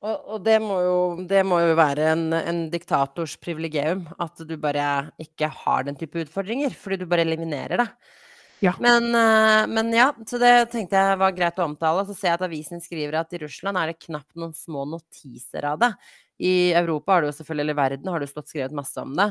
Og, 0.00 0.16
og 0.32 0.44
det, 0.46 0.56
må 0.64 0.78
jo, 0.80 1.00
det 1.28 1.42
må 1.44 1.58
jo 1.60 1.74
være 1.76 2.06
en, 2.14 2.30
en 2.32 2.62
diktators 2.72 3.34
privilegium, 3.40 4.06
at 4.16 4.40
du 4.48 4.54
bare 4.60 5.10
ikke 5.20 5.50
har 5.52 5.84
den 5.84 5.98
type 6.00 6.22
utfordringer, 6.22 6.72
fordi 6.72 7.02
du 7.02 7.10
bare 7.10 7.26
eliminerer 7.26 7.82
det. 7.82 7.88
Ja. 8.64 8.74
Men, 8.80 9.08
eh, 9.16 9.66
men 9.72 9.92
ja, 9.92 10.10
så 10.28 10.40
det 10.40 10.52
tenkte 10.72 11.00
jeg 11.00 11.20
var 11.20 11.36
greit 11.36 11.60
å 11.60 11.66
omtale. 11.68 12.04
Så 12.08 12.16
ser 12.16 12.32
jeg 12.32 12.40
at 12.40 12.48
avisen 12.48 12.82
skriver 12.84 13.20
at 13.20 13.32
i 13.36 13.40
Russland 13.44 13.80
er 13.80 13.92
det 13.92 14.02
knapt 14.04 14.34
noen 14.40 14.56
små 14.56 14.86
notiser 14.88 15.68
av 15.68 15.80
det. 15.80 15.92
I 16.40 16.72
Europa 16.76 17.14
har 17.14 17.24
det 17.24 17.32
jo 17.32 17.38
selvfølgelig, 17.40 17.66
eller 17.66 17.80
verden 17.80 18.12
har 18.12 18.20
det 18.20 18.28
jo 18.28 18.34
stått 18.34 18.52
skrevet 18.52 18.76
masse 18.76 19.04
om 19.04 19.14
det. 19.16 19.30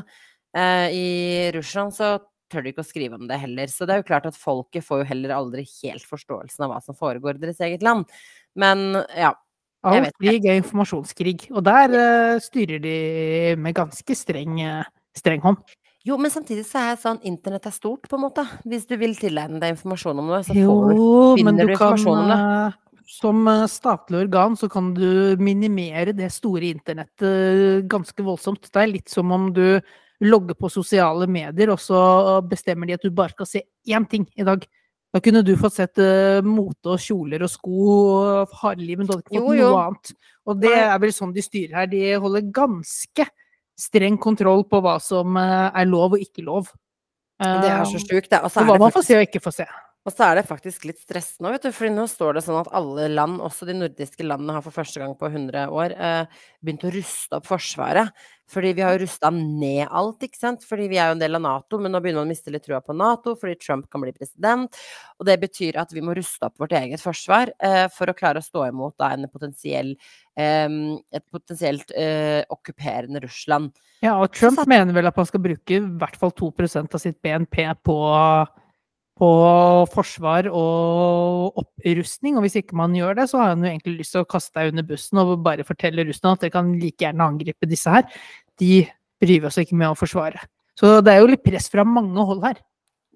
Eh, 0.58 0.86
I 0.98 1.06
Russland 1.54 1.94
så 1.94 2.16
tør 2.50 2.66
de 2.66 2.72
ikke 2.72 2.82
å 2.82 2.90
skrive 2.90 3.18
om 3.18 3.26
det 3.30 3.38
heller. 3.38 3.70
Så 3.70 3.86
det 3.86 3.94
er 3.94 4.02
jo 4.02 4.08
klart 4.10 4.26
at 4.30 4.38
folket 4.38 4.86
får 4.86 5.02
jo 5.02 5.10
heller 5.12 5.34
aldri 5.34 5.66
helt 5.80 6.06
forståelsen 6.06 6.66
av 6.66 6.74
hva 6.74 6.80
som 6.82 6.98
foregår 6.98 7.38
i 7.38 7.44
deres 7.46 7.62
eget 7.66 7.86
land. 7.86 8.10
Men 8.58 9.02
ja. 9.14 9.34
Alt 9.86 10.12
krig 10.20 10.44
er 10.44 10.58
informasjonskrig, 10.60 11.50
og 11.54 11.64
der 11.64 11.94
uh, 11.94 12.40
styrer 12.42 12.82
de 12.82 12.96
med 13.56 13.76
ganske 13.78 14.16
streng, 14.16 14.58
uh, 14.60 14.82
streng 15.16 15.40
hånd. 15.44 15.62
Jo, 16.04 16.16
men 16.20 16.32
samtidig 16.32 16.64
så 16.68 16.80
er 16.80 17.00
sånn 17.00 17.20
Internett 17.28 17.66
er 17.68 17.74
stort, 17.76 18.06
på 18.08 18.16
en 18.16 18.24
måte. 18.24 18.44
Hvis 18.68 18.86
du 18.88 18.94
vil 19.00 19.12
tilegne 19.18 19.60
deg 19.60 19.74
informasjon 19.74 20.20
om 20.20 20.30
noe, 20.32 20.40
så 20.44 20.54
får 20.56 20.60
Jo, 20.60 20.76
finner 21.36 21.58
du 21.58 21.66
du 21.66 21.74
informasjon 21.74 22.22
om 22.22 22.30
det. 22.32 22.38
eh, 22.40 23.02
Som 23.10 23.50
statlig 23.68 24.22
organ 24.22 24.56
så 24.56 24.68
kan 24.72 24.94
du 24.96 25.36
minimere 25.40 26.14
det 26.16 26.30
store 26.32 26.70
internettet 26.72 27.88
ganske 27.90 28.24
voldsomt. 28.24 28.70
Det 28.70 28.80
er 28.80 28.92
litt 28.94 29.12
som 29.12 29.32
om 29.32 29.50
du 29.52 29.80
logger 30.24 30.56
på 30.56 30.70
sosiale 30.72 31.28
medier, 31.28 31.72
og 31.72 31.80
så 31.80 32.40
bestemmer 32.48 32.88
de 32.88 32.96
at 32.96 33.04
du 33.04 33.10
bare 33.10 33.32
skal 33.36 33.48
se 33.48 33.62
én 33.88 34.08
ting 34.08 34.28
i 34.36 34.44
dag. 34.46 34.64
Da 35.10 35.18
kunne 35.24 35.42
du 35.42 35.56
fått 35.58 35.74
sett 35.74 35.98
uh, 35.98 36.38
mote 36.46 36.92
og 36.94 37.02
kjoler 37.02 37.42
og 37.42 37.50
sko 37.50 37.86
og 37.90 38.52
hareliv, 38.60 39.00
men 39.00 39.08
du 39.08 39.16
hadde 39.16 39.26
ikke 39.26 39.42
fått 39.42 39.58
noe 39.58 39.80
annet. 39.80 40.12
Og 40.46 40.60
det 40.62 40.74
er 40.76 40.98
vel 41.02 41.14
sånn 41.14 41.34
de 41.34 41.42
styrer 41.44 41.80
her. 41.80 41.90
De 41.90 42.02
holder 42.22 42.46
ganske 42.54 43.26
streng 43.80 44.20
kontroll 44.22 44.62
på 44.70 44.82
hva 44.84 44.98
som 45.02 45.34
uh, 45.40 45.68
er 45.74 45.88
lov 45.90 46.14
og 46.14 46.22
ikke 46.22 46.46
lov. 46.46 46.70
Det 47.40 47.70
er 47.72 47.86
så 47.88 47.96
Eh, 47.96 48.02
sjukt, 48.04 48.28
det. 48.28 48.42
Og 48.44 48.66
hva 48.68 48.76
man 48.76 48.92
får 48.92 49.06
se 49.06 49.16
og 49.16 49.22
ikke 49.24 49.40
får 49.40 49.54
se. 49.62 49.66
Og 50.08 50.14
så 50.16 50.30
er 50.30 50.38
det 50.38 50.46
faktisk 50.48 50.86
litt 50.88 50.96
stressende, 51.02 51.50
vet 51.52 51.66
du, 51.66 51.74
fordi 51.76 51.90
nå 51.92 52.06
står 52.08 52.38
det 52.38 52.42
sånn 52.46 52.56
at 52.62 52.70
alle 52.72 53.04
land, 53.12 53.36
også 53.44 53.66
de 53.68 53.74
nordiske 53.76 54.24
landene, 54.24 54.54
har 54.56 54.62
for 54.64 54.72
første 54.72 54.96
gang 55.02 55.12
på 55.20 55.28
100 55.28 55.66
år 55.76 55.92
eh, 55.92 56.38
begynt 56.64 56.86
å 56.88 56.92
ruste 56.94 57.36
opp 57.36 57.44
Forsvaret. 57.50 58.08
Fordi 58.50 58.70
vi 58.74 58.82
har 58.82 58.96
jo 58.96 59.02
rusta 59.04 59.28
ned 59.30 59.84
alt, 59.94 60.24
ikke 60.26 60.40
sant. 60.40 60.64
Fordi 60.66 60.88
vi 60.90 60.96
er 60.98 61.10
jo 61.10 61.18
en 61.18 61.20
del 61.20 61.36
av 61.36 61.42
Nato, 61.44 61.78
men 61.78 61.92
nå 61.94 62.00
begynner 62.02 62.24
man 62.24 62.30
å 62.30 62.32
miste 62.32 62.50
litt 62.50 62.64
trua 62.66 62.80
på 62.82 62.96
Nato 62.96 63.36
fordi 63.38 63.58
Trump 63.62 63.86
kan 63.92 64.02
bli 64.02 64.10
president. 64.16 64.80
Og 65.20 65.28
det 65.28 65.36
betyr 65.44 65.76
at 65.78 65.92
vi 65.94 66.02
må 66.02 66.16
ruste 66.16 66.48
opp 66.48 66.56
vårt 66.58 66.72
eget 66.80 67.04
forsvar 67.04 67.52
eh, 67.62 67.84
for 67.94 68.10
å 68.10 68.16
klare 68.16 68.40
å 68.42 68.46
stå 68.48 68.64
imot 68.72 68.96
da 68.98 69.12
en 69.14 69.28
potensiell 69.30 69.92
eh, 70.34 70.66
et 71.12 71.26
potensielt 71.30 71.92
eh, 71.94 72.40
okkuperende 72.50 73.22
Russland. 73.22 73.70
Ja, 74.02 74.16
og 74.16 74.32
Så 74.32 74.46
Trump 74.46 74.62
satt- 74.64 74.72
mener 74.72 74.96
vel 74.96 75.12
at 75.12 75.20
man 75.20 75.28
skal 75.28 75.44
bruke 75.44 75.76
i 75.76 75.84
hvert 76.00 76.18
fall 76.18 76.32
2% 76.40 76.96
av 76.98 77.04
sitt 77.04 77.20
BNP 77.22 77.68
på, 77.86 78.00
på 79.20 79.30
forsvar 79.92 80.48
og 80.48 81.58
opprustning. 81.60 82.38
Og 82.38 82.46
hvis 82.46 82.56
ikke 82.62 82.78
man 82.78 82.94
gjør 82.96 83.18
det, 83.18 83.28
så 83.30 83.42
har 83.42 83.52
han 83.52 83.66
jo 83.66 83.70
egentlig 83.70 83.98
lyst 83.98 84.16
til 84.16 84.24
å 84.24 84.28
kaste 84.28 84.56
deg 84.56 84.72
under 84.72 84.86
bussen 84.88 85.20
og 85.20 85.34
bare 85.44 85.66
fortelle 85.68 86.06
Russland 86.08 86.38
at 86.38 86.46
dere 86.46 86.54
kan 86.56 86.72
like 86.80 87.04
gjerne 87.04 87.28
angripe 87.34 87.68
disse 87.68 87.92
her. 87.92 88.08
De 88.60 88.80
bryr 89.20 89.42
vi 89.42 89.50
oss 89.50 89.60
ikke 89.60 89.76
med 89.76 89.92
å 89.92 89.98
forsvare. 89.98 90.40
Så 90.78 90.98
det 91.04 91.12
er 91.12 91.20
jo 91.20 91.28
litt 91.28 91.44
press 91.44 91.68
fra 91.72 91.84
mange 91.84 92.24
hold 92.24 92.42
her. 92.46 92.62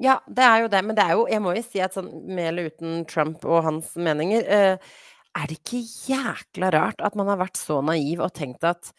Ja, 0.03 0.19
det 0.27 0.45
er 0.45 0.65
jo 0.65 0.71
det, 0.73 0.83
men 0.83 0.97
det 0.99 1.05
er 1.05 1.13
jo 1.15 1.27
Jeg 1.31 1.39
må 1.39 1.53
jo 1.55 1.61
si 1.63 1.79
at 1.79 1.95
sånn 1.95 2.09
med 2.27 2.49
eller 2.49 2.73
uten 2.73 3.05
Trump 3.07 3.45
og 3.47 3.61
hans 3.63 3.93
meninger 3.95 4.43
eh, 4.43 4.95
Er 5.39 5.45
det 5.47 5.61
ikke 5.61 5.85
jækla 6.11 6.73
rart 6.75 7.05
at 7.07 7.15
man 7.15 7.31
har 7.31 7.39
vært 7.39 7.61
så 7.61 7.79
naiv 7.79 8.25
og 8.25 8.35
tenkt 8.35 8.67
at 8.67 8.91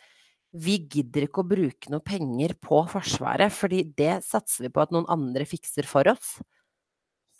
vi 0.55 0.77
gidder 0.79 1.25
ikke 1.25 1.43
å 1.43 1.49
bruke 1.49 1.91
noe 1.91 1.99
penger 1.99 2.53
på 2.63 2.77
Forsvaret, 2.87 3.51
fordi 3.51 3.81
det 3.97 4.21
satser 4.23 4.63
vi 4.63 4.71
på 4.71 4.85
at 4.85 4.93
noen 4.95 5.09
andre 5.11 5.43
fikser 5.43 5.83
for 5.89 6.07
oss? 6.07 6.37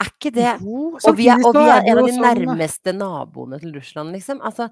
Er 0.03 0.10
ikke 0.12 0.31
det 0.36 0.49
Jo, 0.60 0.97
Og 0.97 1.15
vi 1.15 1.29
er, 1.31 1.39
og 1.45 1.55
vi 1.55 1.65
er 1.71 1.86
en 1.88 1.99
av 2.01 2.08
de 2.08 2.13
sånn- 2.15 2.25
nærmeste 2.25 2.93
naboene 2.95 3.60
til 3.62 3.75
Russland, 3.77 4.12
liksom. 4.12 4.41
Altså, 4.43 4.67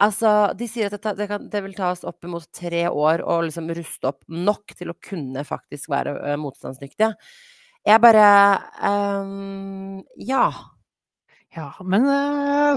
altså 0.00 0.30
de 0.56 0.68
sier 0.70 0.88
at 0.88 1.02
det, 1.02 1.12
det, 1.18 1.26
kan, 1.28 1.48
det 1.52 1.62
vil 1.66 1.74
ta 1.76 1.90
oss 1.92 2.06
oppimot 2.08 2.46
tre 2.56 2.86
år 2.88 3.20
å 3.20 3.42
liksom 3.44 3.68
ruste 3.76 4.08
opp 4.08 4.22
nok 4.32 4.72
til 4.78 4.92
å 4.94 4.96
kunne 5.04 5.44
faktisk 5.44 5.92
være 5.92 6.16
uh, 6.22 6.36
motstandsdyktige. 6.40 7.12
Jeg 7.86 8.02
bare 8.02 8.30
um, 8.82 10.00
Ja. 10.16 10.48
Ja, 11.56 11.70
men 11.80 12.04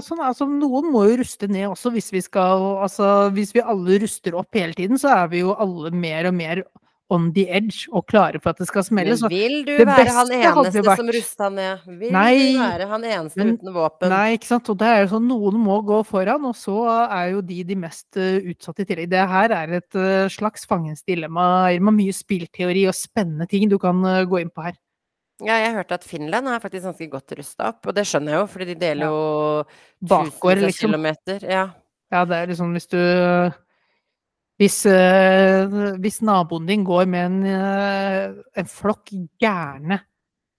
sånn, 0.06 0.22
altså, 0.24 0.46
noen 0.48 0.86
må 0.92 1.02
jo 1.10 1.18
ruste 1.20 1.48
ned 1.50 1.66
også, 1.68 1.90
hvis 1.92 2.06
vi 2.14 2.22
skal 2.24 2.62
Altså, 2.86 3.28
hvis 3.36 3.50
vi 3.52 3.60
alle 3.60 3.98
ruster 4.00 4.36
opp 4.40 4.56
hele 4.56 4.72
tiden, 4.72 4.96
så 5.00 5.10
er 5.18 5.26
vi 5.32 5.42
jo 5.42 5.52
alle 5.52 5.90
mer 5.92 6.30
og 6.30 6.36
mer 6.38 6.62
on 7.10 7.30
the 7.36 7.44
edge 7.50 7.88
og 7.92 8.06
klare 8.10 8.40
for 8.40 8.52
at 8.54 8.60
det 8.62 8.68
skal 8.70 8.84
smelle. 8.86 9.16
Men 9.20 9.32
vil 9.32 9.56
du 9.66 9.72
være 9.84 10.12
han 10.14 10.32
eneste 10.36 10.82
vært- 10.86 11.00
som 11.02 11.10
rusta 11.16 11.48
ned? 11.52 11.86
Vil 12.00 12.12
Nei, 12.14 12.34
du 12.54 12.58
være 12.60 12.88
han 12.88 13.04
eneste 13.04 13.46
uten 13.46 13.72
våpen? 13.74 14.12
Nei, 14.12 14.36
ikke 14.36 14.50
sant. 14.50 14.68
Og 14.70 14.78
det 14.78 14.88
er 14.88 15.00
jo 15.04 15.10
sånn, 15.16 15.26
noen 15.28 15.58
må 15.60 15.80
gå 15.86 16.00
foran, 16.06 16.44
og 16.46 16.54
så 16.54 16.76
er 17.10 17.32
jo 17.32 17.40
de 17.42 17.62
de 17.64 17.76
mest 17.76 18.16
eh, 18.16 18.38
utsatte 18.52 18.84
i 18.84 18.90
tillegg. 18.90 19.10
Det 19.10 19.28
her 19.28 19.50
er 19.50 19.74
et 19.80 19.94
eh, 19.94 20.28
slags 20.28 20.66
fangens 20.66 21.02
dilemma. 21.02 21.48
Med 21.80 21.98
mye 21.98 22.14
spillteori 22.14 22.86
og 22.88 22.94
spennende 22.94 23.48
ting 23.50 23.68
du 23.68 23.78
kan 23.78 24.04
eh, 24.04 24.24
gå 24.24 24.40
inn 24.40 24.50
på 24.54 24.62
her. 24.68 24.78
Ja, 25.40 25.56
jeg 25.56 25.72
hørte 25.72 25.96
at 25.96 26.04
Finland 26.04 26.48
er 26.52 26.60
faktisk 26.60 26.84
ganske 26.84 27.10
godt 27.10 27.32
rusta 27.38 27.70
opp, 27.72 27.86
og 27.88 27.94
det 27.96 28.04
skjønner 28.04 28.34
jeg 28.34 28.40
jo, 28.42 28.48
fordi 28.52 28.66
de 28.68 28.74
deler 28.82 29.08
jo 29.08 29.20
tusenvis 30.04 30.42
av 30.44 30.64
liksom. 30.66 30.90
kilometer. 30.90 31.46
Ja. 31.48 31.62
Ja, 32.12 32.24
det 32.26 32.36
er 32.36 32.50
liksom 32.50 32.74
hvis 32.74 32.88
du 32.90 32.98
hvis, 34.60 34.82
eh, 34.86 35.64
hvis 36.04 36.20
naboen 36.26 36.66
din 36.68 36.84
går 36.84 37.06
med 37.08 37.26
en, 37.30 37.38
eh, 37.48 38.34
en 38.60 38.68
flokk 38.68 39.08
gærne 39.40 40.00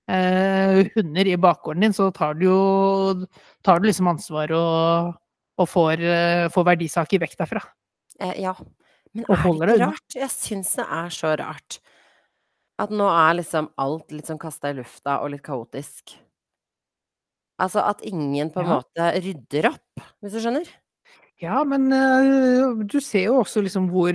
eh, 0.10 0.82
hunder 0.96 1.30
i 1.30 1.38
bakgården 1.38 1.86
din, 1.86 1.94
så 1.94 2.10
tar 2.14 2.34
du 2.40 2.48
jo 2.48 3.28
tar 3.64 3.80
du 3.80 3.86
liksom 3.88 4.10
ansvar 4.10 4.52
og, 4.58 5.14
og 5.62 5.70
får, 5.70 6.02
får 6.56 6.68
verdisaker 6.72 7.22
vekk 7.22 7.38
derfra. 7.44 7.62
Eh, 8.20 8.42
ja. 8.42 8.56
Men 9.14 9.26
er 9.28 9.44
det 9.68 9.76
ikke 9.76 9.86
rart? 9.86 10.16
Jeg 10.16 10.32
syns 10.34 10.74
det 10.80 10.88
er 10.88 11.14
så 11.14 11.36
rart. 11.38 11.80
At 12.82 12.90
nå 12.96 13.06
er 13.06 13.38
liksom 13.38 13.70
alt 13.78 14.14
litt 14.16 14.30
sånn 14.32 14.42
kasta 14.42 14.72
i 14.72 14.78
lufta 14.80 15.20
og 15.22 15.34
litt 15.36 15.44
kaotisk. 15.46 16.16
Altså 17.62 17.84
at 17.86 18.02
ingen 18.08 18.50
på 18.50 18.64
en 18.64 18.72
Ja. 18.72 18.80
måte 18.80 19.10
rydder 19.22 19.68
opp, 19.76 20.06
hvis 20.24 20.34
du 20.34 20.40
skjønner? 20.42 20.66
Ja, 21.42 21.64
men 21.66 21.88
uh, 21.90 22.84
du 22.86 23.00
ser 23.02 23.32
jo 23.32 23.40
også 23.42 23.64
liksom 23.66 23.88
hvor, 23.90 24.14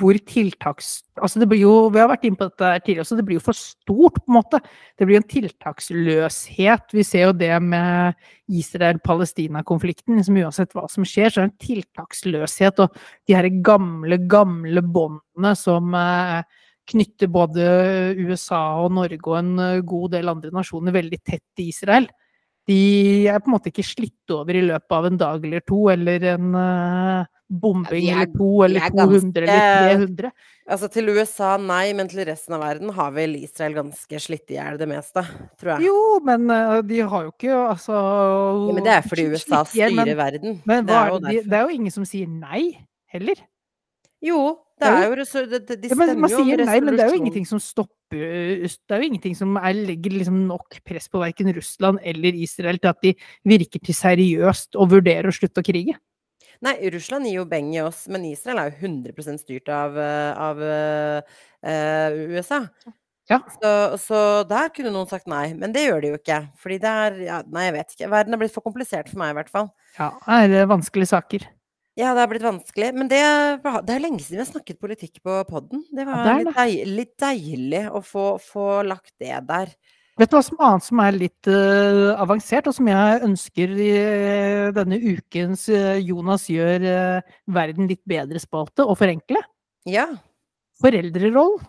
hvor 0.00 0.16
tiltaks... 0.26 1.04
Altså 1.14 1.38
det 1.38 1.46
blir 1.52 1.60
jo, 1.62 1.74
Vi 1.94 2.00
har 2.02 2.10
vært 2.10 2.26
inne 2.26 2.40
på 2.40 2.48
dette 2.48 2.70
tidligere, 2.82 3.06
så 3.06 3.18
det 3.18 3.24
blir 3.28 3.38
jo 3.38 3.44
for 3.46 3.54
stort, 3.54 4.18
på 4.18 4.32
en 4.32 4.36
måte. 4.40 4.60
Det 4.98 5.06
blir 5.06 5.16
jo 5.16 5.22
en 5.22 5.28
tiltaksløshet. 5.30 6.90
Vi 6.90 7.04
ser 7.06 7.28
jo 7.28 7.36
det 7.38 7.52
med 7.62 8.18
Israel-Palestina-konflikten. 8.50 10.18
liksom 10.18 10.42
Uansett 10.42 10.74
hva 10.74 10.88
som 10.90 11.06
skjer, 11.06 11.30
så 11.30 11.44
er 11.44 11.46
det 11.46 11.52
en 11.52 11.66
tiltaksløshet. 11.68 12.82
Og 12.82 12.98
de 13.30 13.38
her 13.38 13.48
gamle, 13.70 14.18
gamle 14.26 14.82
båndene 14.82 15.54
som 15.62 15.94
uh, 15.94 16.42
knytter 16.90 17.30
både 17.30 17.70
USA 18.18 18.62
og 18.82 18.94
Norge 18.98 19.22
og 19.22 19.38
en 19.38 19.54
eh, 19.62 19.82
god 19.86 20.12
del 20.14 20.30
andre 20.30 20.52
nasjoner 20.54 20.94
veldig 20.94 21.18
tett 21.22 21.44
til 21.54 21.70
Israel. 21.70 22.10
De 22.66 23.26
er 23.30 23.38
på 23.38 23.46
en 23.50 23.54
måte 23.54 23.70
ikke 23.70 23.84
slitt 23.86 24.32
over 24.34 24.56
i 24.58 24.62
løpet 24.66 24.92
av 24.96 25.06
en 25.06 25.16
dag 25.20 25.44
eller 25.46 25.62
to, 25.62 25.84
eller 25.92 26.24
en 26.32 26.48
uh, 26.58 27.26
bombing 27.46 28.08
Ja, 28.08 28.16
er- 28.16 28.26
eller 28.26 28.32
to, 28.34 28.48
eller 28.66 28.86
er 28.88 28.90
200 28.96 29.44
eller 29.44 30.08
300. 30.08 30.32
Altså 30.74 30.88
til 30.90 31.12
USA 31.14 31.52
nei, 31.62 31.92
men 31.94 32.08
til 32.10 32.24
resten 32.26 32.56
av 32.56 32.64
verden 32.64 32.90
har 32.96 33.12
vel 33.14 33.36
Israel 33.38 33.76
ganske 33.78 34.18
slitt 34.24 34.50
i 34.50 34.56
hjel 34.58 34.80
det 34.80 34.88
meste, 34.90 35.22
tror 35.60 35.76
jeg. 35.76 35.86
Jo, 35.86 36.00
men 36.26 36.50
uh, 36.50 36.80
de 36.82 36.98
har 37.06 37.28
jo 37.28 37.34
ikke 37.36 37.54
altså 37.54 37.94
Ja, 37.94 38.74
men 38.74 38.82
det 38.88 38.94
er 38.96 39.06
fordi 39.06 39.28
USA 39.30 39.62
styrer 39.70 39.94
men- 40.00 40.16
verden. 40.18 40.58
Men 40.66 40.86
Det 40.90 40.94
er 40.98 41.12
jo 41.14 41.20
de, 41.22 41.36
det 41.46 41.60
er 41.60 41.68
jo 41.70 41.76
ingen 41.78 41.94
som 41.94 42.04
sier 42.08 42.26
nei 42.26 42.64
heller. 43.14 43.38
Jo, 44.26 44.40
det 44.80 44.88
er 44.90 45.06
jo 45.06 45.14
det- 45.22 45.78
De 45.84 45.88
Ja, 45.88 45.94
men 45.94 46.18
man 46.20 46.30
jo 46.34 46.40
om 46.42 46.48
nei, 46.66 46.80
men 46.80 46.96
det 46.96 47.04
er 47.06 47.14
jo 47.14 47.20
ingenting 47.22 47.46
som 47.46 47.60
stopper 47.62 47.94
Det 48.12 48.66
er 48.94 49.02
jo 49.02 49.08
ingenting 49.08 49.34
som 49.38 49.56
er, 49.58 49.74
legger 49.74 50.14
liksom 50.14 50.44
nok 50.46 50.78
press 50.86 51.08
på 51.10 51.22
verken 51.22 51.50
Russland 51.56 51.98
eller 52.06 52.36
Israel 52.38 52.78
til 52.82 52.92
at 52.92 53.00
de 53.02 53.14
virker 53.48 53.82
til 53.82 53.98
seriøst 53.98 54.78
og 54.78 54.92
vurderer 54.94 55.30
å 55.30 55.34
slutte 55.34 55.64
å 55.64 55.66
krige. 55.66 55.96
Nei, 56.64 56.76
Russland 56.94 57.28
gir 57.28 57.42
jo 57.42 57.48
beng 57.48 57.72
i 57.74 57.82
oss, 57.84 58.06
men 58.08 58.24
Israel 58.30 58.62
er 58.62 58.70
jo 58.70 58.86
100% 58.88 59.42
styrt 59.42 59.68
av, 59.72 59.98
av 59.98 60.62
eh, 60.64 62.22
USA. 62.32 62.62
Ja. 63.26 63.40
Så, 63.50 63.70
så 63.98 64.18
der 64.46 64.70
kunne 64.74 64.92
noen 64.94 65.10
sagt 65.10 65.26
nei, 65.30 65.50
men 65.58 65.74
det 65.74 65.88
gjør 65.88 66.04
de 66.04 66.12
jo 66.12 66.20
ikke. 66.20 66.40
Fordi 66.62 66.78
det 66.82 66.94
er 67.02 67.20
ja, 67.26 67.42
Nei, 67.50 67.66
jeg 67.68 67.76
vet 67.76 67.96
ikke. 67.96 68.10
Verden 68.14 68.36
er 68.36 68.42
blitt 68.42 68.54
for 68.54 68.66
komplisert 68.66 69.10
for 69.10 69.20
meg, 69.22 69.34
i 69.34 69.38
hvert 69.40 69.52
fall. 69.52 69.70
Ja, 69.98 70.12
det 70.46 70.62
er 70.62 70.70
vanskelige 70.70 71.10
saker. 71.10 71.48
Ja, 71.96 72.12
det 72.12 72.20
har 72.20 72.28
blitt 72.28 72.44
vanskelig. 72.44 72.92
Men 72.92 73.08
det, 73.08 73.22
det 73.88 73.94
er 73.94 74.02
lenge 74.04 74.20
siden 74.20 74.36
vi 74.36 74.42
har 74.44 74.50
snakket 74.50 74.80
politikk 74.82 75.22
på 75.24 75.38
podden. 75.48 75.84
Det 75.88 76.04
var 76.04 76.24
det 76.26 76.32
er 76.32 76.42
litt, 76.42 76.56
deilig, 76.58 76.96
litt 76.98 77.14
deilig 77.22 77.84
å 77.88 78.02
få, 78.04 78.26
få 78.42 78.66
lagt 78.84 79.14
det 79.22 79.32
der. 79.48 79.72
Vet 80.16 80.32
du 80.32 80.36
hva 80.36 80.42
som 80.44 80.60
annet 80.64 80.84
som 80.84 81.00
er 81.04 81.16
litt 81.16 81.48
uh, 81.48 82.12
avansert, 82.20 82.68
og 82.68 82.76
som 82.76 82.86
jeg 82.88 83.24
ønsker 83.24 83.72
i 83.84 83.90
uh, 83.96 84.68
denne 84.76 84.96
ukens 84.96 85.66
uh, 85.72 85.96
Jonas 86.00 86.46
gjør 86.48 86.86
verden 87.52 87.88
litt 87.90 88.00
bedre 88.08 88.40
spalte, 88.40 88.84
og 88.84 88.96
forenkle? 89.00 89.42
Ja, 89.88 90.08
Foreldrerollen. 90.82 91.64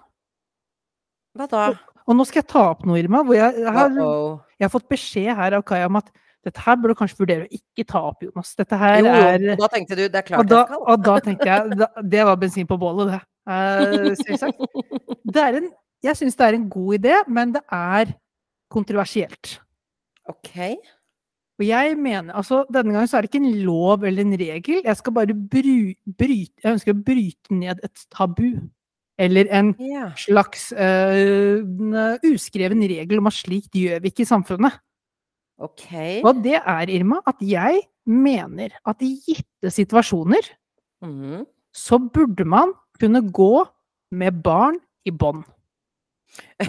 hva 1.37 1.47
da? 1.51 1.67
Og 2.07 2.15
nå 2.15 2.23
skal 2.27 2.41
jeg 2.41 2.49
ta 2.51 2.63
opp 2.71 2.85
noe, 2.87 2.99
Irma, 3.01 3.21
hvor 3.27 3.35
jeg, 3.35 3.59
jeg, 3.59 3.73
har, 3.75 3.91
jeg 4.55 4.65
har 4.65 4.71
fått 4.71 4.87
beskjed 4.91 5.35
her 5.35 5.57
av 5.57 5.63
Kaja 5.67 5.89
om 5.89 5.99
at 5.99 6.11
dette 6.47 6.63
her 6.63 6.77
burde 6.79 6.95
du 6.95 6.99
kanskje 7.01 7.19
vurdere 7.19 7.47
å 7.47 7.57
ikke 7.59 7.85
ta 7.87 8.03
opp, 8.09 8.21
Jonas. 8.23 8.53
Dette 8.59 8.79
her 8.79 8.99
Jo, 9.01 9.13
er 9.13 9.47
da 9.59 9.71
tenkte 9.73 9.97
du 9.99 10.05
det 10.05 10.21
er 10.21 10.23
og 10.23 10.29
klart 10.29 10.51
da, 10.51 10.61
jeg 10.61 10.69
skal. 10.69 10.83
og 10.93 11.07
da 11.07 11.15
tenkte 11.25 11.49
jeg 11.49 11.79
da, 11.81 11.87
Det 12.15 12.27
var 12.29 12.39
bensin 12.43 12.69
på 12.69 12.77
bålet, 12.81 13.15
det. 13.15 13.23
Uh, 13.47 14.13
selvsagt. 14.23 14.61
Det 15.33 15.43
er 15.43 15.57
en, 15.59 15.71
jeg 16.07 16.19
syns 16.19 16.37
det 16.39 16.45
er 16.45 16.55
en 16.55 16.69
god 16.71 16.93
idé, 16.95 17.15
men 17.27 17.51
det 17.51 17.61
er 17.73 18.13
kontroversielt. 18.71 19.57
OK. 20.31 20.55
Og 21.57 21.65
jeg 21.65 21.97
mener, 21.97 22.35
altså 22.37 22.61
Denne 22.71 22.93
gangen 22.93 23.09
så 23.09 23.17
er 23.17 23.25
det 23.25 23.31
ikke 23.31 23.43
en 23.43 23.61
lov 23.65 24.05
eller 24.07 24.23
en 24.23 24.39
regel. 24.39 24.81
Jeg 24.85 24.97
skal 24.99 25.13
bare 25.13 25.35
bry, 25.35 25.77
bryte 26.19 26.63
Jeg 26.63 26.77
ønsker 26.77 26.93
å 26.93 27.03
bryte 27.09 27.59
ned 27.59 27.83
et 27.83 28.03
tabu. 28.13 28.49
Eller 29.17 29.49
en 29.49 29.71
yeah. 29.81 30.11
slags 30.15 30.69
uh, 30.77 31.57
uskreven 32.29 32.83
regel 32.85 33.17
om 33.17 33.29
at 33.31 33.33
slikt 33.33 33.73
gjør 33.75 34.03
vi 34.03 34.11
ikke 34.13 34.23
i 34.27 34.29
samfunnet. 34.29 34.77
OK. 35.57 35.89
Og 36.21 36.41
det 36.45 36.59
er, 36.59 36.89
Irma, 36.93 37.21
at 37.27 37.41
jeg 37.41 37.81
mener 38.07 38.75
at 38.87 39.01
i 39.03 39.15
gitte 39.25 39.71
situasjoner 39.73 40.51
mm. 41.03 41.43
så 41.75 41.99
burde 41.99 42.45
man 42.45 42.73
kunne 43.01 43.23
gå 43.31 43.65
med 44.15 44.43
barn 44.43 44.77
i 45.05 45.11
bånd. 45.11 45.43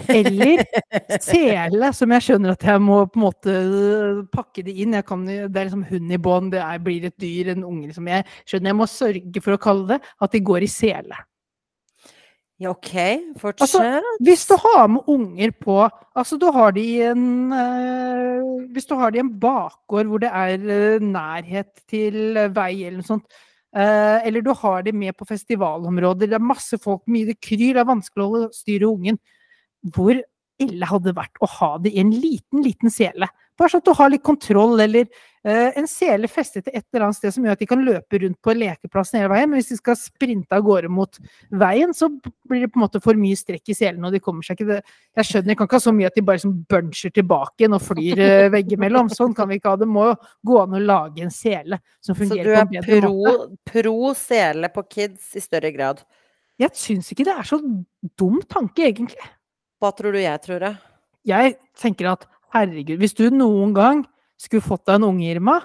Eller 0.09 0.63
sele, 1.21 1.91
som 1.93 2.13
jeg 2.15 2.25
skjønner 2.25 2.55
at 2.55 2.65
jeg 2.65 2.81
må 2.81 3.01
på 3.09 3.19
en 3.19 3.25
måte 3.25 3.53
øh, 3.53 4.21
pakke 4.33 4.63
det 4.65 4.75
inn. 4.81 4.97
Kan, 5.05 5.25
det 5.27 5.49
er 5.49 5.67
liksom 5.67 5.85
hund 5.89 6.13
i 6.13 6.21
bånd, 6.21 6.53
det 6.55 6.61
er, 6.63 6.81
blir 6.83 7.09
et 7.09 7.17
dyr, 7.21 7.53
en 7.53 7.65
unge 7.67 7.89
Liksom. 7.89 8.09
jeg 8.09 8.25
skjønner 8.45 8.73
jeg 8.73 8.79
må 8.79 8.89
sørge 8.89 9.43
for 9.45 9.55
å 9.55 9.61
kalle 9.61 9.87
det, 9.93 9.99
at 10.21 10.33
de 10.33 10.43
går 10.49 10.65
i 10.65 10.71
sele. 10.71 11.21
Ja, 12.59 12.73
OK. 12.73 12.91
Fortsett. 13.39 14.03
Hvis 14.19 14.41
du 14.49 14.57
har 14.59 14.87
med 14.91 15.07
unger 15.07 15.51
på 15.55 15.77
Altså, 16.19 16.35
du 16.35 16.49
har 16.51 16.73
de 16.75 16.81
i 16.83 16.97
en 17.07 17.53
øh, 17.55 18.71
Hvis 18.73 18.89
du 18.89 18.97
har 18.99 19.11
de 19.11 19.21
i 19.21 19.23
en 19.23 19.31
bakgård 19.39 20.09
hvor 20.11 20.19
det 20.19 20.27
er 20.27 20.59
øh, 20.59 21.01
nærhet 21.01 21.71
til 21.87 22.35
øh, 22.35 22.49
vei 22.55 22.83
eller 22.83 22.99
noe 22.99 23.07
sånt, 23.07 23.23
øh, 23.71 24.19
eller 24.27 24.43
du 24.43 24.51
har 24.59 24.83
de 24.83 24.91
med 24.91 25.15
på 25.15 25.25
festivalområder, 25.29 26.27
det 26.27 26.35
er 26.35 26.43
masse 26.43 26.77
folk, 26.83 27.05
mye 27.07 27.31
det 27.31 27.39
kryr, 27.39 27.77
det 27.77 27.83
er 27.85 27.87
vanskelig 27.87 28.27
å 28.27 28.43
styre 28.51 28.91
ungen. 28.91 29.21
Hvor 29.95 30.19
ille 30.59 30.91
hadde 30.91 31.07
det 31.07 31.15
vært 31.15 31.39
å 31.39 31.47
ha 31.55 31.71
det 31.79 31.93
i 31.95 32.03
en 32.03 32.11
liten, 32.11 32.63
liten 32.65 32.91
sele? 32.91 33.31
Bare 33.55 33.71
sånn 33.71 33.85
at 33.85 33.87
du 33.87 33.95
har 33.95 34.11
litt 34.11 34.25
kontroll, 34.27 34.75
eller 34.83 35.07
en 35.47 35.87
sele 35.87 36.27
festet 36.27 36.65
til 36.65 36.75
et 36.75 36.83
eller 36.91 37.05
annet 37.07 37.15
sted 37.15 37.31
som 37.31 37.45
gjør 37.45 37.55
at 37.55 37.61
de 37.61 37.67
kan 37.69 37.83
løpe 37.85 38.19
rundt 38.19 38.37
på 38.43 38.55
lekeplassen 38.57 39.21
hele 39.21 39.31
veien. 39.31 39.47
Men 39.51 39.61
hvis 39.61 39.71
de 39.71 39.77
skal 39.79 39.95
sprinte 39.99 40.57
av 40.57 40.65
gårde 40.65 40.89
mot 40.91 41.19
veien, 41.61 41.93
så 41.95 42.09
blir 42.49 42.65
det 42.65 42.71
på 42.73 42.79
en 42.81 42.83
måte 42.83 43.01
for 43.03 43.19
mye 43.19 43.37
strekk 43.39 43.71
i 43.71 43.77
selen, 43.77 44.03
og 44.03 44.15
de 44.15 44.21
kommer 44.23 44.43
seg 44.43 44.59
ikke 44.59 44.67
det. 44.73 44.79
Jeg 45.19 45.29
skjønner, 45.29 45.53
jeg 45.53 45.61
kan 45.61 45.69
ikke 45.69 45.79
ha 45.79 45.85
så 45.85 45.95
mye 45.95 46.11
at 46.11 46.19
de 46.19 46.25
bare 46.27 46.41
liksom 46.41 46.57
buncher 46.73 47.15
tilbake 47.15 47.63
igjen 47.63 47.77
og 47.79 47.85
flyr 47.87 48.23
eh, 48.25 48.49
veggimellom. 48.57 49.13
Sånn 49.15 49.35
kan 49.37 49.51
vi 49.51 49.59
ikke 49.61 49.75
ha 49.75 49.79
det. 49.79 49.89
Må 49.89 50.09
jo 50.09 50.17
gå 50.51 50.59
an 50.65 50.75
å 50.75 50.83
lage 50.83 51.23
en 51.23 51.33
sele 51.33 51.79
som 52.03 52.11
Så 52.17 52.19
du 52.19 52.23
fungerer 52.25 52.59
er 52.59 52.67
på 52.67 52.75
en 52.75 52.75
bedre 52.75 52.99
pro, 52.99 53.15
måte. 53.15 53.49
pro 53.71 54.13
sele 54.19 54.73
på 54.75 54.85
kids 54.91 55.31
i 55.39 55.45
større 55.45 55.71
grad. 55.75 56.03
Jeg 56.59 56.75
syns 56.75 57.13
ikke 57.13 57.23
det 57.29 57.37
er 57.39 57.47
så 57.47 57.61
dum 58.19 58.41
tanke, 58.51 58.89
egentlig. 58.91 59.31
Hva 59.79 59.95
tror 59.95 60.11
du 60.11 60.19
jeg 60.19 60.43
tror, 60.43 60.59
da? 60.59 60.75
Jeg 61.27 61.55
tenker 61.79 62.11
at 62.11 62.25
herregud, 62.51 62.97
hvis 62.99 63.15
du 63.15 63.29
noen 63.31 63.71
gang 63.77 64.07
skulle 64.39 64.65
fått 64.65 64.87
deg 64.87 64.99
en 64.99 65.09
unge, 65.11 65.27
Irma, 65.33 65.59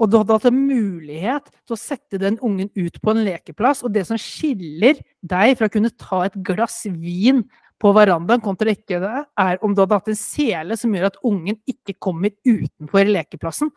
og 0.00 0.08
du 0.08 0.16
hadde 0.16 0.36
hatt 0.36 0.48
en 0.48 0.60
mulighet 0.64 1.50
til 1.52 1.76
å 1.76 1.78
sette 1.78 2.20
den 2.20 2.38
ungen 2.44 2.70
ut 2.72 2.96
på 3.02 3.12
en 3.12 3.22
lekeplass, 3.26 3.82
og 3.84 3.92
det 3.92 4.06
som 4.08 4.20
skiller 4.20 5.00
deg 5.20 5.58
fra 5.58 5.68
å 5.68 5.72
kunne 5.74 5.92
ta 5.92 6.22
et 6.24 6.38
glass 6.46 6.82
vin 6.88 7.44
på 7.80 7.92
verandaen 7.96 8.42
kontra 8.44 8.72
ikke 8.72 9.00
det, 9.02 9.24
er 9.40 9.60
om 9.64 9.74
du 9.74 9.82
hadde 9.82 9.98
hatt 10.00 10.12
en 10.12 10.18
sele 10.18 10.76
som 10.80 10.92
gjør 10.96 11.10
at 11.10 11.18
ungen 11.26 11.58
ikke 11.68 11.96
kommer 12.00 12.32
utenfor 12.48 13.08
lekeplassen. 13.08 13.72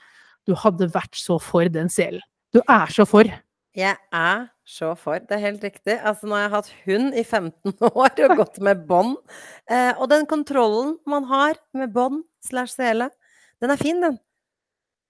Du 0.48 0.56
hadde 0.60 0.90
vært 0.92 1.16
så 1.20 1.38
for 1.44 1.68
den 1.72 1.92
selen. 1.92 2.24
Du 2.56 2.60
er 2.68 2.92
så 2.94 3.08
for. 3.10 3.28
Jeg 3.74 3.98
er 4.14 4.44
så 4.70 4.92
for. 5.00 5.24
Det 5.24 5.38
er 5.38 5.44
helt 5.48 5.64
riktig. 5.66 5.96
Altså, 5.98 6.28
nå 6.28 6.38
har 6.38 6.46
jeg 6.46 6.54
hatt 6.54 6.72
hund 6.86 7.16
i 7.18 7.24
15 7.24 7.74
år 7.90 8.20
og 8.28 8.36
gått 8.44 8.60
med 8.64 8.84
bånd. 8.88 9.16
Eh, 9.72 9.92
og 9.98 10.12
den 10.12 10.28
kontrollen 10.30 10.98
man 11.10 11.26
har 11.32 11.58
med 11.76 11.96
bånd 11.96 12.22
slash 12.46 12.76
sele, 12.76 13.10
den 13.64 13.74
er 13.74 13.80
fin, 13.80 14.02
den. 14.04 14.20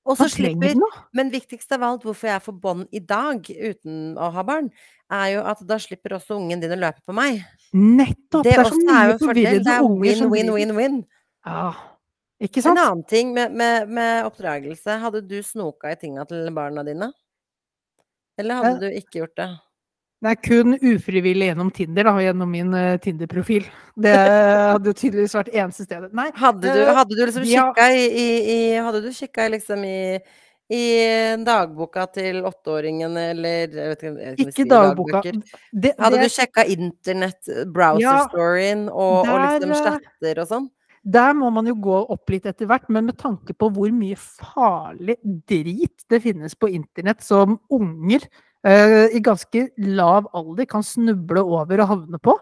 Og 0.03 0.17
så 0.19 0.27
slipper. 0.27 0.75
Men 1.15 1.31
viktigst 1.31 1.71
av 1.75 1.85
alt, 1.87 2.03
hvorfor 2.03 2.27
jeg 2.27 2.43
får 2.43 2.55
bånd 2.59 2.91
i 2.91 2.99
dag 2.99 3.39
uten 3.47 4.17
å 4.19 4.29
ha 4.35 4.43
barn, 4.45 4.67
er 5.13 5.29
jo 5.37 5.45
at 5.47 5.63
da 5.67 5.77
slipper 5.79 6.17
også 6.17 6.35
ungen 6.41 6.61
din 6.63 6.75
å 6.75 6.79
løpe 6.79 6.99
på 7.07 7.15
meg. 7.15 7.39
Nettopp! 7.71 8.43
Det, 8.43 8.51
Det, 8.51 8.59
er 8.59 8.69
så 8.69 8.83
mye 8.83 9.17
forvirrede 9.21 9.77
er 9.77 9.87
unger 9.87 10.19
som 10.19 10.33
win, 10.33 10.51
win, 10.51 10.75
win, 10.75 10.77
win. 10.77 11.01
Ja, 11.47 11.71
ikke 12.43 12.63
En 12.67 12.75
annen 12.77 13.03
ting 13.07 13.31
med, 13.35 13.53
med, 13.55 13.87
med 13.87 14.25
oppdragelse. 14.27 14.97
Hadde 14.99 15.21
du 15.23 15.37
snoka 15.45 15.93
i 15.93 15.99
tinga 15.99 16.25
til 16.27 16.49
barna 16.55 16.83
dine? 16.83 17.13
Eller 18.39 18.59
hadde 18.59 18.89
du 18.89 18.97
ikke 18.97 19.21
gjort 19.21 19.37
det? 19.39 19.47
Er 20.23 20.37
kun 20.39 20.77
ufrivillig 20.79 21.49
gjennom 21.49 21.71
Tinder, 21.75 22.07
da, 22.07 22.13
gjennom 22.23 22.51
min 22.51 22.71
uh, 22.71 22.93
Tinder-profil. 23.03 23.65
Det 23.99 24.13
hadde 24.13 24.87
jo 24.87 24.95
tydeligvis 24.95 25.35
vært 25.35 25.51
eneste 25.51 25.83
stedet. 25.83 26.13
Nei, 26.15 26.29
Hadde 26.39 26.63
du, 26.63 26.79
Eh, 26.83 26.93
hadde 26.95 27.17
du 27.17 27.25
liksom 27.25 27.43
ja. 27.49 27.67
kikka 27.67 27.89
i, 27.91 28.05
i, 28.07 28.29
i 28.53 28.59
Hadde 28.79 29.03
du 29.03 29.11
kikka 29.13 29.49
liksom 29.51 29.83
i 29.87 29.99
i 30.73 30.85
dagboka 31.43 32.05
til 32.15 32.39
åtteåringen, 32.47 33.17
eller 33.19 33.65
jeg 33.67 33.89
vet 33.91 33.99
ikke, 33.99 34.11
jeg 34.13 34.29
vet 34.29 34.39
ikke 34.39 34.53
skriver 34.53 34.69
dagboka. 34.71 35.21
Det, 35.25 35.57
Det, 35.83 35.91
Hadde 35.99 36.21
du 36.21 36.31
sjekka 36.31 36.63
internett, 36.71 37.51
browser 37.73 38.07
Ja, 38.07 38.21
og, 38.87 39.27
og 39.27 39.43
liksom 39.43 39.75
eh, 39.75 39.83
chatter 39.83 40.41
og 40.41 40.49
sånn? 40.49 40.69
Der 41.03 41.35
må 41.35 41.49
man 41.51 41.67
jo 41.67 41.75
gå 41.83 41.99
opp 42.15 42.31
litt 42.31 42.47
etter 42.47 42.69
hvert, 42.69 42.87
men 42.87 43.09
med 43.11 43.19
tanke 43.19 43.53
på 43.53 43.67
hvor 43.75 43.91
mye 43.91 44.15
farlig 44.17 45.17
drit 45.51 46.07
det 46.09 46.21
finnes 46.23 46.55
på 46.55 46.71
internett 46.71 47.19
som 47.25 47.59
unger 47.67 48.23
i 48.63 49.19
ganske 49.19 49.65
lav 49.83 50.29
alder 50.31 50.67
kan 50.69 50.85
snuble 50.87 51.41
over 51.43 51.81
og 51.83 51.89
havne 51.89 52.19
på, 52.23 52.37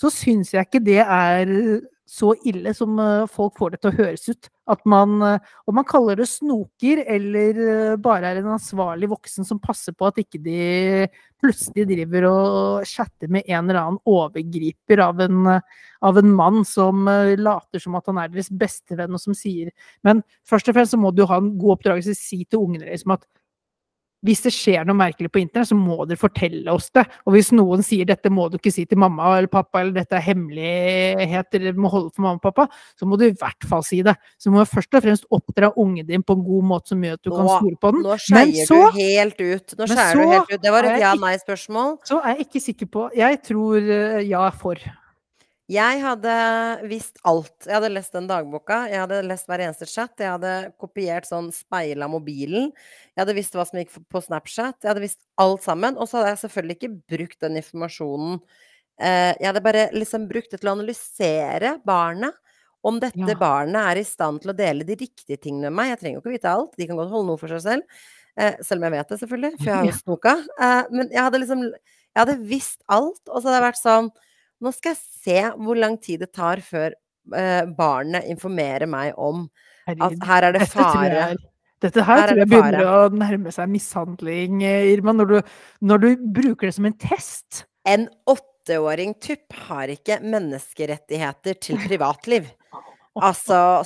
så 0.00 0.10
syns 0.10 0.50
jeg 0.54 0.66
ikke 0.66 0.82
det 0.82 0.98
er 1.04 1.52
så 2.12 2.32
ille 2.44 2.72
som 2.76 2.98
eh, 3.00 3.24
folk 3.30 3.54
får 3.56 3.72
det 3.72 3.78
til 3.82 3.92
å 3.92 3.96
høres 4.02 4.26
ut. 4.28 4.48
At 4.72 4.82
man, 4.88 5.14
eh, 5.24 5.52
om 5.70 5.76
man 5.78 5.86
kaller 5.88 6.18
det 6.18 6.28
snoker, 6.28 7.00
eller 7.14 7.60
eh, 7.62 7.94
bare 8.02 8.32
er 8.32 8.40
en 8.42 8.50
ansvarlig 8.56 9.08
voksen 9.12 9.46
som 9.48 9.60
passer 9.62 9.94
på 9.96 10.10
at 10.10 10.20
ikke 10.20 10.40
de 10.44 11.06
plutselig 11.42 11.86
driver 11.88 12.28
og 12.28 12.88
chatter 12.88 13.32
med 13.32 13.46
en 13.46 13.64
eller 13.64 13.80
annen 13.80 14.00
overgriper 14.08 15.02
av 15.06 15.22
en, 15.24 15.40
eh, 15.54 15.86
av 16.04 16.20
en 16.20 16.34
mann 16.36 16.60
som 16.68 17.06
eh, 17.08 17.32
later 17.40 17.82
som 17.82 17.96
at 17.96 18.10
han 18.10 18.20
er 18.20 18.34
deres 18.34 18.52
bestevenn, 18.52 19.16
og 19.16 19.22
som 19.22 19.36
sier 19.38 19.72
Men 20.04 20.20
først 20.48 20.68
og 20.68 20.76
fremst 20.76 20.96
så 20.96 21.00
må 21.00 21.14
du 21.16 21.24
ha 21.24 21.40
en 21.40 21.54
god 21.56 21.78
oppdragelse. 21.78 22.18
Si 22.18 22.42
til 22.44 22.66
ungene 22.66 22.90
deres 22.90 23.06
at 23.08 23.24
hvis 24.22 24.44
det 24.44 24.52
skjer 24.54 24.84
noe 24.86 24.94
merkelig 24.94 25.30
på 25.34 25.40
internett, 25.42 25.68
så 25.72 25.74
må 25.74 26.04
dere 26.06 26.20
fortelle 26.20 26.70
oss 26.70 26.90
det. 26.94 27.02
Og 27.26 27.34
hvis 27.34 27.48
noen 27.56 27.82
sier 27.82 28.06
dette 28.06 28.30
må 28.30 28.44
du 28.52 28.54
ikke 28.58 28.70
si 28.74 28.84
til 28.86 29.00
mamma 29.02 29.32
eller 29.38 29.50
pappa, 29.50 29.80
eller 29.82 29.96
dette 29.96 30.14
er 30.14 30.22
hemmelighet 30.28 31.50
dere 31.52 31.72
må 31.74 31.90
holde 31.90 32.12
for 32.14 32.22
mamma 32.26 32.38
og 32.38 32.44
pappa, 32.44 32.68
så 32.98 33.08
må 33.08 33.18
du 33.18 33.26
i 33.26 33.34
hvert 33.34 33.66
fall 33.68 33.82
si 33.86 33.98
det. 34.06 34.14
Så 34.38 34.50
du 34.50 34.56
må 34.56 34.64
først 34.68 34.94
og 34.94 35.02
fremst 35.04 35.26
oppdra 35.34 35.72
ungen 35.76 36.06
din 36.06 36.22
på 36.22 36.36
en 36.38 36.44
god 36.46 36.68
måte 36.70 36.92
som 36.94 37.02
gjør 37.02 37.18
at 37.18 37.24
du 37.26 37.30
kan 37.34 37.46
Nå- 37.48 37.58
stole 37.58 37.76
på 37.82 37.92
den. 37.96 38.02
Nå 38.06 38.14
Men 38.14 38.54
skeier 38.54 38.70
du 38.70 38.98
helt 39.00 39.40
ut. 39.42 39.76
Nå 39.78 39.90
skeier 39.90 40.14
du 40.22 40.24
helt 40.36 40.54
ut. 40.54 40.62
Det 40.62 40.72
var 40.76 40.84
et 40.92 41.00
ja-nei-spørsmål. 41.02 41.98
så 42.06 42.20
er 42.22 42.36
jeg 42.36 42.46
ikke 42.46 42.60
sikker 42.68 42.86
på 42.94 43.08
Jeg 43.16 43.42
tror 43.42 43.76
eh, 43.82 44.22
ja 44.28 44.48
for. 44.50 44.76
Jeg 45.72 46.00
hadde 46.02 46.32
visst 46.90 47.20
alt. 47.28 47.54
Jeg 47.64 47.72
hadde 47.78 47.88
lest 47.94 48.12
den 48.16 48.26
dagboka. 48.28 48.82
Jeg 48.90 49.00
hadde 49.04 49.20
lest 49.24 49.46
hver 49.48 49.62
eneste 49.64 49.86
chat. 49.88 50.12
Jeg 50.20 50.28
hadde 50.34 50.50
kopiert 50.82 51.24
sånn 51.28 51.48
speil 51.54 52.02
av 52.04 52.10
mobilen. 52.12 52.66
Jeg 53.14 53.22
hadde 53.22 53.36
visst 53.38 53.54
hva 53.56 53.64
som 53.68 53.78
gikk 53.80 53.94
på 54.12 54.20
Snapchat. 54.24 54.80
Jeg 54.82 54.90
hadde 54.90 55.04
visst 55.04 55.22
alt 55.40 55.64
sammen. 55.64 55.96
Og 55.96 56.10
så 56.10 56.18
hadde 56.18 56.34
jeg 56.34 56.42
selvfølgelig 56.42 56.76
ikke 56.80 56.92
brukt 57.14 57.38
den 57.46 57.56
informasjonen. 57.62 58.40
Eh, 59.00 59.32
jeg 59.38 59.48
hadde 59.48 59.64
bare 59.64 59.86
liksom 59.96 60.26
brukt 60.28 60.52
det 60.52 60.60
til 60.60 60.68
å 60.72 60.74
analysere 60.76 61.76
barnet. 61.88 62.36
Om 62.84 62.98
dette 62.98 63.30
Ja. 63.30 63.38
barnet 63.38 63.78
er 63.92 64.00
i 64.00 64.02
stand 64.04 64.42
til 64.42 64.50
å 64.50 64.56
dele 64.58 64.82
de 64.84 64.96
riktige 64.98 65.38
tingene 65.40 65.70
med 65.70 65.78
meg. 65.78 65.88
Jeg 65.94 66.00
trenger 66.00 66.18
jo 66.18 66.22
ikke 66.24 66.36
vite 66.36 66.50
alt. 66.52 66.76
De 66.76 66.86
kan 66.90 66.96
godt 66.98 67.12
holde 67.14 67.28
noe 67.30 67.38
for 67.38 67.48
seg 67.48 67.62
selv. 67.62 67.82
Eh, 68.36 68.56
selv 68.60 68.82
om 68.82 68.90
jeg 68.90 68.98
vet 68.98 69.08
det, 69.08 69.20
selvfølgelig, 69.22 69.52
for 69.58 69.64
jeg 69.70 69.76
har 69.78 69.86
jo 69.86 69.96
snoka. 70.04 70.34
Eh, 70.60 70.84
men 70.90 71.08
jeg 71.08 71.22
hadde 71.22 71.40
liksom 71.40 71.62
Jeg 72.12 72.26
hadde 72.26 72.44
visst 72.44 72.82
alt, 72.92 73.22
og 73.30 73.38
så 73.40 73.48
hadde 73.48 73.56
jeg 73.62 73.68
vært 73.72 73.80
sånn 73.80 74.10
Nå 74.62 74.70
skal 74.74 74.94
jeg 74.94 75.00
se 75.02 75.38
hvor 75.58 75.78
lang 75.78 75.96
tid 76.02 76.22
det 76.22 76.30
tar 76.36 76.62
før 76.64 76.92
eh, 77.34 77.64
barnet 77.78 78.28
informerer 78.30 78.86
meg 78.90 79.18
om 79.18 79.48
at 79.90 80.14
her 80.28 80.46
er 80.48 80.56
det 80.56 80.68
fare. 80.70 81.32
dette 81.82 82.04
her 82.06 82.20
Her 82.20 82.22
er 82.22 82.30
tror 82.30 82.42
jeg 82.44 82.50
begynner 82.52 82.86
å 82.86 83.02
nærme 83.10 83.52
seg 83.54 83.70
mishandling, 83.72 84.62
eh, 84.66 84.92
Irma, 84.92 85.14
når 85.18 85.32
du, 85.32 85.36
når 85.82 86.04
du 86.04 86.08
bruker 86.38 86.68
det 86.70 86.76
som 86.78 86.86
en 86.86 86.98
test. 86.98 87.64
En 87.90 88.06
åtteåring 88.30 89.16
tupp 89.18 89.58
har 89.66 89.90
ikke 89.90 90.20
menneskerettigheter 90.22 91.58
til 91.58 91.82
privatliv. 91.88 92.46
Altså, 93.18 93.82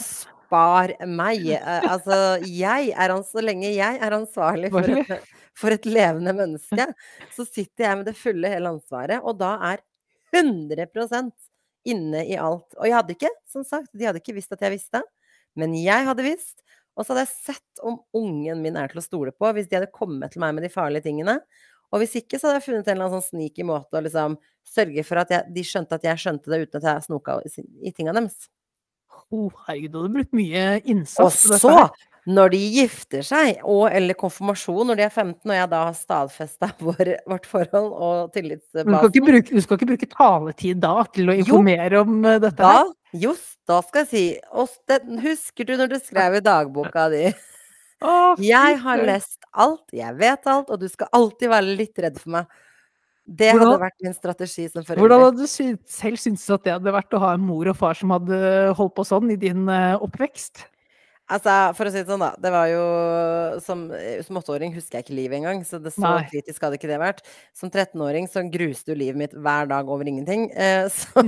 spar 0.46 0.92
meg. 1.08 1.48
Eh, 1.56 1.88
Altså, 1.88 2.20
jeg 2.44 2.92
er 2.92 3.16
så 3.24 3.42
lenge 3.44 3.72
jeg 3.72 3.98
er 4.00 4.20
ansvarlig 4.20 4.70
for 4.76 4.92
et, 4.92 5.28
for 5.56 5.72
et 5.72 5.88
levende 5.88 6.36
menneske, 6.36 6.90
så 7.32 7.48
sitter 7.48 7.88
jeg 7.88 7.96
med 8.02 8.10
det 8.12 8.18
fulle 8.20 8.52
hele 8.52 8.76
ansvaret, 8.76 9.24
og 9.24 9.40
da 9.40 9.56
er 9.72 9.80
100% 10.36 11.32
inne 11.86 12.24
i 12.26 12.38
alt. 12.40 12.68
Og 12.78 12.88
jeg 12.88 12.96
hadde 12.96 13.14
ikke, 13.16 13.32
som 13.50 13.64
sagt, 13.66 13.90
de 13.94 14.08
hadde 14.08 14.22
ikke 14.22 14.36
visst 14.36 14.54
at 14.54 14.64
jeg 14.64 14.74
visste, 14.74 15.02
men 15.56 15.74
jeg 15.78 16.06
hadde 16.08 16.26
visst. 16.26 16.60
Og 16.96 17.04
så 17.04 17.12
hadde 17.12 17.26
jeg 17.26 17.54
sett 17.54 17.84
om 17.84 17.98
ungen 18.16 18.62
min 18.64 18.78
er 18.80 18.90
til 18.90 19.02
å 19.02 19.04
stole 19.04 19.32
på, 19.36 19.48
hvis 19.52 19.68
de 19.68 19.78
hadde 19.78 19.92
kommet 19.92 20.32
til 20.32 20.42
meg 20.42 20.56
med 20.56 20.64
de 20.64 20.72
farlige 20.72 21.04
tingene. 21.06 21.38
Og 21.94 22.02
hvis 22.02 22.16
ikke, 22.18 22.40
så 22.40 22.48
hadde 22.48 22.60
jeg 22.60 22.66
funnet 22.66 22.88
en 22.88 22.96
eller 22.96 23.06
annen 23.06 23.22
sånn 23.22 23.28
sneaky 23.36 23.66
måte 23.68 23.98
å 23.98 24.02
liksom 24.02 24.38
sørge 24.66 25.04
for 25.06 25.22
at 25.22 25.32
jeg, 25.32 25.52
de 25.54 25.64
skjønte 25.66 25.98
at 25.98 26.06
jeg 26.08 26.22
skjønte 26.24 26.50
det, 26.50 26.60
uten 26.64 26.80
at 26.80 26.88
jeg 26.88 27.06
snoka 27.06 27.38
i, 27.46 27.92
tinga 27.94 28.16
deres. 28.16 28.48
Å, 29.12 29.44
herregud, 29.66 29.92
du 29.92 30.00
hadde 30.00 30.14
brukt 30.16 30.36
mye 30.36 30.64
innsats 30.82 31.44
dette 31.46 31.60
så. 31.62 31.76
Når 32.26 32.50
de 32.50 32.58
gifter 32.74 33.22
seg, 33.22 33.60
og 33.62 33.84
eller 33.94 34.16
konfirmasjon 34.18 34.88
når 34.90 34.98
de 34.98 35.04
er 35.06 35.12
15, 35.14 35.36
og 35.46 35.54
jeg 35.54 35.70
da 35.70 35.82
har 35.86 35.94
stadfesta 35.94 36.70
vår, 36.88 37.12
vårt 37.30 37.46
forhold 37.46 37.92
og 37.94 38.34
Men 38.34 38.96
Du 38.98 39.08
skal, 39.10 39.26
bruke, 39.28 39.50
du 39.54 39.60
skal 39.62 39.78
ikke 39.78 39.90
bruke 39.92 40.08
taletid 40.10 40.80
da 40.82 40.94
til 41.14 41.30
å 41.30 41.36
Jo, 41.36 41.44
informere 41.44 42.02
om 42.02 42.18
eh, 42.24 42.40
dette 42.42 42.58
Da, 42.58 42.72
her? 42.80 42.90
just, 43.14 43.58
da 43.70 43.78
skal 43.86 44.04
jeg 44.04 44.10
si 44.10 44.24
det, 44.90 45.00
Husker 45.22 45.64
du 45.70 45.76
når 45.78 45.94
du 45.94 45.98
skrev 46.02 46.40
i 46.40 46.44
dagboka 46.44 47.08
di 47.14 47.24
Oh, 48.04 48.34
Jeg 48.42 48.76
har 48.82 49.00
lest 49.08 49.38
alt, 49.56 49.86
jeg 49.94 50.12
vet 50.18 50.46
alt, 50.52 50.68
og 50.68 50.82
du 50.82 50.88
skal 50.92 51.08
alltid 51.16 51.48
være 51.48 51.76
litt 51.78 51.96
redd 52.04 52.18
for 52.20 52.34
meg. 52.34 52.50
Det 53.26 53.48
Hvordan- 53.54 53.70
hadde 53.72 53.80
vært 53.86 54.02
min 54.04 54.14
strategi 54.14 54.66
som 54.68 54.84
Hvordan 54.84 55.22
hadde 55.24 55.38
du 55.40 55.46
selv 55.48 56.18
syntes 56.20 56.44
at 56.52 56.62
det 56.66 56.74
hadde 56.76 56.92
vært 56.92 57.16
å 57.16 57.22
ha 57.24 57.30
en 57.34 57.40
mor 57.46 57.66
og 57.72 57.78
far 57.78 57.94
som 57.96 58.12
hadde 58.12 58.74
holdt 58.76 58.94
på 58.98 59.06
sånn 59.08 59.32
i 59.32 59.38
din 59.40 59.64
eh, 59.72 59.96
oppvekst? 59.96 60.66
Altså, 61.26 61.52
for 61.74 61.88
å 61.88 61.90
si 61.90 61.98
det 61.98 62.06
sånn, 62.06 62.22
da. 62.22 62.30
Det 62.38 62.50
var 62.54 62.68
jo 62.70 62.82
Som, 63.64 63.86
som 64.22 64.38
åtteåring 64.38 64.74
husker 64.76 65.00
jeg 65.00 65.06
ikke 65.06 65.16
livet 65.18 65.40
engang, 65.40 65.62
så 65.66 65.80
det 65.82 65.90
så 65.94 66.04
Nei. 66.04 66.26
kritisk 66.30 66.62
hadde 66.62 66.78
ikke 66.78 66.90
det 66.90 67.00
vært. 67.02 67.22
Som 67.56 67.72
13-åring 67.72 68.28
så 68.30 68.44
gruste 68.52 68.92
jo 68.92 68.98
livet 68.98 69.18
mitt 69.18 69.34
hver 69.34 69.70
dag 69.70 69.90
over 69.90 70.06
ingenting. 70.06 70.48
Eh, 70.54 70.86
så, 70.98 71.24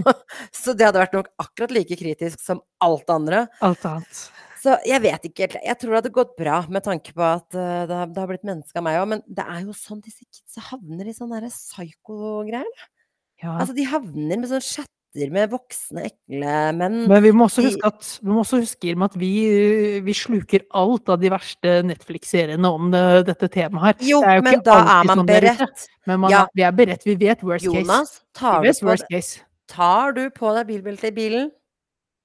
så 0.54 0.74
det 0.74 0.86
hadde 0.86 1.02
vært 1.02 1.16
nok 1.18 1.32
akkurat 1.42 1.74
like 1.74 1.98
kritisk 1.98 2.42
som 2.42 2.62
alt 2.84 3.10
andre. 3.10 3.46
Alt 3.64 3.86
annet. 3.88 4.28
Så 4.58 4.74
jeg 4.86 5.02
vet 5.04 5.26
ikke 5.28 5.46
helt. 5.46 5.58
Jeg 5.62 5.78
tror 5.78 5.92
det 5.92 6.00
hadde 6.00 6.14
gått 6.14 6.36
bra 6.38 6.60
med 6.70 6.84
tanke 6.86 7.14
på 7.14 7.22
at 7.22 7.46
uh, 7.54 7.86
det, 7.86 7.94
har, 7.94 8.10
det 8.10 8.22
har 8.22 8.30
blitt 8.30 8.46
menneske 8.46 8.80
av 8.80 8.86
meg 8.86 8.98
òg. 9.00 9.08
Men 9.14 9.24
det 9.26 9.46
er 9.46 9.66
jo 9.66 9.74
sånn 9.76 10.02
disse 10.04 10.26
kidsa 10.26 10.64
havner 10.72 11.10
i 11.10 11.14
sånne 11.14 11.42
psyko-greier. 11.46 12.86
Ja. 13.38 13.54
Altså, 13.54 13.74
de 13.76 13.86
havner 13.86 14.40
med 14.40 14.50
sånne 14.50 14.66
chatter 15.18 15.32
med 15.32 15.50
voksne, 15.50 16.04
ekle 16.08 16.54
menn. 16.76 16.98
Men 17.08 17.22
vi 17.22 17.32
må 17.32 17.46
også 17.48 17.64
huske 17.66 17.86
at, 17.86 18.08
vi 18.22 18.30
også 18.30 18.60
huske 18.62 18.94
at 19.04 19.16
vi, 19.18 19.30
vi 20.04 20.14
sluker 20.14 20.64
alt 20.74 21.08
av 21.08 21.20
de 21.20 21.30
verste 21.30 21.82
Netflix-seriene 21.86 22.68
om 22.70 22.90
det, 22.90 23.26
dette 23.26 23.48
temaet 23.48 23.84
her. 23.84 24.06
Jo, 24.08 24.22
jo 24.22 24.42
men 24.42 24.60
da 24.64 24.78
er 24.82 25.08
man 25.08 25.22
sånn 25.22 25.26
beredt. 25.26 25.88
Men 26.06 26.20
man 26.20 26.30
Ja. 26.30 26.46
vi 26.54 26.62
er 26.62 26.72
beredt. 26.72 27.04
Vi 27.04 27.16
vet 27.16 27.42
worst 27.42 27.66
case. 27.66 27.76
Jonas, 27.76 28.22
tar 28.34 28.62
Vi 28.62 28.68
vet 28.68 28.82
worst 28.82 29.08
case. 29.10 29.40
tar 29.66 30.12
du 30.12 30.30
på 30.30 30.54
deg 30.54 30.66
bilbeltet 30.66 31.10
i 31.10 31.14
bilen? 31.14 31.50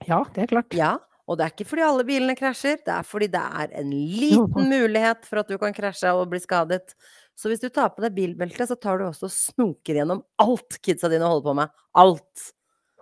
Ja, 0.07 0.23
det 0.33 0.43
er 0.43 0.47
klart. 0.47 0.73
Ja. 0.73 0.97
Og 1.27 1.37
det 1.37 1.45
er 1.45 1.51
ikke 1.53 1.69
fordi 1.69 1.83
alle 1.87 2.03
bilene 2.03 2.35
krasjer, 2.35 2.81
det 2.83 2.91
er 2.91 3.03
fordi 3.03 3.27
det 3.31 3.39
er 3.39 3.69
en 3.79 3.91
liten 3.91 4.67
mulighet 4.67 5.23
for 5.25 5.39
at 5.39 5.47
du 5.47 5.57
kan 5.57 5.73
krasje 5.73 6.11
og 6.11 6.29
bli 6.29 6.39
skadet. 6.39 6.93
Så 7.35 7.49
hvis 7.49 7.61
du 7.63 7.69
tar 7.69 7.89
på 7.95 8.03
deg 8.03 8.13
bilbeltet, 8.13 8.67
så 8.69 8.75
tar 8.75 8.99
du 8.99 9.05
også 9.07 9.29
og 9.29 9.31
snoker 9.31 9.95
gjennom 9.95 10.21
alt 10.43 10.77
kidsa 10.83 11.09
dine 11.09 11.25
holder 11.25 11.47
på 11.47 11.55
med. 11.55 11.71
Alt. 11.95 12.51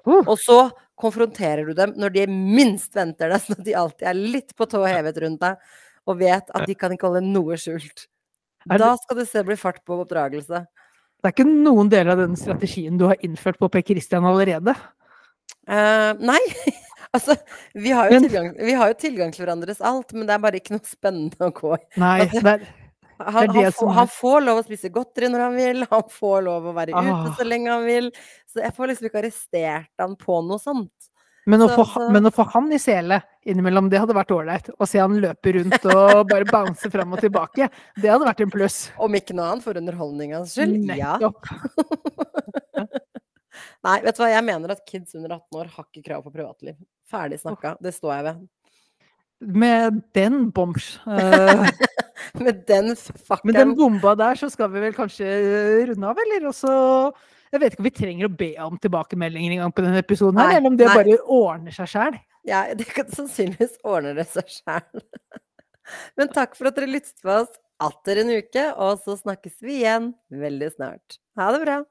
Uh. 0.08 0.22
Og 0.26 0.38
så 0.42 0.64
konfronterer 1.02 1.66
du 1.66 1.74
dem 1.78 1.96
når 2.00 2.14
de 2.16 2.26
minst 2.30 2.94
venter 2.98 3.32
det, 3.32 3.42
sånn 3.44 3.60
at 3.60 3.66
de 3.66 3.78
alltid 3.78 4.10
er 4.12 4.20
litt 4.20 4.56
på 4.58 4.68
tå 4.70 4.84
hevet 4.86 5.18
rundt 5.24 5.42
deg 5.42 5.58
og 6.10 6.18
vet 6.18 6.50
at 6.58 6.66
de 6.66 6.76
kan 6.78 6.94
ikke 6.94 7.10
holde 7.10 7.24
noe 7.26 7.58
skjult. 7.62 8.08
Da 8.70 8.94
skal 9.00 9.18
du 9.18 9.26
se 9.26 9.40
det 9.40 9.48
bli 9.48 9.58
fart 9.58 9.82
på 9.86 9.98
oppdragelse. 10.04 10.64
Det 11.22 11.30
er 11.30 11.36
ikke 11.36 11.46
noen 11.50 11.90
deler 11.90 12.16
av 12.16 12.24
den 12.24 12.38
strategien 12.38 12.98
du 12.98 13.08
har 13.10 13.20
innført 13.26 13.60
på 13.62 13.70
Per 13.70 13.84
Christian 13.86 14.26
allerede. 14.26 14.74
Uh, 15.70 16.18
nei, 16.18 16.40
altså 17.16 17.36
vi 17.78 17.94
har, 17.94 18.10
Men- 18.10 18.26
tilgang, 18.26 18.52
vi 18.58 18.78
har 18.78 18.90
jo 18.94 18.98
tilgang 19.02 19.34
til 19.34 19.46
hverandres 19.46 19.82
alt, 19.86 20.14
men 20.18 20.26
det 20.26 20.34
er 20.36 20.46
bare 20.46 20.62
ikke 20.62 20.74
noe 20.78 20.90
spennende 20.90 21.50
å 21.50 21.54
gå 21.54 21.76
i. 21.78 21.84
Nei, 22.02 22.16
Altså, 22.26 22.42
det 22.42 22.56
er, 22.56 22.66
Han, 23.28 23.48
Det 23.48 23.54
det 23.54 23.64
han, 23.64 23.72
får, 23.78 23.92
han 23.94 24.08
får 24.08 24.42
lov 24.46 24.58
å 24.62 24.64
spise 24.66 24.90
godteri 24.94 25.30
når 25.32 25.40
han 25.46 25.56
vil, 25.56 25.86
han 25.92 26.04
får 26.10 26.44
lov 26.48 26.66
å 26.72 26.74
være 26.74 26.90
ute 26.96 27.14
Ah. 27.14 27.36
så 27.38 27.44
lenge 27.48 27.70
han 27.72 27.86
vil. 27.86 28.12
Så 28.48 28.62
jeg 28.64 28.74
får 28.76 28.88
liksom 28.92 29.08
ikke 29.10 29.22
arrestert 29.24 29.90
han 30.00 30.16
på 30.16 30.42
noe 30.48 30.60
sånt. 30.60 30.92
men, 31.48 31.60
å 31.62 31.68
Så- 31.70 31.76
få, 31.76 31.86
så- 31.94 32.10
men 32.12 32.24
å 32.24 32.32
få 32.32 32.46
han 32.54 32.72
i 32.72 32.78
sele 32.78 33.22
innimellom, 33.46 33.90
det 33.90 34.00
hadde 34.00 34.14
vært 34.14 34.30
ålreit. 34.32 34.70
Å 34.80 34.88
se 34.88 35.00
han 35.00 35.16
løpe 35.20 35.54
rundt 35.56 35.86
og 35.90 36.28
bare 36.30 36.46
bounce 36.46 36.90
fram 36.92 37.14
og 37.14 37.20
tilbake, 37.20 37.70
det 38.00 38.10
hadde 38.12 38.26
vært 38.28 38.42
en 38.42 38.52
pluss. 38.52 38.92
Om 39.00 39.12
ikke 39.18 39.34
noe 39.34 39.50
annet 39.52 39.64
for 39.64 39.74
underholdningas 39.74 40.54
skyld. 40.54 40.96
Ja. 40.96 41.18
Nei, 43.84 43.98
vet 44.06 44.16
du 44.16 44.22
hva, 44.22 44.30
jeg 44.30 44.46
mener 44.46 44.72
at 44.76 44.86
kids 44.86 45.16
under 45.18 45.34
18 45.40 45.58
år 45.60 45.70
har 45.74 45.86
ikke 45.90 46.04
krav 46.06 46.24
på 46.24 46.32
privatliv. 46.34 46.76
Ferdig 47.12 47.40
snakka. 47.42 47.76
Det 47.82 47.94
står 47.96 48.14
jeg 48.16 48.24
ved. 48.30 48.48
Med 49.42 50.04
den 50.14 50.52
bombs. 50.54 51.00
eh, 51.08 51.66
Med 52.40 52.64
den 52.68 52.96
Med 53.44 53.56
den 53.58 53.76
bomba 53.76 54.16
der, 54.16 54.40
så 54.40 54.50
skal 54.52 54.72
vi 54.72 54.84
vel 54.86 54.96
kanskje 54.96 55.28
runde 55.90 56.08
av, 56.08 56.20
eller? 56.26 56.48
Og 56.48 56.56
så 56.56 56.74
Jeg 57.52 57.60
vet 57.60 57.74
ikke 57.74 57.84
om 57.84 57.88
vi 57.90 57.96
trenger 57.96 58.28
å 58.30 58.36
be 58.40 58.52
om 58.64 58.78
tilbakemeldinger 58.80 59.58
en 59.58 59.64
gang 59.66 59.74
på 59.76 59.84
denne 59.84 60.00
episoden, 60.00 60.40
her, 60.40 60.48
Nei, 60.48 60.60
eller 60.60 60.72
om 60.72 60.78
det 60.80 60.88
nei. 60.88 61.00
bare 61.02 61.18
ordner 61.28 61.76
seg 61.76 61.90
sjæl. 61.92 62.20
Ja, 62.48 62.62
det 62.80 62.88
kan 62.90 63.10
sannsynligvis 63.12 63.76
ordne 63.84 64.14
det 64.18 64.28
seg 64.32 64.48
sjæl. 64.48 65.04
Men 66.18 66.32
takk 66.32 66.56
for 66.56 66.72
at 66.72 66.78
dere 66.80 66.94
lyttet 66.94 67.18
på 67.20 67.34
oss 67.42 67.52
atter 67.82 68.22
en 68.22 68.32
uke, 68.32 68.68
og 68.78 69.02
så 69.04 69.18
snakkes 69.20 69.58
vi 69.66 69.82
igjen 69.82 70.12
veldig 70.30 70.70
snart. 70.78 71.18
Ha 71.40 71.50
det 71.56 71.64
bra. 71.66 71.82